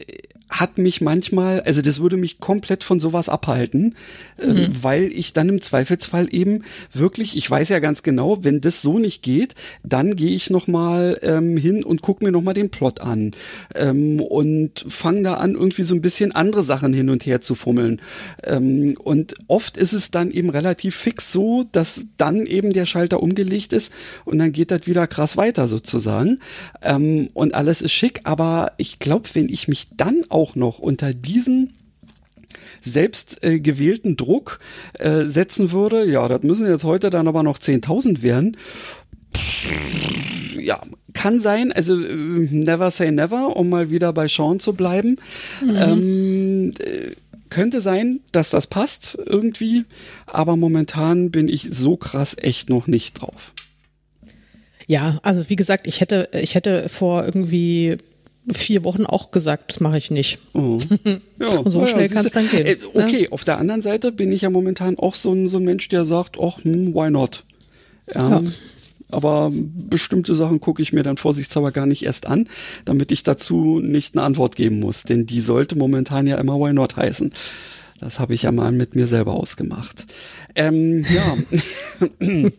hat 0.49 0.79
mich 0.79 1.01
manchmal, 1.01 1.61
also 1.61 1.83
das 1.83 2.01
würde 2.01 2.17
mich 2.17 2.41
komplett 2.41 2.83
von 2.83 3.01
sowas 3.01 3.29
abhalten, 3.29 3.95
ähm, 4.41 4.55
mhm. 4.55 4.69
weil 4.83 5.05
ich 5.13 5.33
dann 5.33 5.49
im 5.49 5.61
Zweifelsfall 5.61 6.29
eben 6.31 6.63
wirklich, 6.93 7.37
ich 7.37 7.51
weiß 7.51 7.69
ja 7.69 7.81
ganz 7.81 8.03
genau, 8.03 8.43
wenn 8.45 8.61
das 8.61 8.81
so 8.81 8.99
nicht 8.99 9.23
geht, 9.23 9.55
dann 9.83 10.17
gehe 10.17 10.35
ich 10.35 10.49
nochmal 10.51 11.19
ähm, 11.23 11.57
hin 11.57 11.85
und 11.85 12.03
gucke 12.03 12.25
mir 12.25 12.33
nochmal 12.33 12.55
den 12.55 12.71
Plot 12.71 13.01
an 13.01 13.33
ähm, 13.75 14.21
und 14.21 14.87
fange 14.89 15.23
da 15.23 15.35
an, 15.35 15.55
irgendwie 15.55 15.83
so 15.83 15.95
ein 15.95 16.01
bisschen 16.01 16.33
andere 16.33 16.63
Sachen 16.63 16.93
hin 16.93 17.11
und 17.11 17.27
her 17.27 17.41
zu 17.41 17.55
fummeln. 17.55 18.01
Ähm, 18.43 18.97
und 19.03 19.35
oft 19.49 19.77
ist 19.77 19.93
es 19.93 20.11
dann 20.11 20.31
eben 20.31 20.49
relativ 20.49 20.97
fix 20.97 21.31
so, 21.31 21.65
dass 21.73 22.07
dann 22.17 22.47
eben 22.47 22.73
der 22.73 22.87
Schalter 22.87 23.23
umgelegt 23.23 23.73
ist 23.75 23.93
und 24.25 24.39
dann 24.39 24.53
geht 24.53 24.71
das 24.71 24.87
wieder 24.87 25.07
krass 25.07 25.37
weiter 25.37 25.69
sozusagen. 25.69 26.39
Ähm, 26.83 27.29
und 27.35 27.55
alles 27.55 27.83
ist 27.83 27.93
schick, 27.93 28.21
aber 28.25 28.73
ich 28.79 28.99
glaube, 28.99 29.29
wenn 29.35 29.49
ich 29.51 29.69
mich 29.69 29.89
dann 29.97 30.25
auch 30.31 30.38
noch 30.55 30.79
unter 30.79 31.13
diesen 31.13 31.75
selbst 32.81 33.45
äh, 33.45 33.61
gewählten 33.61 34.17
Druck 34.17 34.59
äh, 34.95 35.25
setzen 35.25 35.73
würde, 35.73 36.09
ja, 36.09 36.29
das 36.29 36.43
müssen 36.43 36.69
jetzt 36.69 36.85
heute 36.85 37.11
dann 37.11 37.29
aber 37.29 37.43
noch 37.43 37.59
10.000 37.59 38.23
werden. 38.23 38.57
Ja, 40.59 40.81
kann 41.13 41.41
sein, 41.41 41.73
also 41.73 42.01
äh, 42.01 42.49
never 42.51 42.91
say 42.91 43.11
never, 43.11 43.57
um 43.57 43.69
mal 43.69 43.91
wieder 43.91 44.13
bei 44.13 44.29
Sean 44.29 44.61
zu 44.61 44.73
bleiben. 44.75 45.17
Mhm. 45.61 45.77
Ähm, 45.77 46.73
äh, 46.79 47.13
könnte 47.51 47.81
sein, 47.81 48.21
dass 48.33 48.51
das 48.51 48.67
passt 48.67 49.19
irgendwie, 49.27 49.85
aber 50.27 50.57
momentan 50.57 51.31
bin 51.31 51.49
ich 51.49 51.63
so 51.63 51.97
krass 51.97 52.37
echt 52.39 52.69
noch 52.69 52.87
nicht 52.87 53.21
drauf. 53.21 53.55
Ja, 54.87 55.19
also 55.23 55.49
wie 55.49 55.57
gesagt, 55.57 55.87
ich 55.87 56.01
hätte, 56.01 56.29
ich 56.33 56.55
hätte 56.55 56.89
vor 56.89 57.25
irgendwie 57.25 57.99
vier 58.53 58.85
Wochen 58.85 59.07
auch 59.07 59.31
gesagt, 59.31 59.71
das 59.71 59.81
mache 59.81 59.99
ich 59.99 60.11
nicht. 60.11 60.39
Oh. 60.55 60.79
Ja, 61.41 61.63
so 61.65 61.87
schnell 61.87 62.09
ja, 62.09 62.15
kann 62.15 62.27
es 62.27 62.33
dann 62.33 62.49
gehen. 62.49 62.67
Äh, 62.67 62.75
ne? 62.75 63.05
okay, 63.05 63.23
ne? 63.23 63.29
auf 63.31 63.45
der 63.45 63.59
anderen 63.59 63.81
Seite 63.81 64.11
bin 64.11 64.33
ich 64.33 64.43
ja 64.43 64.51
momentan 64.51 64.99
auch 64.99 65.15
so 65.15 65.33
ein, 65.33 65.47
so 65.47 65.59
ein 65.59 65.65
Mensch, 65.65 65.89
der 65.89 66.05
sagt, 66.05 66.37
ach, 66.41 66.65
hm, 66.65 66.93
why 66.95 67.11
not? 67.11 67.45
Ja. 68.13 68.29
ja. 68.29 68.43
Aber 69.11 69.53
bestimmte 69.53 70.35
Sachen 70.35 70.61
gucke 70.61 70.83
ich 70.83 70.93
mir 70.93 71.03
dann 71.03 71.17
vorsichtshalber 71.17 71.71
gar 71.71 71.87
nicht 71.87 72.05
erst 72.05 72.27
an, 72.27 72.49
damit 72.85 73.13
ich 73.13 73.23
dazu 73.23 73.81
nicht 73.81 74.17
eine 74.17 74.25
Antwort 74.25 74.57
geben 74.57 74.81
muss. 74.81 75.05
Denn 75.05 75.27
die 75.27 75.41
sollte 75.41 75.79
momentan 75.79 76.27
ja 76.27 76.39
immer 76.39 76.59
why 76.59 76.73
not 76.73 76.97
heißen. 76.97 77.33
Das 78.01 78.19
habe 78.19 78.35
ich 78.35 78.43
ja 78.43 78.53
mal 78.53 78.73
mit 78.73 78.95
mir 78.95 79.07
selber 79.07 79.35
ausgemacht. 79.35 80.07
Ähm, 80.55 81.05
ja. 81.05 81.37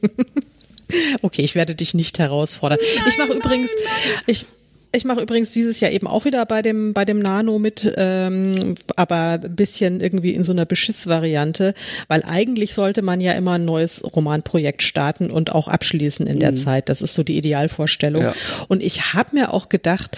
okay, 1.21 1.41
ich 1.43 1.55
werde 1.55 1.75
dich 1.75 1.93
nicht 1.93 2.19
herausfordern. 2.19 2.79
Nein, 2.95 3.05
ich 3.07 3.17
mache 3.17 3.33
übrigens, 3.33 3.71
nein. 3.75 4.23
ich 4.27 4.45
ich 4.91 5.05
mache 5.05 5.21
übrigens 5.21 5.51
dieses 5.51 5.79
Jahr 5.79 5.91
eben 5.91 6.07
auch 6.07 6.25
wieder 6.25 6.45
bei 6.45 6.61
dem 6.61 6.93
bei 6.93 7.05
dem 7.05 7.19
Nano 7.19 7.59
mit, 7.59 7.91
ähm, 7.97 8.75
aber 8.95 9.39
ein 9.43 9.55
bisschen 9.55 10.01
irgendwie 10.01 10.33
in 10.33 10.43
so 10.43 10.51
einer 10.51 10.65
Beschiss-Variante, 10.65 11.73
weil 12.07 12.23
eigentlich 12.23 12.73
sollte 12.73 13.01
man 13.01 13.21
ja 13.21 13.33
immer 13.33 13.53
ein 13.53 13.65
neues 13.65 14.03
Romanprojekt 14.15 14.81
starten 14.81 15.29
und 15.29 15.53
auch 15.53 15.67
abschließen 15.67 16.25
in 16.25 16.39
der 16.39 16.51
mhm. 16.51 16.55
Zeit. 16.55 16.89
Das 16.89 17.01
ist 17.01 17.13
so 17.13 17.23
die 17.23 17.37
Idealvorstellung. 17.37 18.23
Ja. 18.23 18.33
Und 18.67 18.81
ich 18.81 19.13
habe 19.13 19.35
mir 19.35 19.53
auch 19.53 19.69
gedacht, 19.69 20.17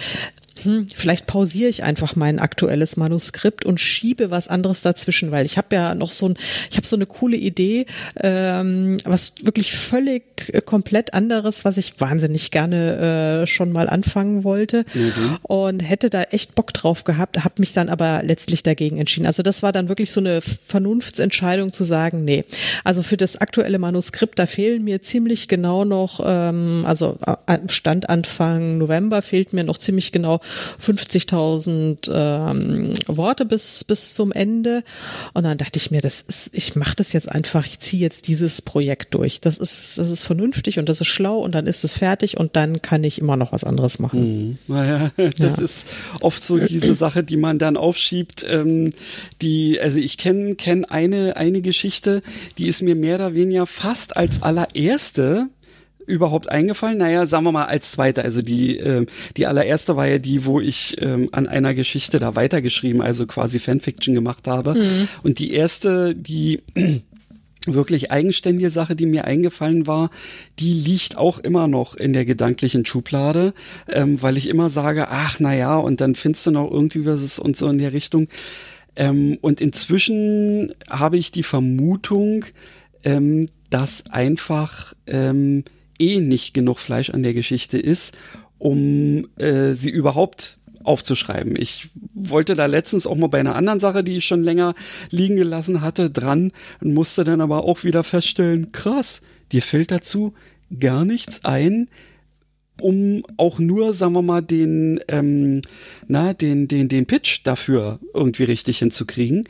hm, 0.62 0.86
vielleicht 0.94 1.26
pausiere 1.26 1.68
ich 1.68 1.82
einfach 1.82 2.16
mein 2.16 2.38
aktuelles 2.38 2.96
Manuskript 2.96 3.64
und 3.64 3.80
schiebe 3.80 4.30
was 4.30 4.48
anderes 4.48 4.82
dazwischen, 4.82 5.30
weil 5.30 5.46
ich 5.46 5.56
habe 5.56 5.74
ja 5.74 5.94
noch 5.94 6.12
so 6.12 6.28
ein, 6.28 6.34
ich 6.70 6.76
habe 6.76 6.86
so 6.86 6.96
eine 6.96 7.06
coole 7.06 7.36
Idee, 7.36 7.86
ähm, 8.20 8.98
was 9.04 9.32
wirklich 9.42 9.72
völlig 9.72 10.22
äh, 10.52 10.60
komplett 10.60 11.14
anderes, 11.14 11.64
was 11.64 11.78
ich 11.78 12.00
wahnsinnig 12.00 12.50
gerne 12.50 13.42
äh, 13.42 13.46
schon 13.46 13.72
mal 13.72 13.88
anfangen 13.88 14.44
wollte 14.44 14.84
mhm. 14.94 15.38
und 15.42 15.80
hätte 15.80 16.10
da 16.10 16.22
echt 16.22 16.54
Bock 16.54 16.72
drauf 16.72 17.04
gehabt, 17.04 17.42
habe 17.44 17.54
mich 17.58 17.72
dann 17.72 17.88
aber 17.88 18.22
letztlich 18.22 18.62
dagegen 18.62 18.98
entschieden. 18.98 19.26
Also 19.26 19.42
das 19.42 19.62
war 19.62 19.72
dann 19.72 19.88
wirklich 19.88 20.12
so 20.12 20.20
eine 20.20 20.40
Vernunftsentscheidung 20.42 21.72
zu 21.72 21.84
sagen, 21.84 22.24
nee, 22.24 22.44
also 22.84 23.02
für 23.02 23.16
das 23.16 23.36
aktuelle 23.36 23.78
Manuskript, 23.78 24.38
da 24.38 24.46
fehlen 24.46 24.84
mir 24.84 25.02
ziemlich 25.02 25.48
genau 25.48 25.84
noch, 25.84 26.20
ähm, 26.24 26.84
also 26.86 27.18
äh, 27.26 27.58
Stand 27.68 28.08
Anfang 28.08 28.78
November 28.78 29.22
fehlt 29.22 29.52
mir 29.52 29.64
noch 29.64 29.78
ziemlich 29.78 30.12
genau 30.12 30.40
50.000 30.84 32.10
ähm, 32.12 32.92
Worte 33.06 33.44
bis, 33.44 33.84
bis 33.84 34.14
zum 34.14 34.32
Ende. 34.32 34.84
Und 35.34 35.44
dann 35.44 35.58
dachte 35.58 35.78
ich 35.78 35.90
mir, 35.90 36.00
das 36.00 36.20
ist, 36.20 36.50
ich 36.54 36.76
mache 36.76 36.96
das 36.96 37.12
jetzt 37.12 37.28
einfach, 37.28 37.66
ich 37.66 37.80
ziehe 37.80 38.02
jetzt 38.02 38.28
dieses 38.28 38.62
Projekt 38.62 39.14
durch. 39.14 39.40
Das 39.40 39.58
ist, 39.58 39.98
das 39.98 40.10
ist 40.10 40.22
vernünftig 40.22 40.78
und 40.78 40.88
das 40.88 41.00
ist 41.00 41.08
schlau 41.08 41.38
und 41.38 41.54
dann 41.54 41.66
ist 41.66 41.84
es 41.84 41.94
fertig 41.94 42.38
und 42.38 42.56
dann 42.56 42.82
kann 42.82 43.04
ich 43.04 43.18
immer 43.18 43.36
noch 43.36 43.52
was 43.52 43.64
anderes 43.64 43.98
machen. 43.98 44.48
Mhm. 44.48 44.58
Naja, 44.68 45.10
das 45.16 45.56
ja. 45.56 45.62
ist 45.62 45.86
oft 46.20 46.42
so 46.42 46.58
diese 46.58 46.94
Sache, 46.94 47.22
die 47.22 47.36
man 47.36 47.58
dann 47.58 47.76
aufschiebt. 47.76 48.46
Ähm, 48.48 48.92
die, 49.40 49.80
also 49.80 49.98
ich 49.98 50.18
kenne 50.18 50.54
kenn 50.54 50.84
eine, 50.84 51.36
eine 51.36 51.62
Geschichte, 51.62 52.22
die 52.58 52.66
ist 52.66 52.82
mir 52.82 52.94
mehr 52.94 53.16
oder 53.16 53.34
weniger 53.34 53.66
fast 53.66 54.16
als 54.16 54.42
allererste 54.42 55.48
überhaupt 56.06 56.48
eingefallen? 56.48 56.98
Naja, 56.98 57.26
sagen 57.26 57.44
wir 57.44 57.52
mal 57.52 57.66
als 57.66 57.92
zweite. 57.92 58.22
Also 58.22 58.42
die, 58.42 58.78
äh, 58.78 59.06
die 59.36 59.46
allererste 59.46 59.96
war 59.96 60.06
ja 60.06 60.18
die, 60.18 60.44
wo 60.44 60.60
ich 60.60 60.96
ähm, 61.00 61.28
an 61.32 61.46
einer 61.46 61.74
Geschichte 61.74 62.18
da 62.18 62.34
weitergeschrieben, 62.34 63.02
also 63.02 63.26
quasi 63.26 63.58
Fanfiction 63.58 64.14
gemacht 64.14 64.46
habe. 64.48 64.74
Mhm. 64.74 65.08
Und 65.22 65.38
die 65.38 65.52
erste, 65.52 66.14
die 66.14 66.62
wirklich 67.66 68.10
eigenständige 68.10 68.70
Sache, 68.70 68.96
die 68.96 69.06
mir 69.06 69.24
eingefallen 69.24 69.86
war, 69.86 70.10
die 70.58 70.74
liegt 70.74 71.16
auch 71.16 71.38
immer 71.38 71.68
noch 71.68 71.94
in 71.94 72.12
der 72.12 72.24
gedanklichen 72.24 72.84
Schublade, 72.84 73.54
ähm, 73.88 74.20
weil 74.20 74.36
ich 74.36 74.48
immer 74.48 74.68
sage, 74.70 75.08
ach 75.10 75.36
na 75.38 75.54
ja, 75.54 75.76
und 75.76 76.00
dann 76.00 76.14
findest 76.14 76.46
du 76.46 76.50
noch 76.50 76.70
irgendwie 76.70 77.06
was 77.06 77.38
und 77.38 77.56
so 77.56 77.68
in 77.68 77.78
der 77.78 77.92
Richtung. 77.92 78.28
Ähm, 78.96 79.38
und 79.40 79.60
inzwischen 79.60 80.72
habe 80.90 81.16
ich 81.16 81.32
die 81.32 81.42
Vermutung, 81.42 82.44
ähm, 83.04 83.46
dass 83.70 84.06
einfach 84.10 84.94
ähm, 85.06 85.64
eh 86.02 86.20
nicht 86.20 86.52
genug 86.52 86.78
Fleisch 86.78 87.10
an 87.10 87.22
der 87.22 87.34
Geschichte 87.34 87.78
ist, 87.78 88.16
um 88.58 89.28
äh, 89.38 89.72
sie 89.72 89.90
überhaupt 89.90 90.58
aufzuschreiben. 90.84 91.54
Ich 91.56 91.88
wollte 92.12 92.54
da 92.54 92.66
letztens 92.66 93.06
auch 93.06 93.16
mal 93.16 93.28
bei 93.28 93.40
einer 93.40 93.54
anderen 93.54 93.80
Sache, 93.80 94.02
die 94.02 94.16
ich 94.16 94.24
schon 94.24 94.42
länger 94.42 94.74
liegen 95.10 95.36
gelassen 95.36 95.80
hatte, 95.80 96.10
dran 96.10 96.52
und 96.80 96.94
musste 96.94 97.24
dann 97.24 97.40
aber 97.40 97.64
auch 97.64 97.84
wieder 97.84 98.02
feststellen, 98.04 98.72
krass, 98.72 99.22
dir 99.52 99.62
fällt 99.62 99.90
dazu 99.90 100.34
gar 100.78 101.04
nichts 101.04 101.44
ein, 101.44 101.88
um 102.80 103.22
auch 103.36 103.58
nur, 103.58 103.92
sagen 103.92 104.14
wir 104.14 104.22
mal, 104.22 104.40
den, 104.40 105.00
ähm, 105.08 105.62
na, 106.08 106.32
den, 106.34 106.66
den, 106.68 106.88
den 106.88 107.06
Pitch 107.06 107.42
dafür 107.44 108.00
irgendwie 108.14 108.44
richtig 108.44 108.78
hinzukriegen. 108.78 109.48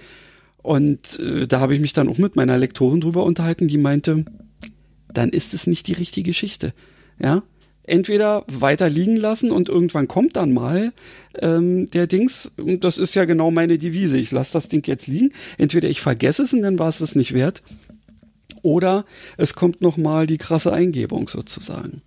Und 0.62 1.18
äh, 1.18 1.46
da 1.46 1.60
habe 1.60 1.74
ich 1.74 1.80
mich 1.80 1.92
dann 1.92 2.08
auch 2.08 2.18
mit 2.18 2.36
meiner 2.36 2.58
Lektorin 2.58 3.00
drüber 3.00 3.24
unterhalten, 3.24 3.68
die 3.68 3.78
meinte, 3.78 4.24
dann 5.12 5.30
ist 5.30 5.54
es 5.54 5.66
nicht 5.66 5.86
die 5.88 5.94
richtige 5.94 6.30
Geschichte. 6.30 6.72
Ja, 7.20 7.42
entweder 7.84 8.44
weiter 8.48 8.88
liegen 8.88 9.16
lassen 9.16 9.50
und 9.50 9.68
irgendwann 9.68 10.08
kommt 10.08 10.36
dann 10.36 10.52
mal 10.52 10.92
ähm, 11.38 11.90
der 11.90 12.06
Dings, 12.06 12.52
und 12.56 12.84
das 12.84 12.98
ist 12.98 13.14
ja 13.14 13.24
genau 13.24 13.50
meine 13.50 13.78
Devise, 13.78 14.18
ich 14.18 14.30
lasse 14.30 14.52
das 14.52 14.68
Ding 14.68 14.86
jetzt 14.86 15.06
liegen, 15.06 15.32
entweder 15.58 15.88
ich 15.88 16.00
vergesse 16.00 16.44
es 16.44 16.52
und 16.52 16.62
dann 16.62 16.78
war 16.78 16.88
es 16.88 17.00
es 17.00 17.14
nicht 17.14 17.34
wert, 17.34 17.62
oder 18.62 19.04
es 19.36 19.54
kommt 19.54 19.80
noch 19.80 19.96
mal 19.96 20.26
die 20.26 20.38
krasse 20.38 20.72
Eingebung 20.72 21.28
sozusagen. 21.28 22.02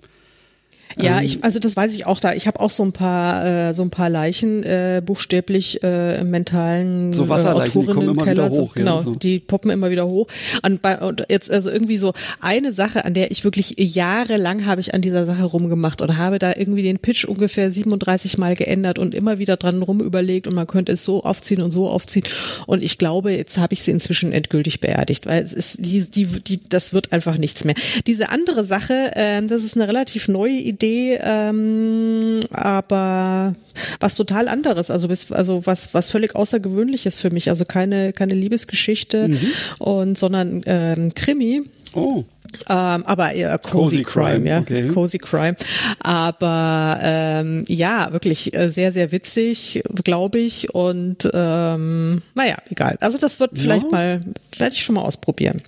Ja, 0.97 1.19
ähm, 1.19 1.25
ich, 1.25 1.43
also 1.43 1.59
das 1.59 1.75
weiß 1.75 1.93
ich 1.93 2.05
auch 2.05 2.19
da. 2.19 2.33
Ich 2.33 2.47
habe 2.47 2.59
auch 2.59 2.71
so 2.71 2.83
ein 2.83 2.93
paar, 2.93 3.45
äh, 3.45 3.73
so 3.73 3.81
ein 3.81 3.89
paar 3.89 4.09
Leichen 4.09 4.63
äh, 4.63 5.01
buchstäblich 5.05 5.83
äh, 5.83 6.19
im 6.21 6.29
mentalen 6.31 7.11
so 7.11 7.27
Wasserleichen, 7.27 7.81
äh, 7.81 7.85
die 7.85 7.91
kommen 7.91 8.09
immer 8.09 8.23
Keller, 8.23 8.45
wieder 8.45 8.61
hoch. 8.61 8.69
So, 8.69 8.79
genau, 8.79 9.01
so. 9.01 9.15
die 9.15 9.39
poppen 9.39 9.71
immer 9.71 9.89
wieder 9.89 10.07
hoch. 10.07 10.27
Und, 10.63 10.81
bei, 10.81 10.97
und 10.99 11.25
jetzt 11.29 11.51
also 11.51 11.69
irgendwie 11.69 11.97
so 11.97 12.13
eine 12.39 12.71
Sache, 12.71 13.03
an 13.03 13.13
der 13.13 13.31
ich 13.31 13.43
wirklich 13.43 13.75
jahrelang 13.77 14.65
habe 14.65 14.81
ich 14.81 14.93
an 14.93 15.01
dieser 15.01 15.25
Sache 15.25 15.43
rumgemacht 15.43 16.01
und 16.01 16.17
habe 16.17 16.39
da 16.39 16.53
irgendwie 16.55 16.83
den 16.83 16.99
Pitch 16.99 17.25
ungefähr 17.25 17.71
37 17.71 18.37
Mal 18.37 18.55
geändert 18.55 18.97
und 18.97 19.13
immer 19.13 19.37
wieder 19.37 19.57
dran 19.57 19.81
rumüberlegt 19.81 20.47
und 20.47 20.55
man 20.55 20.67
könnte 20.67 20.93
es 20.93 21.03
so 21.03 21.23
aufziehen 21.23 21.61
und 21.61 21.71
so 21.71 21.89
aufziehen. 21.89 22.25
Und 22.67 22.83
ich 22.83 22.97
glaube, 22.97 23.33
jetzt 23.33 23.57
habe 23.57 23.73
ich 23.73 23.83
sie 23.83 23.91
inzwischen 23.91 24.31
endgültig 24.31 24.79
beerdigt, 24.79 25.25
weil 25.25 25.43
es 25.43 25.51
ist 25.51 25.85
die, 25.85 26.09
die, 26.09 26.25
die, 26.25 26.59
das 26.69 26.93
wird 26.93 27.11
einfach 27.11 27.37
nichts 27.37 27.65
mehr. 27.65 27.75
Diese 28.07 28.29
andere 28.29 28.63
Sache, 28.63 29.11
äh, 29.15 29.41
das 29.45 29.63
ist 29.63 29.75
eine 29.75 29.87
relativ 29.87 30.29
neue 30.29 30.53
Idee 30.53 30.74
Idee, 30.75 31.19
ähm, 31.21 32.41
aber 32.51 33.55
was 33.99 34.15
total 34.15 34.47
anderes, 34.47 34.91
also 34.91 35.07
bis, 35.07 35.31
also 35.31 35.65
was 35.65 35.93
was 35.93 36.09
völlig 36.09 36.35
außergewöhnliches 36.35 37.21
für 37.21 37.29
mich, 37.29 37.49
also 37.49 37.65
keine 37.65 38.13
keine 38.13 38.33
Liebesgeschichte 38.33 39.29
mhm. 39.29 39.51
und 39.79 40.17
sondern 40.17 40.63
ähm, 40.65 41.13
Krimi. 41.15 41.63
Oh. 41.93 42.25
Ähm, 42.69 43.03
aber 43.05 43.33
eher 43.33 43.57
Cozy, 43.57 44.03
Cozy 44.03 44.03
Crime, 44.03 44.29
Crime, 44.31 44.49
ja. 44.49 44.59
Okay. 44.59 44.87
Cozy 44.87 45.17
Crime. 45.17 45.55
Aber 45.99 46.99
ähm, 47.01 47.65
ja, 47.67 48.11
wirklich 48.11 48.53
äh, 48.53 48.69
sehr, 48.69 48.91
sehr 48.91 49.11
witzig, 49.11 49.83
glaube 50.03 50.39
ich. 50.39 50.73
Und 50.73 51.29
ähm, 51.33 52.21
naja, 52.33 52.57
egal. 52.69 52.97
Also 53.01 53.17
das 53.17 53.39
wird 53.39 53.51
vielleicht 53.57 53.91
mal, 53.91 54.21
werde 54.57 54.73
ich 54.73 54.83
schon 54.83 54.95
mal 54.95 55.01
ausprobieren. 55.01 55.61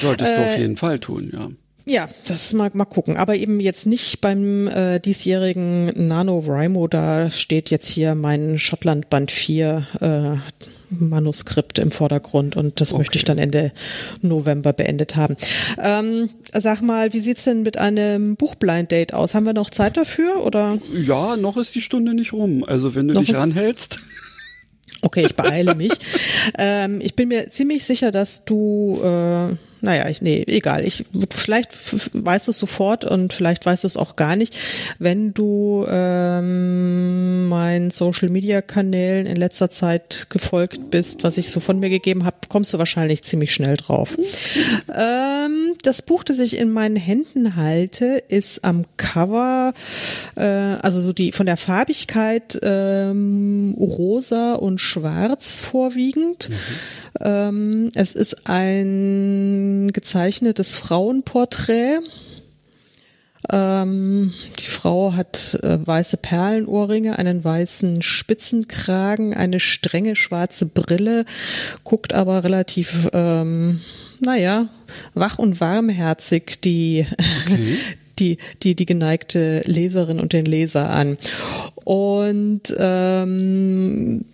Solltest 0.00 0.32
äh, 0.32 0.36
du 0.36 0.42
auf 0.42 0.56
äh, 0.56 0.60
jeden 0.60 0.76
Fall 0.76 0.98
tun, 0.98 1.30
ja. 1.32 1.48
Ja, 1.90 2.08
das 2.28 2.52
mal, 2.52 2.70
mal 2.72 2.84
gucken. 2.84 3.16
Aber 3.16 3.34
eben 3.34 3.58
jetzt 3.58 3.84
nicht 3.84 4.20
beim 4.20 4.68
äh, 4.68 5.00
diesjährigen 5.00 5.86
NaNoWriMo, 5.86 6.86
da 6.86 7.32
steht 7.32 7.68
jetzt 7.70 7.88
hier 7.88 8.14
mein 8.14 8.60
Schottland 8.60 9.10
Band 9.10 9.32
4 9.32 9.86
äh, 10.00 10.36
Manuskript 10.90 11.80
im 11.80 11.90
Vordergrund 11.90 12.56
und 12.56 12.80
das 12.80 12.92
okay. 12.92 13.00
möchte 13.00 13.18
ich 13.18 13.24
dann 13.24 13.38
Ende 13.38 13.72
November 14.22 14.72
beendet 14.72 15.16
haben. 15.16 15.36
Ähm, 15.82 16.30
sag 16.52 16.80
mal, 16.80 17.12
wie 17.12 17.18
sieht's 17.18 17.42
denn 17.42 17.62
mit 17.62 17.76
einem 17.76 18.36
Buchblind-Date 18.36 19.12
aus? 19.12 19.34
Haben 19.34 19.46
wir 19.46 19.52
noch 19.52 19.70
Zeit 19.70 19.96
dafür 19.96 20.46
oder? 20.46 20.78
Ja, 20.94 21.36
noch 21.36 21.56
ist 21.56 21.74
die 21.74 21.80
Stunde 21.80 22.14
nicht 22.14 22.32
rum. 22.32 22.62
Also 22.62 22.94
wenn 22.94 23.08
du 23.08 23.14
noch 23.14 23.24
dich 23.24 23.36
ranhältst. 23.36 23.98
Okay, 25.02 25.24
ich 25.26 25.34
beeile 25.34 25.74
mich. 25.74 25.92
ähm, 26.58 27.00
ich 27.00 27.16
bin 27.16 27.28
mir 27.28 27.50
ziemlich 27.50 27.84
sicher, 27.84 28.12
dass 28.12 28.44
du 28.44 29.00
äh, 29.02 29.56
naja, 29.82 30.08
ich, 30.08 30.20
nee, 30.22 30.44
egal. 30.46 30.86
Ich, 30.86 31.04
vielleicht 31.30 31.70
weißt 32.12 32.46
du 32.46 32.50
es 32.50 32.58
sofort 32.58 33.04
und 33.04 33.32
vielleicht 33.32 33.64
weißt 33.64 33.84
du 33.84 33.86
es 33.86 33.96
auch 33.96 34.16
gar 34.16 34.36
nicht. 34.36 34.56
Wenn 34.98 35.32
du 35.32 35.86
ähm, 35.88 37.48
meinen 37.48 37.90
Social 37.90 38.28
Media 38.28 38.60
Kanälen 38.62 39.26
in 39.26 39.36
letzter 39.36 39.70
Zeit 39.70 40.26
gefolgt 40.30 40.90
bist, 40.90 41.24
was 41.24 41.38
ich 41.38 41.50
so 41.50 41.60
von 41.60 41.78
mir 41.78 41.90
gegeben 41.90 42.24
habe, 42.24 42.36
kommst 42.48 42.74
du 42.74 42.78
wahrscheinlich 42.78 43.22
ziemlich 43.22 43.54
schnell 43.54 43.76
drauf. 43.76 44.18
ähm, 44.94 45.74
das 45.82 46.02
Buch, 46.02 46.24
das 46.24 46.38
ich 46.38 46.58
in 46.58 46.70
meinen 46.70 46.96
Händen 46.96 47.56
halte, 47.56 48.22
ist 48.28 48.64
am 48.64 48.84
Cover, 48.96 49.72
äh, 50.36 50.42
also 50.42 51.00
so 51.00 51.12
die 51.12 51.32
von 51.32 51.46
der 51.46 51.56
Farbigkeit 51.56 52.58
ähm, 52.62 53.74
rosa 53.78 54.54
und 54.54 54.80
schwarz 54.80 55.60
vorwiegend. 55.60 56.50
Mhm. 56.50 56.54
Ähm, 57.20 57.90
es 57.94 58.14
ist 58.14 58.48
ein 58.48 59.90
gezeichnetes 59.92 60.76
Frauenporträt. 60.76 62.00
Ähm, 63.50 64.32
die 64.58 64.66
Frau 64.66 65.14
hat 65.14 65.58
äh, 65.62 65.84
weiße 65.84 66.18
Perlenohrringe, 66.18 67.18
einen 67.18 67.42
weißen 67.42 68.02
Spitzenkragen, 68.02 69.34
eine 69.34 69.60
strenge 69.60 70.14
schwarze 70.14 70.66
Brille, 70.66 71.24
guckt 71.82 72.12
aber 72.12 72.44
relativ, 72.44 73.08
ähm, 73.12 73.80
naja, 74.20 74.68
wach 75.14 75.38
und 75.38 75.60
warmherzig 75.60 76.60
die, 76.60 77.06
okay. 77.46 77.76
die, 78.18 78.38
die, 78.62 78.76
die 78.76 78.86
geneigte 78.86 79.62
Leserin 79.64 80.20
und 80.20 80.32
den 80.32 80.44
Leser 80.44 80.90
an. 80.90 81.16
Und 81.84 82.62
ähm, 82.78 84.26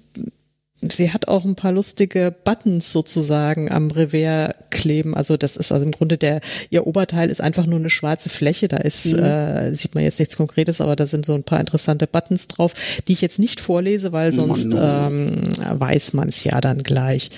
Sie 0.93 1.13
hat 1.13 1.29
auch 1.29 1.45
ein 1.45 1.55
paar 1.55 1.73
lustige 1.73 2.35
Buttons 2.45 2.93
sozusagen 2.93 3.71
am 3.71 3.91
Revers 3.91 4.55
kleben. 4.71 5.15
Also 5.15 5.37
das 5.37 5.57
ist 5.57 5.73
also 5.73 5.85
im 5.85 5.93
Grunde 5.93 6.19
der, 6.19 6.41
ihr 6.71 6.87
Oberteil 6.87 7.31
ist 7.31 7.41
einfach 7.41 7.67
nur 7.67 7.79
eine 7.79 7.91
schwarze 7.91 8.29
Fläche. 8.29 8.69
Da 8.69 8.79
ist, 8.79 9.07
mhm. 9.07 9.19
äh, 9.19 9.75
sieht 9.75 9.95
man 9.95 10.05
jetzt 10.05 10.19
nichts 10.19 10.37
Konkretes, 10.37 10.81
aber 10.81 10.97
da 10.97 11.07
sind 11.07 11.27
so 11.27 11.35
ein 11.35 11.45
paar 11.45 11.61
interessante 11.61 12.07
Buttons 12.07 12.49
drauf, 12.49 12.75
die 13.07 13.13
ich 13.13 13.21
jetzt 13.21 13.39
nicht 13.39 13.61
vorlese, 13.61 14.13
weil 14.13 14.33
sonst 14.33 14.75
ähm, 14.79 15.43
weiß 15.57 16.13
man 16.13 16.29
es 16.29 16.45
ja 16.45 16.61
dann 16.61 16.83
gleich. 16.83 17.31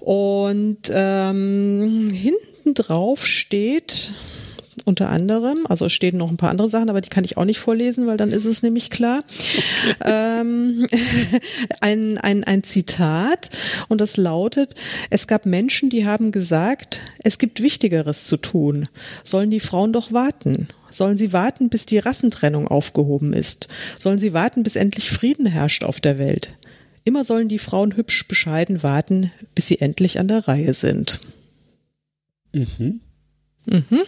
Und 0.00 0.90
ähm, 0.92 2.10
hinten 2.12 2.74
drauf 2.74 3.26
steht, 3.26 4.10
unter 4.84 5.08
anderem. 5.08 5.58
Also 5.68 5.86
es 5.86 5.92
stehen 5.92 6.16
noch 6.16 6.30
ein 6.30 6.36
paar 6.36 6.50
andere 6.50 6.68
Sachen, 6.68 6.90
aber 6.90 7.00
die 7.00 7.08
kann 7.08 7.24
ich 7.24 7.36
auch 7.36 7.44
nicht 7.44 7.58
vorlesen, 7.58 8.06
weil 8.06 8.16
dann 8.16 8.32
ist 8.32 8.44
es 8.44 8.62
nämlich 8.62 8.90
klar. 8.90 9.22
Okay. 10.00 10.10
Ähm, 10.10 10.86
ein, 11.80 12.18
ein, 12.18 12.44
ein 12.44 12.64
Zitat 12.64 13.50
und 13.88 14.00
das 14.00 14.16
lautet, 14.16 14.74
es 15.10 15.26
gab 15.26 15.46
Menschen, 15.46 15.90
die 15.90 16.06
haben 16.06 16.32
gesagt, 16.32 17.00
es 17.22 17.38
gibt 17.38 17.62
Wichtigeres 17.62 18.24
zu 18.24 18.36
tun. 18.36 18.88
Sollen 19.22 19.50
die 19.50 19.60
Frauen 19.60 19.92
doch 19.92 20.12
warten? 20.12 20.68
Sollen 20.90 21.16
sie 21.16 21.32
warten, 21.32 21.68
bis 21.68 21.86
die 21.86 21.98
Rassentrennung 21.98 22.66
aufgehoben 22.66 23.32
ist? 23.32 23.68
Sollen 23.98 24.18
sie 24.18 24.32
warten, 24.32 24.62
bis 24.62 24.76
endlich 24.76 25.10
Frieden 25.10 25.46
herrscht 25.46 25.84
auf 25.84 26.00
der 26.00 26.18
Welt? 26.18 26.56
Immer 27.04 27.24
sollen 27.24 27.48
die 27.48 27.58
Frauen 27.58 27.96
hübsch 27.96 28.26
bescheiden 28.28 28.82
warten, 28.82 29.32
bis 29.54 29.68
sie 29.68 29.80
endlich 29.80 30.18
an 30.18 30.28
der 30.28 30.48
Reihe 30.48 30.74
sind. 30.74 31.20
Mhm. 32.52 33.00
Mhm. 33.66 34.02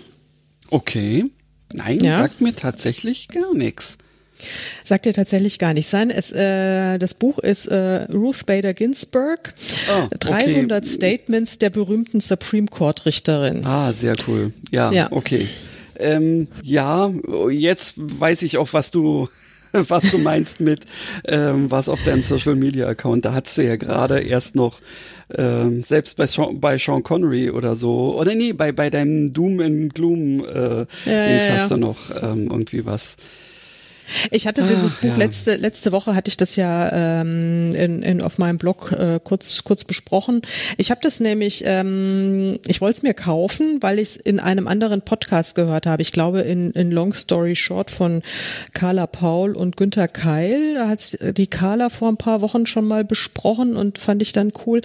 Okay. 0.72 1.26
Nein, 1.74 2.00
ja. 2.00 2.18
sagt 2.18 2.40
mir 2.40 2.56
tatsächlich 2.56 3.28
gar 3.28 3.54
nichts. 3.54 3.98
Sagt 4.84 5.04
dir 5.04 5.12
tatsächlich 5.12 5.58
gar 5.58 5.74
nichts. 5.74 5.90
Sein, 5.90 6.10
es, 6.10 6.32
äh, 6.32 6.98
das 6.98 7.12
Buch 7.12 7.38
ist 7.38 7.66
äh, 7.66 8.04
Ruth 8.10 8.46
Bader 8.46 8.72
Ginsburg, 8.72 9.54
oh, 9.90 10.04
okay. 10.04 10.16
300 10.18 10.84
Statements 10.86 11.58
der 11.58 11.68
berühmten 11.68 12.22
Supreme 12.22 12.66
Court 12.68 13.04
Richterin. 13.04 13.66
Ah, 13.66 13.92
sehr 13.92 14.14
cool. 14.26 14.52
Ja, 14.70 14.90
ja. 14.92 15.12
okay. 15.12 15.46
Ähm, 15.98 16.48
ja, 16.62 17.12
jetzt 17.50 17.94
weiß 17.96 18.40
ich 18.42 18.56
auch, 18.56 18.72
was 18.72 18.90
du 18.90 19.28
was 19.72 20.10
du 20.10 20.18
meinst 20.18 20.60
mit 20.60 20.80
ähm, 21.26 21.70
was 21.70 21.88
auf 21.88 22.02
deinem 22.02 22.22
Social 22.22 22.54
Media 22.54 22.86
Account. 22.88 23.24
Da 23.24 23.34
hast 23.34 23.56
du 23.58 23.62
ja 23.62 23.76
gerade 23.76 24.20
erst 24.20 24.54
noch 24.54 24.80
ähm, 25.36 25.82
selbst 25.82 26.16
bei 26.16 26.26
Sean, 26.26 26.60
bei 26.60 26.78
Sean 26.78 27.02
Connery 27.02 27.50
oder 27.50 27.76
so. 27.76 28.16
Oder 28.18 28.34
nee 28.34 28.52
bei 28.52 28.72
bei 28.72 28.90
deinem 28.90 29.32
Doom 29.32 29.60
and 29.60 29.94
Gloom 29.94 30.44
äh, 30.44 30.50
ja, 30.50 30.84
Dings 31.04 31.46
ja, 31.46 31.54
hast 31.54 31.70
du 31.70 31.76
noch 31.76 31.98
ähm, 32.22 32.48
irgendwie 32.50 32.84
was 32.84 33.16
ich 34.30 34.46
hatte 34.46 34.62
dieses 34.62 34.96
Ach, 34.96 35.00
Buch 35.00 35.10
ja. 35.10 35.16
letzte 35.16 35.56
letzte 35.56 35.92
Woche 35.92 36.14
hatte 36.14 36.28
ich 36.28 36.36
das 36.36 36.56
ja 36.56 37.20
ähm, 37.20 37.70
in, 37.74 38.02
in 38.02 38.22
auf 38.22 38.38
meinem 38.38 38.58
Blog 38.58 38.92
äh, 38.92 39.20
kurz 39.22 39.64
kurz 39.64 39.84
besprochen. 39.84 40.42
Ich 40.76 40.90
habe 40.90 41.00
das 41.02 41.20
nämlich, 41.20 41.64
ähm, 41.66 42.58
ich 42.66 42.80
wollte 42.80 42.98
es 42.98 43.02
mir 43.02 43.14
kaufen, 43.14 43.78
weil 43.80 43.98
ich 43.98 44.10
es 44.10 44.16
in 44.16 44.40
einem 44.40 44.68
anderen 44.68 45.02
Podcast 45.02 45.54
gehört 45.54 45.86
habe. 45.86 46.02
Ich 46.02 46.12
glaube 46.12 46.40
in, 46.40 46.72
in 46.72 46.90
Long 46.90 47.14
Story 47.14 47.56
Short 47.56 47.90
von 47.90 48.22
Carla 48.74 49.06
Paul 49.06 49.54
und 49.54 49.76
Günther 49.76 50.08
Keil. 50.08 50.74
Da 50.74 50.88
hat 50.88 51.18
die 51.36 51.46
Carla 51.46 51.88
vor 51.88 52.08
ein 52.08 52.16
paar 52.16 52.40
Wochen 52.40 52.66
schon 52.66 52.86
mal 52.86 53.04
besprochen 53.04 53.76
und 53.76 53.98
fand 53.98 54.22
ich 54.22 54.32
dann 54.32 54.52
cool. 54.66 54.80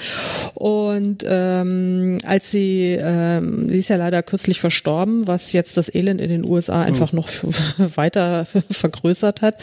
Und 0.53 1.26
ähm, 1.28 2.18
als 2.26 2.51
sie, 2.51 2.97
ähm, 2.99 3.70
sie 3.70 3.80
ist 3.80 3.89
ja 3.89 3.97
leider 3.97 4.24
kürzlich 4.24 4.59
verstorben, 4.59 5.28
was 5.28 5.53
jetzt 5.53 5.78
das 5.78 5.93
Elend 5.93 6.22
in 6.22 6.30
den 6.30 6.45
USA 6.45 6.82
einfach 6.82 7.13
oh. 7.13 7.18
noch 7.18 7.30
weiter 7.95 8.45
vergrößert 8.70 9.07
vergrößert 9.08 9.41
hat. 9.41 9.55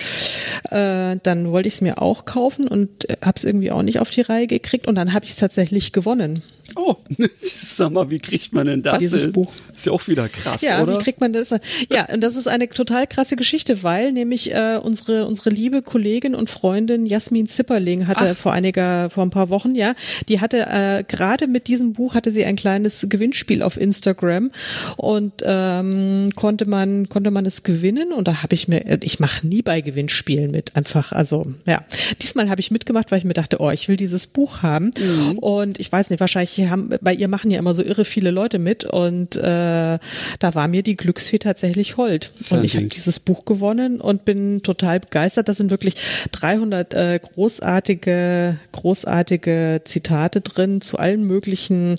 Äh, 0.70 1.18
dann 1.22 1.50
wollte 1.50 1.68
ich 1.68 1.74
es 1.74 1.80
mir 1.80 2.00
auch 2.00 2.24
kaufen 2.24 2.68
und 2.68 3.06
habe 3.22 3.36
es 3.36 3.44
irgendwie 3.44 3.70
auch 3.70 3.82
nicht 3.82 4.00
auf 4.00 4.10
die 4.10 4.22
Reihe 4.22 4.46
gekriegt 4.46 4.86
und 4.86 4.94
dann 4.94 5.12
habe 5.12 5.24
ich 5.24 5.32
es 5.32 5.36
tatsächlich 5.36 5.92
gewonnen. 5.92 6.42
Oh, 6.76 6.96
sag 7.40 7.92
mal, 7.92 8.10
wie 8.10 8.18
kriegt 8.18 8.52
man 8.52 8.66
denn 8.66 8.82
das? 8.82 8.98
Dieses 8.98 9.32
Buch. 9.32 9.52
Ist 9.74 9.86
ja 9.86 9.92
auch 9.92 10.06
wieder 10.08 10.28
krass, 10.28 10.62
ja, 10.62 10.82
oder? 10.82 10.92
Ja, 10.92 10.98
wie 10.98 11.02
kriegt 11.02 11.20
man 11.20 11.32
das? 11.32 11.50
Ja, 11.90 12.12
und 12.12 12.20
das 12.20 12.36
ist 12.36 12.46
eine 12.46 12.68
total 12.68 13.06
krasse 13.06 13.36
Geschichte, 13.36 13.82
weil 13.82 14.12
nämlich 14.12 14.52
äh, 14.52 14.78
unsere 14.82 15.26
unsere 15.26 15.50
liebe 15.50 15.82
Kollegin 15.82 16.34
und 16.34 16.50
Freundin 16.50 17.06
Jasmin 17.06 17.46
Zipperling 17.46 18.06
hatte 18.06 18.30
Ach. 18.32 18.36
vor 18.36 18.52
einiger 18.52 19.10
vor 19.10 19.24
ein 19.24 19.30
paar 19.30 19.50
Wochen, 19.50 19.74
ja, 19.74 19.94
die 20.28 20.40
hatte 20.40 20.66
äh, 20.66 21.04
gerade 21.06 21.46
mit 21.46 21.68
diesem 21.68 21.92
Buch 21.92 22.14
hatte 22.14 22.30
sie 22.30 22.44
ein 22.44 22.56
kleines 22.56 23.06
Gewinnspiel 23.08 23.62
auf 23.62 23.76
Instagram 23.76 24.50
und 24.96 25.42
ähm, 25.44 26.30
konnte 26.34 26.66
man 26.66 27.08
konnte 27.08 27.30
man 27.30 27.46
es 27.46 27.62
gewinnen 27.62 28.12
und 28.12 28.28
da 28.28 28.42
habe 28.42 28.54
ich 28.54 28.68
mir 28.68 28.98
ich 29.02 29.20
mache 29.20 29.46
nie 29.46 29.62
bei 29.62 29.80
Gewinnspielen 29.80 30.50
mit, 30.50 30.76
einfach 30.76 31.12
also 31.12 31.46
ja. 31.66 31.84
Diesmal 32.22 32.50
habe 32.50 32.60
ich 32.60 32.70
mitgemacht, 32.70 33.10
weil 33.10 33.18
ich 33.18 33.24
mir 33.24 33.34
dachte, 33.34 33.60
oh, 33.60 33.70
ich 33.70 33.88
will 33.88 33.96
dieses 33.96 34.26
Buch 34.26 34.62
haben 34.62 34.90
mhm. 34.98 35.38
und 35.38 35.80
ich 35.80 35.90
weiß 35.90 36.10
nicht, 36.10 36.20
wahrscheinlich 36.20 36.63
haben, 36.70 36.90
bei 37.00 37.14
ihr 37.14 37.28
machen 37.28 37.50
ja 37.50 37.58
immer 37.58 37.74
so 37.74 37.82
irre 37.82 38.04
viele 38.04 38.30
Leute 38.30 38.58
mit 38.58 38.84
und 38.84 39.36
äh, 39.36 39.98
da 40.38 40.54
war 40.54 40.68
mir 40.68 40.82
die 40.82 40.96
Glücksfee 40.96 41.38
tatsächlich 41.38 41.96
hold. 41.96 42.32
Und 42.50 42.64
ich 42.64 42.76
habe 42.76 42.86
dieses 42.86 43.20
Buch 43.20 43.44
gewonnen 43.44 44.00
und 44.00 44.24
bin 44.24 44.62
total 44.62 45.00
begeistert. 45.00 45.48
Da 45.48 45.54
sind 45.54 45.70
wirklich 45.70 45.96
300 46.32 46.94
äh, 46.94 47.20
großartige, 47.20 48.58
großartige 48.72 49.82
Zitate 49.84 50.40
drin 50.40 50.80
zu 50.80 50.98
allen 50.98 51.24
möglichen 51.24 51.96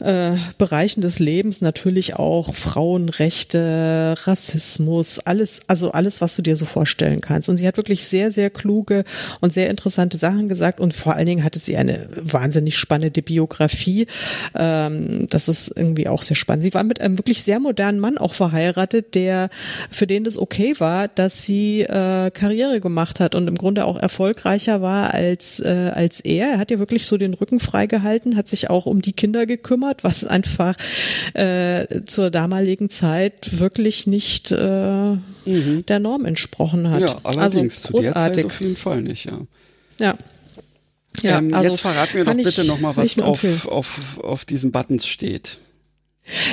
äh, 0.00 0.32
Bereichen 0.58 1.00
des 1.00 1.18
Lebens. 1.18 1.60
Natürlich 1.60 2.16
auch 2.16 2.54
Frauenrechte, 2.54 4.14
Rassismus, 4.24 5.18
alles, 5.20 5.60
also 5.66 5.92
alles, 5.92 6.20
was 6.20 6.36
du 6.36 6.42
dir 6.42 6.56
so 6.56 6.64
vorstellen 6.64 7.20
kannst. 7.20 7.48
Und 7.48 7.56
sie 7.56 7.66
hat 7.66 7.76
wirklich 7.76 8.06
sehr, 8.06 8.32
sehr 8.32 8.50
kluge 8.50 9.04
und 9.40 9.52
sehr 9.52 9.70
interessante 9.70 10.18
Sachen 10.18 10.48
gesagt 10.48 10.80
und 10.80 10.94
vor 10.94 11.14
allen 11.14 11.26
Dingen 11.26 11.44
hatte 11.44 11.58
sie 11.58 11.76
eine 11.76 12.08
wahnsinnig 12.16 12.76
spannende 12.76 13.22
Biografie 13.22 13.85
Biografie. 13.86 14.06
Ähm, 14.54 15.26
das 15.30 15.48
ist 15.48 15.72
irgendwie 15.76 16.08
auch 16.08 16.22
sehr 16.22 16.36
spannend. 16.36 16.62
Sie 16.64 16.74
war 16.74 16.84
mit 16.84 17.00
einem 17.00 17.18
wirklich 17.18 17.42
sehr 17.42 17.60
modernen 17.60 18.00
Mann 18.00 18.18
auch 18.18 18.34
verheiratet, 18.34 19.14
der 19.14 19.50
für 19.90 20.06
den 20.06 20.24
das 20.24 20.38
okay 20.38 20.74
war, 20.78 21.08
dass 21.08 21.42
sie 21.42 21.82
äh, 21.82 22.30
Karriere 22.30 22.80
gemacht 22.80 23.20
hat 23.20 23.34
und 23.34 23.48
im 23.48 23.56
Grunde 23.56 23.84
auch 23.84 23.98
erfolgreicher 23.98 24.82
war 24.82 25.14
als 25.14 25.60
äh, 25.60 25.90
als 25.94 26.20
er. 26.20 26.52
Er 26.52 26.58
hat 26.58 26.70
ihr 26.70 26.78
wirklich 26.78 27.06
so 27.06 27.16
den 27.16 27.34
Rücken 27.34 27.60
freigehalten, 27.60 28.36
hat 28.36 28.48
sich 28.48 28.70
auch 28.70 28.86
um 28.86 29.02
die 29.02 29.12
Kinder 29.12 29.46
gekümmert, 29.46 30.04
was 30.04 30.24
einfach 30.24 30.76
äh, 31.34 32.02
zur 32.04 32.30
damaligen 32.30 32.90
Zeit 32.90 33.58
wirklich 33.58 34.06
nicht 34.06 34.52
äh, 34.52 35.12
mhm. 35.12 35.86
der 35.86 35.98
Norm 35.98 36.24
entsprochen 36.24 36.90
hat. 36.90 37.00
Ja, 37.00 37.16
allerdings 37.22 37.86
also, 37.86 37.92
großartig. 37.92 37.92
zu 37.92 38.02
der 38.02 38.14
Zeit 38.14 38.44
auf 38.44 38.60
jeden 38.60 38.76
Fall 38.76 39.02
nicht, 39.02 39.26
ja. 39.26 39.38
Ja, 39.98 40.14
ja, 41.22 41.38
ähm, 41.38 41.52
also 41.52 41.70
jetzt 41.70 41.80
verrat 41.80 42.14
mir 42.14 42.24
doch 42.24 42.34
bitte 42.34 42.64
nochmal, 42.64 42.96
was 42.96 43.18
auf, 43.18 43.66
auf, 43.66 44.18
auf 44.22 44.44
diesen 44.44 44.72
Buttons 44.72 45.06
steht. 45.06 45.58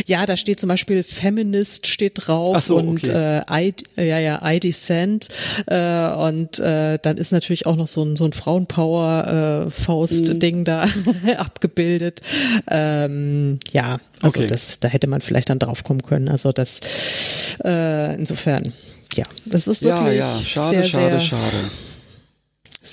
Ja, 0.05 0.25
da 0.25 0.37
steht 0.37 0.59
zum 0.59 0.69
Beispiel 0.69 1.03
Feminist 1.03 1.87
steht 1.87 2.27
drauf 2.27 2.61
so, 2.61 2.77
und 2.77 3.07
okay. 3.07 3.41
äh, 3.49 3.69
I, 3.69 3.73
ja 3.97 4.19
ja 4.19 4.41
I 4.43 4.59
Descent 4.59 5.29
äh, 5.65 6.11
und 6.11 6.59
äh, 6.59 6.99
dann 7.01 7.17
ist 7.17 7.31
natürlich 7.31 7.65
auch 7.65 7.75
noch 7.75 7.87
so 7.87 8.03
ein 8.03 8.15
so 8.15 8.25
ein 8.25 8.33
Frauenpower 8.33 9.65
äh, 9.67 9.71
Faust 9.71 10.41
Ding 10.41 10.59
mhm. 10.59 10.65
da 10.65 10.87
abgebildet. 11.37 12.21
Ähm, 12.69 13.59
ja, 13.71 13.99
also 14.21 14.39
okay. 14.39 14.47
das 14.47 14.79
da 14.79 14.87
hätte 14.87 15.07
man 15.07 15.21
vielleicht 15.21 15.49
dann 15.49 15.59
drauf 15.59 15.83
kommen 15.83 16.03
können. 16.03 16.29
Also 16.29 16.51
das 16.51 17.57
äh, 17.63 18.13
insofern 18.15 18.73
ja, 19.15 19.25
das 19.45 19.67
ist 19.67 19.81
wirklich 19.81 20.19
ja 20.19 20.35
ja 20.35 20.39
schade 20.39 20.69
sehr, 20.69 20.83
schade 20.83 21.19
sehr, 21.19 21.21
schade. 21.21 21.57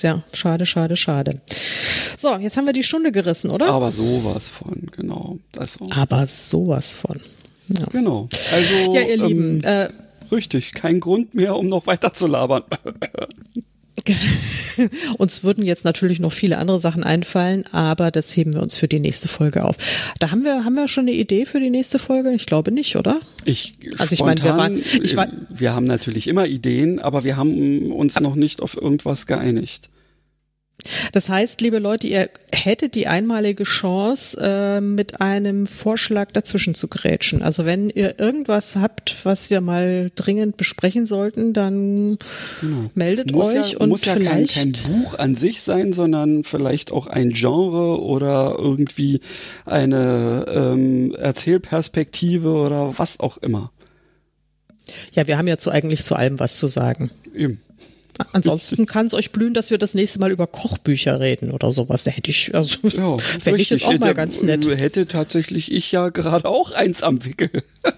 Ja, 0.01 0.23
schade, 0.33 0.65
schade, 0.65 0.95
schade. 0.95 1.41
So, 2.17 2.35
jetzt 2.37 2.57
haben 2.57 2.65
wir 2.65 2.73
die 2.73 2.83
Stunde 2.83 3.11
gerissen, 3.11 3.49
oder? 3.51 3.67
Aber 3.69 3.91
sowas 3.91 4.47
von, 4.47 4.89
genau. 4.95 5.39
Also. 5.57 5.87
Aber 5.91 6.27
sowas 6.27 6.93
von. 6.93 7.19
Ja. 7.67 7.85
Genau. 7.91 8.29
Also, 8.53 8.93
ja, 8.93 9.01
ihr 9.01 9.17
Lieben. 9.17 9.61
Ähm, 9.63 9.89
äh, 9.89 9.89
richtig, 10.33 10.73
kein 10.73 10.99
Grund 10.99 11.33
mehr, 11.33 11.55
um 11.55 11.67
noch 11.67 11.87
weiter 11.87 12.13
zu 12.13 12.27
labern. 12.27 12.63
uns 15.17 15.43
würden 15.43 15.65
jetzt 15.65 15.85
natürlich 15.85 16.19
noch 16.19 16.31
viele 16.31 16.57
andere 16.57 16.79
Sachen 16.79 17.03
einfallen, 17.03 17.65
aber 17.71 18.11
das 18.11 18.35
heben 18.35 18.53
wir 18.53 18.61
uns 18.61 18.77
für 18.77 18.87
die 18.87 18.99
nächste 18.99 19.27
Folge 19.27 19.63
auf. 19.63 19.75
Da 20.19 20.31
haben 20.31 20.43
wir, 20.43 20.63
haben 20.63 20.75
wir 20.75 20.87
schon 20.87 21.03
eine 21.03 21.13
Idee 21.13 21.45
für 21.45 21.59
die 21.59 21.69
nächste 21.69 21.99
Folge? 21.99 22.31
Ich 22.33 22.45
glaube 22.45 22.71
nicht, 22.71 22.95
oder? 22.95 23.19
Ich, 23.45 23.73
also 23.97 24.13
ich 24.13 24.21
meine, 24.21 24.43
wir 24.43 24.57
waren, 24.57 24.81
ich 25.01 25.15
war, 25.15 25.27
wir 25.49 25.73
haben 25.73 25.85
natürlich 25.85 26.27
immer 26.27 26.45
Ideen, 26.45 26.99
aber 26.99 27.23
wir 27.23 27.37
haben 27.37 27.91
uns 27.91 28.19
noch 28.19 28.35
nicht 28.35 28.61
auf 28.61 28.75
irgendwas 28.75 29.27
geeinigt. 29.27 29.89
Das 31.11 31.29
heißt, 31.29 31.61
liebe 31.61 31.79
Leute, 31.79 32.07
ihr 32.07 32.29
hättet 32.51 32.95
die 32.95 33.07
einmalige 33.07 33.63
Chance, 33.63 34.37
äh, 34.41 34.81
mit 34.81 35.21
einem 35.21 35.67
Vorschlag 35.67 36.31
dazwischen 36.31 36.75
zu 36.75 36.87
grätschen. 36.87 37.43
Also 37.43 37.65
wenn 37.65 37.89
ihr 37.89 38.19
irgendwas 38.19 38.75
habt, 38.75 39.25
was 39.25 39.49
wir 39.49 39.61
mal 39.61 40.11
dringend 40.15 40.57
besprechen 40.57 41.05
sollten, 41.05 41.53
dann 41.53 42.17
genau. 42.61 42.89
meldet 42.95 43.31
muss 43.31 43.53
euch 43.53 43.73
ja, 43.73 43.77
und 43.79 43.89
muss 43.89 44.01
vielleicht 44.01 44.21
ja 44.21 44.31
kein, 44.31 44.47
kein 44.47 44.71
Buch 44.71 45.17
an 45.17 45.35
sich 45.35 45.61
sein, 45.61 45.93
sondern 45.93 46.43
vielleicht 46.43 46.91
auch 46.91 47.07
ein 47.07 47.29
Genre 47.29 48.01
oder 48.01 48.55
irgendwie 48.57 49.21
eine 49.65 50.45
ähm, 50.49 51.15
Erzählperspektive 51.15 52.49
oder 52.49 52.97
was 52.97 53.19
auch 53.19 53.37
immer. 53.37 53.71
Ja, 55.13 55.27
wir 55.27 55.37
haben 55.37 55.47
ja 55.47 55.57
zu 55.57 55.71
eigentlich 55.71 56.03
zu 56.03 56.15
allem 56.15 56.39
was 56.39 56.57
zu 56.57 56.67
sagen. 56.67 57.11
Eben. 57.33 57.61
Ansonsten 58.33 58.85
kann 58.85 59.05
es 59.05 59.13
euch 59.13 59.31
blühen, 59.31 59.53
dass 59.53 59.71
wir 59.71 59.77
das 59.77 59.93
nächste 59.93 60.19
Mal 60.19 60.31
über 60.31 60.47
Kochbücher 60.47 61.19
reden 61.19 61.51
oder 61.51 61.71
sowas. 61.71 62.03
Da 62.03 62.11
hätte 62.11 62.31
ich, 62.31 62.53
also 62.55 62.87
ja, 62.89 63.17
fände 63.39 63.61
ich 63.61 63.69
das 63.69 63.83
auch 63.83 63.91
hätte, 63.93 63.99
mal 63.99 64.13
ganz 64.13 64.41
nett. 64.41 64.67
Hätte 64.67 65.07
tatsächlich 65.07 65.71
ich 65.71 65.91
ja 65.91 66.09
gerade 66.09 66.47
auch 66.47 66.71
eins 66.71 67.03
am 67.03 67.23
Wickel. 67.25 67.49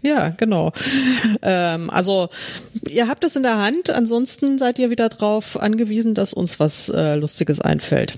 Ja, 0.00 0.28
genau. 0.28 0.72
Ähm, 1.42 1.90
also 1.90 2.28
ihr 2.88 3.08
habt 3.08 3.24
es 3.24 3.34
in 3.34 3.42
der 3.42 3.58
Hand, 3.58 3.90
ansonsten 3.90 4.58
seid 4.58 4.78
ihr 4.78 4.90
wieder 4.90 5.08
darauf 5.08 5.60
angewiesen, 5.60 6.14
dass 6.14 6.32
uns 6.32 6.60
was 6.60 6.88
äh, 6.88 7.16
Lustiges 7.16 7.60
einfällt. 7.60 8.14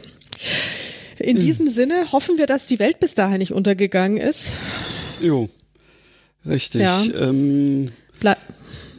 In 1.18 1.36
hm. 1.36 1.44
diesem 1.44 1.68
Sinne 1.68 2.12
hoffen 2.12 2.38
wir, 2.38 2.46
dass 2.46 2.66
die 2.66 2.78
Welt 2.78 3.00
bis 3.00 3.14
dahin 3.14 3.38
nicht 3.38 3.52
untergegangen 3.52 4.18
ist. 4.18 4.56
Jo, 5.20 5.48
richtig. 6.46 6.82
Ja. 6.82 7.02
Ähm, 7.02 7.90
Ble 8.20 8.36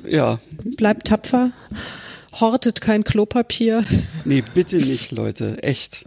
ja. 0.07 0.39
Bleibt 0.77 1.07
tapfer. 1.07 1.51
Hortet 2.33 2.81
kein 2.81 3.03
Klopapier. 3.03 3.85
Nee, 4.25 4.43
bitte 4.53 4.77
nicht, 4.77 5.11
Leute. 5.11 5.61
Echt. 5.63 6.05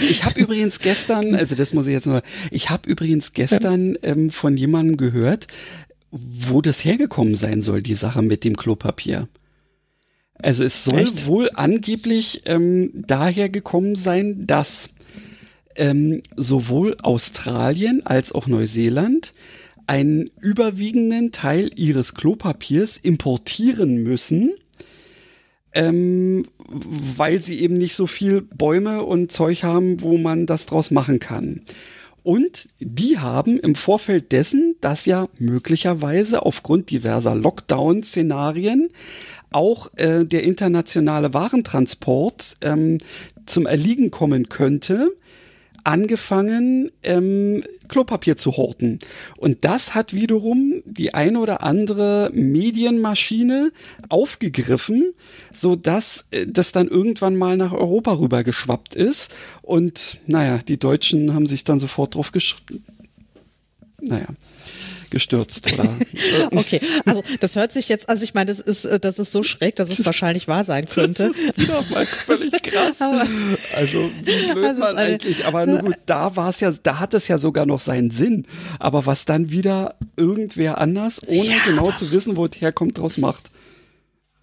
Ich 0.00 0.24
habe 0.24 0.40
übrigens 0.40 0.80
gestern, 0.80 1.34
also 1.34 1.54
das 1.54 1.72
muss 1.72 1.86
ich 1.86 1.92
jetzt 1.92 2.06
noch, 2.06 2.20
ich 2.50 2.70
habe 2.70 2.88
übrigens 2.88 3.32
gestern 3.32 3.96
ähm, 4.02 4.30
von 4.30 4.56
jemandem 4.56 4.96
gehört, 4.96 5.46
wo 6.10 6.60
das 6.60 6.84
hergekommen 6.84 7.34
sein 7.34 7.62
soll, 7.62 7.82
die 7.82 7.94
Sache 7.94 8.22
mit 8.22 8.44
dem 8.44 8.56
Klopapier. 8.56 9.28
Also 10.34 10.64
es 10.64 10.84
soll 10.84 11.00
Echt? 11.00 11.26
wohl 11.26 11.50
angeblich 11.54 12.42
ähm, 12.44 12.90
daher 12.94 13.48
gekommen 13.48 13.96
sein, 13.96 14.46
dass 14.46 14.90
ähm, 15.76 16.22
sowohl 16.36 16.96
Australien 17.02 18.04
als 18.04 18.32
auch 18.32 18.46
Neuseeland 18.46 19.34
einen 19.86 20.30
überwiegenden 20.40 21.32
Teil 21.32 21.70
ihres 21.76 22.14
Klopapiers 22.14 22.96
importieren 22.96 24.02
müssen, 24.02 24.54
ähm, 25.72 26.46
weil 26.68 27.40
sie 27.40 27.60
eben 27.60 27.76
nicht 27.76 27.94
so 27.94 28.06
viel 28.06 28.42
Bäume 28.42 29.04
und 29.04 29.30
Zeug 29.30 29.62
haben, 29.62 30.02
wo 30.02 30.18
man 30.18 30.46
das 30.46 30.66
draus 30.66 30.90
machen 30.90 31.18
kann. 31.18 31.62
Und 32.22 32.68
die 32.80 33.18
haben 33.18 33.56
im 33.60 33.76
Vorfeld 33.76 34.32
dessen, 34.32 34.74
dass 34.80 35.06
ja 35.06 35.28
möglicherweise 35.38 36.44
aufgrund 36.44 36.90
diverser 36.90 37.36
Lockdown-Szenarien 37.36 38.88
auch 39.52 39.92
äh, 39.94 40.24
der 40.24 40.42
internationale 40.42 41.32
Warentransport 41.34 42.56
ähm, 42.62 42.98
zum 43.46 43.66
Erliegen 43.66 44.10
kommen 44.10 44.48
könnte, 44.48 45.12
angefangen, 45.86 46.90
ähm, 47.02 47.62
Klopapier 47.88 48.36
zu 48.36 48.56
horten. 48.56 48.98
Und 49.36 49.64
das 49.64 49.94
hat 49.94 50.12
wiederum 50.12 50.82
die 50.84 51.14
eine 51.14 51.38
oder 51.38 51.62
andere 51.62 52.30
Medienmaschine 52.32 53.70
aufgegriffen, 54.08 55.12
so 55.52 55.76
dass 55.76 56.26
äh, 56.32 56.46
das 56.48 56.72
dann 56.72 56.88
irgendwann 56.88 57.36
mal 57.36 57.56
nach 57.56 57.72
Europa 57.72 58.18
rüber 58.18 58.42
geschwappt 58.42 58.94
ist. 58.94 59.34
Und 59.62 60.18
naja, 60.26 60.58
die 60.66 60.78
Deutschen 60.78 61.34
haben 61.34 61.46
sich 61.46 61.64
dann 61.64 61.78
sofort 61.78 62.14
drauf 62.14 62.32
geschrieben. 62.32 62.84
Naja 64.00 64.26
gestürzt, 65.10 65.72
oder? 65.72 65.88
okay, 66.52 66.80
also 67.04 67.22
das 67.40 67.56
hört 67.56 67.72
sich 67.72 67.88
jetzt, 67.88 68.08
also 68.08 68.24
ich 68.24 68.34
meine, 68.34 68.46
das 68.46 68.60
ist, 68.60 68.84
äh, 68.84 68.98
das 68.98 69.18
ist 69.18 69.32
so 69.32 69.42
schräg, 69.42 69.76
dass 69.76 69.90
es 69.90 70.04
wahrscheinlich 70.06 70.48
wahr 70.48 70.64
sein 70.64 70.86
könnte. 70.86 71.28
Das 71.28 71.36
ist 71.36 71.58
wieder 71.58 71.84
mal 71.90 72.06
völlig 72.06 72.62
krass. 72.62 73.00
Aber, 73.00 73.26
also 73.76 74.10
wie 74.24 74.52
blöd 74.52 74.64
also 74.64 74.80
man 74.80 74.96
eigentlich, 74.96 75.46
aber 75.46 75.66
nur 75.66 75.78
gut, 75.80 75.96
da 76.06 76.36
war 76.36 76.50
es 76.50 76.60
ja, 76.60 76.72
da 76.82 76.98
hat 76.98 77.14
es 77.14 77.28
ja 77.28 77.38
sogar 77.38 77.66
noch 77.66 77.80
seinen 77.80 78.10
Sinn. 78.10 78.46
Aber 78.78 79.06
was 79.06 79.24
dann 79.24 79.50
wieder 79.50 79.94
irgendwer 80.16 80.78
anders, 80.78 81.20
ohne 81.26 81.50
ja, 81.50 81.56
genau 81.66 81.92
zu 81.92 82.10
wissen, 82.12 82.36
wo 82.36 82.46
es 82.46 82.60
herkommt, 82.60 82.98
draus 82.98 83.18
macht. 83.18 83.50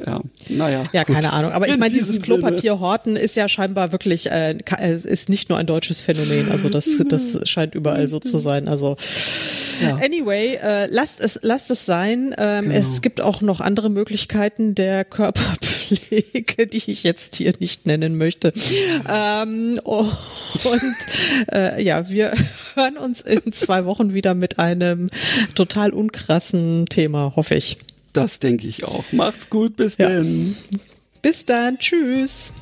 Ja, 0.06 0.22
naja. 0.50 0.86
Ja, 0.92 1.04
gut. 1.04 1.16
keine 1.16 1.32
Ahnung. 1.32 1.52
Aber 1.52 1.68
ich 1.68 1.78
meine, 1.78 1.94
dieses 1.94 2.22
Klopapierhorten 2.22 3.16
ist 3.16 3.36
ja 3.36 3.48
scheinbar 3.48 3.92
wirklich, 3.92 4.30
äh, 4.30 4.52
äh, 4.52 4.94
ist 4.94 5.30
nicht 5.30 5.50
nur 5.50 5.58
ein 5.58 5.66
deutsches 5.66 6.02
Phänomen. 6.02 6.52
Also 6.52 6.70
das, 6.70 6.90
das 7.08 7.48
scheint 7.48 7.74
überall 7.74 8.08
so 8.08 8.20
zu 8.20 8.38
sein. 8.38 8.68
Also 8.68 8.98
ja. 9.82 9.96
anyway, 9.96 10.60
äh, 10.62 10.88
lasst 10.88 11.22
es, 11.22 11.40
lasst 11.42 11.72
es 11.72 11.86
sein. 11.86 12.36
Ähm, 12.38 12.66
genau. 12.66 12.76
Es 12.76 13.02
gibt 13.02 13.22
auch 13.22 13.42
noch 13.42 13.62
andere 13.62 13.90
Möglichkeiten 13.90 14.76
der 14.76 15.06
Körperpflege, 15.06 16.68
die 16.72 16.92
ich 16.92 17.04
jetzt 17.04 17.36
hier 17.36 17.54
nicht 17.60 17.86
nennen 17.86 18.18
möchte. 18.18 18.54
Ähm, 19.10 19.80
und 19.84 20.96
äh, 21.52 21.82
ja, 21.82 22.10
wir 22.10 22.34
hören 22.76 22.98
uns 22.98 23.22
in 23.22 23.54
zwei 23.54 23.86
Wochen 23.86 24.14
wieder 24.14 24.34
mit 24.34 24.60
einem 24.60 25.08
total 25.56 25.92
unkrassen 25.92 26.88
Thema, 26.88 27.34
hoffe 27.36 27.56
ich. 27.56 27.78
Das 28.14 28.40
denke 28.40 28.68
ich 28.68 28.86
auch. 28.86 29.04
Macht's 29.12 29.50
gut, 29.50 29.76
bis 29.76 29.98
ja. 29.98 30.10
dann. 30.10 30.56
Bis 31.22 31.46
dann, 31.46 31.80
tschüss. 31.80 32.54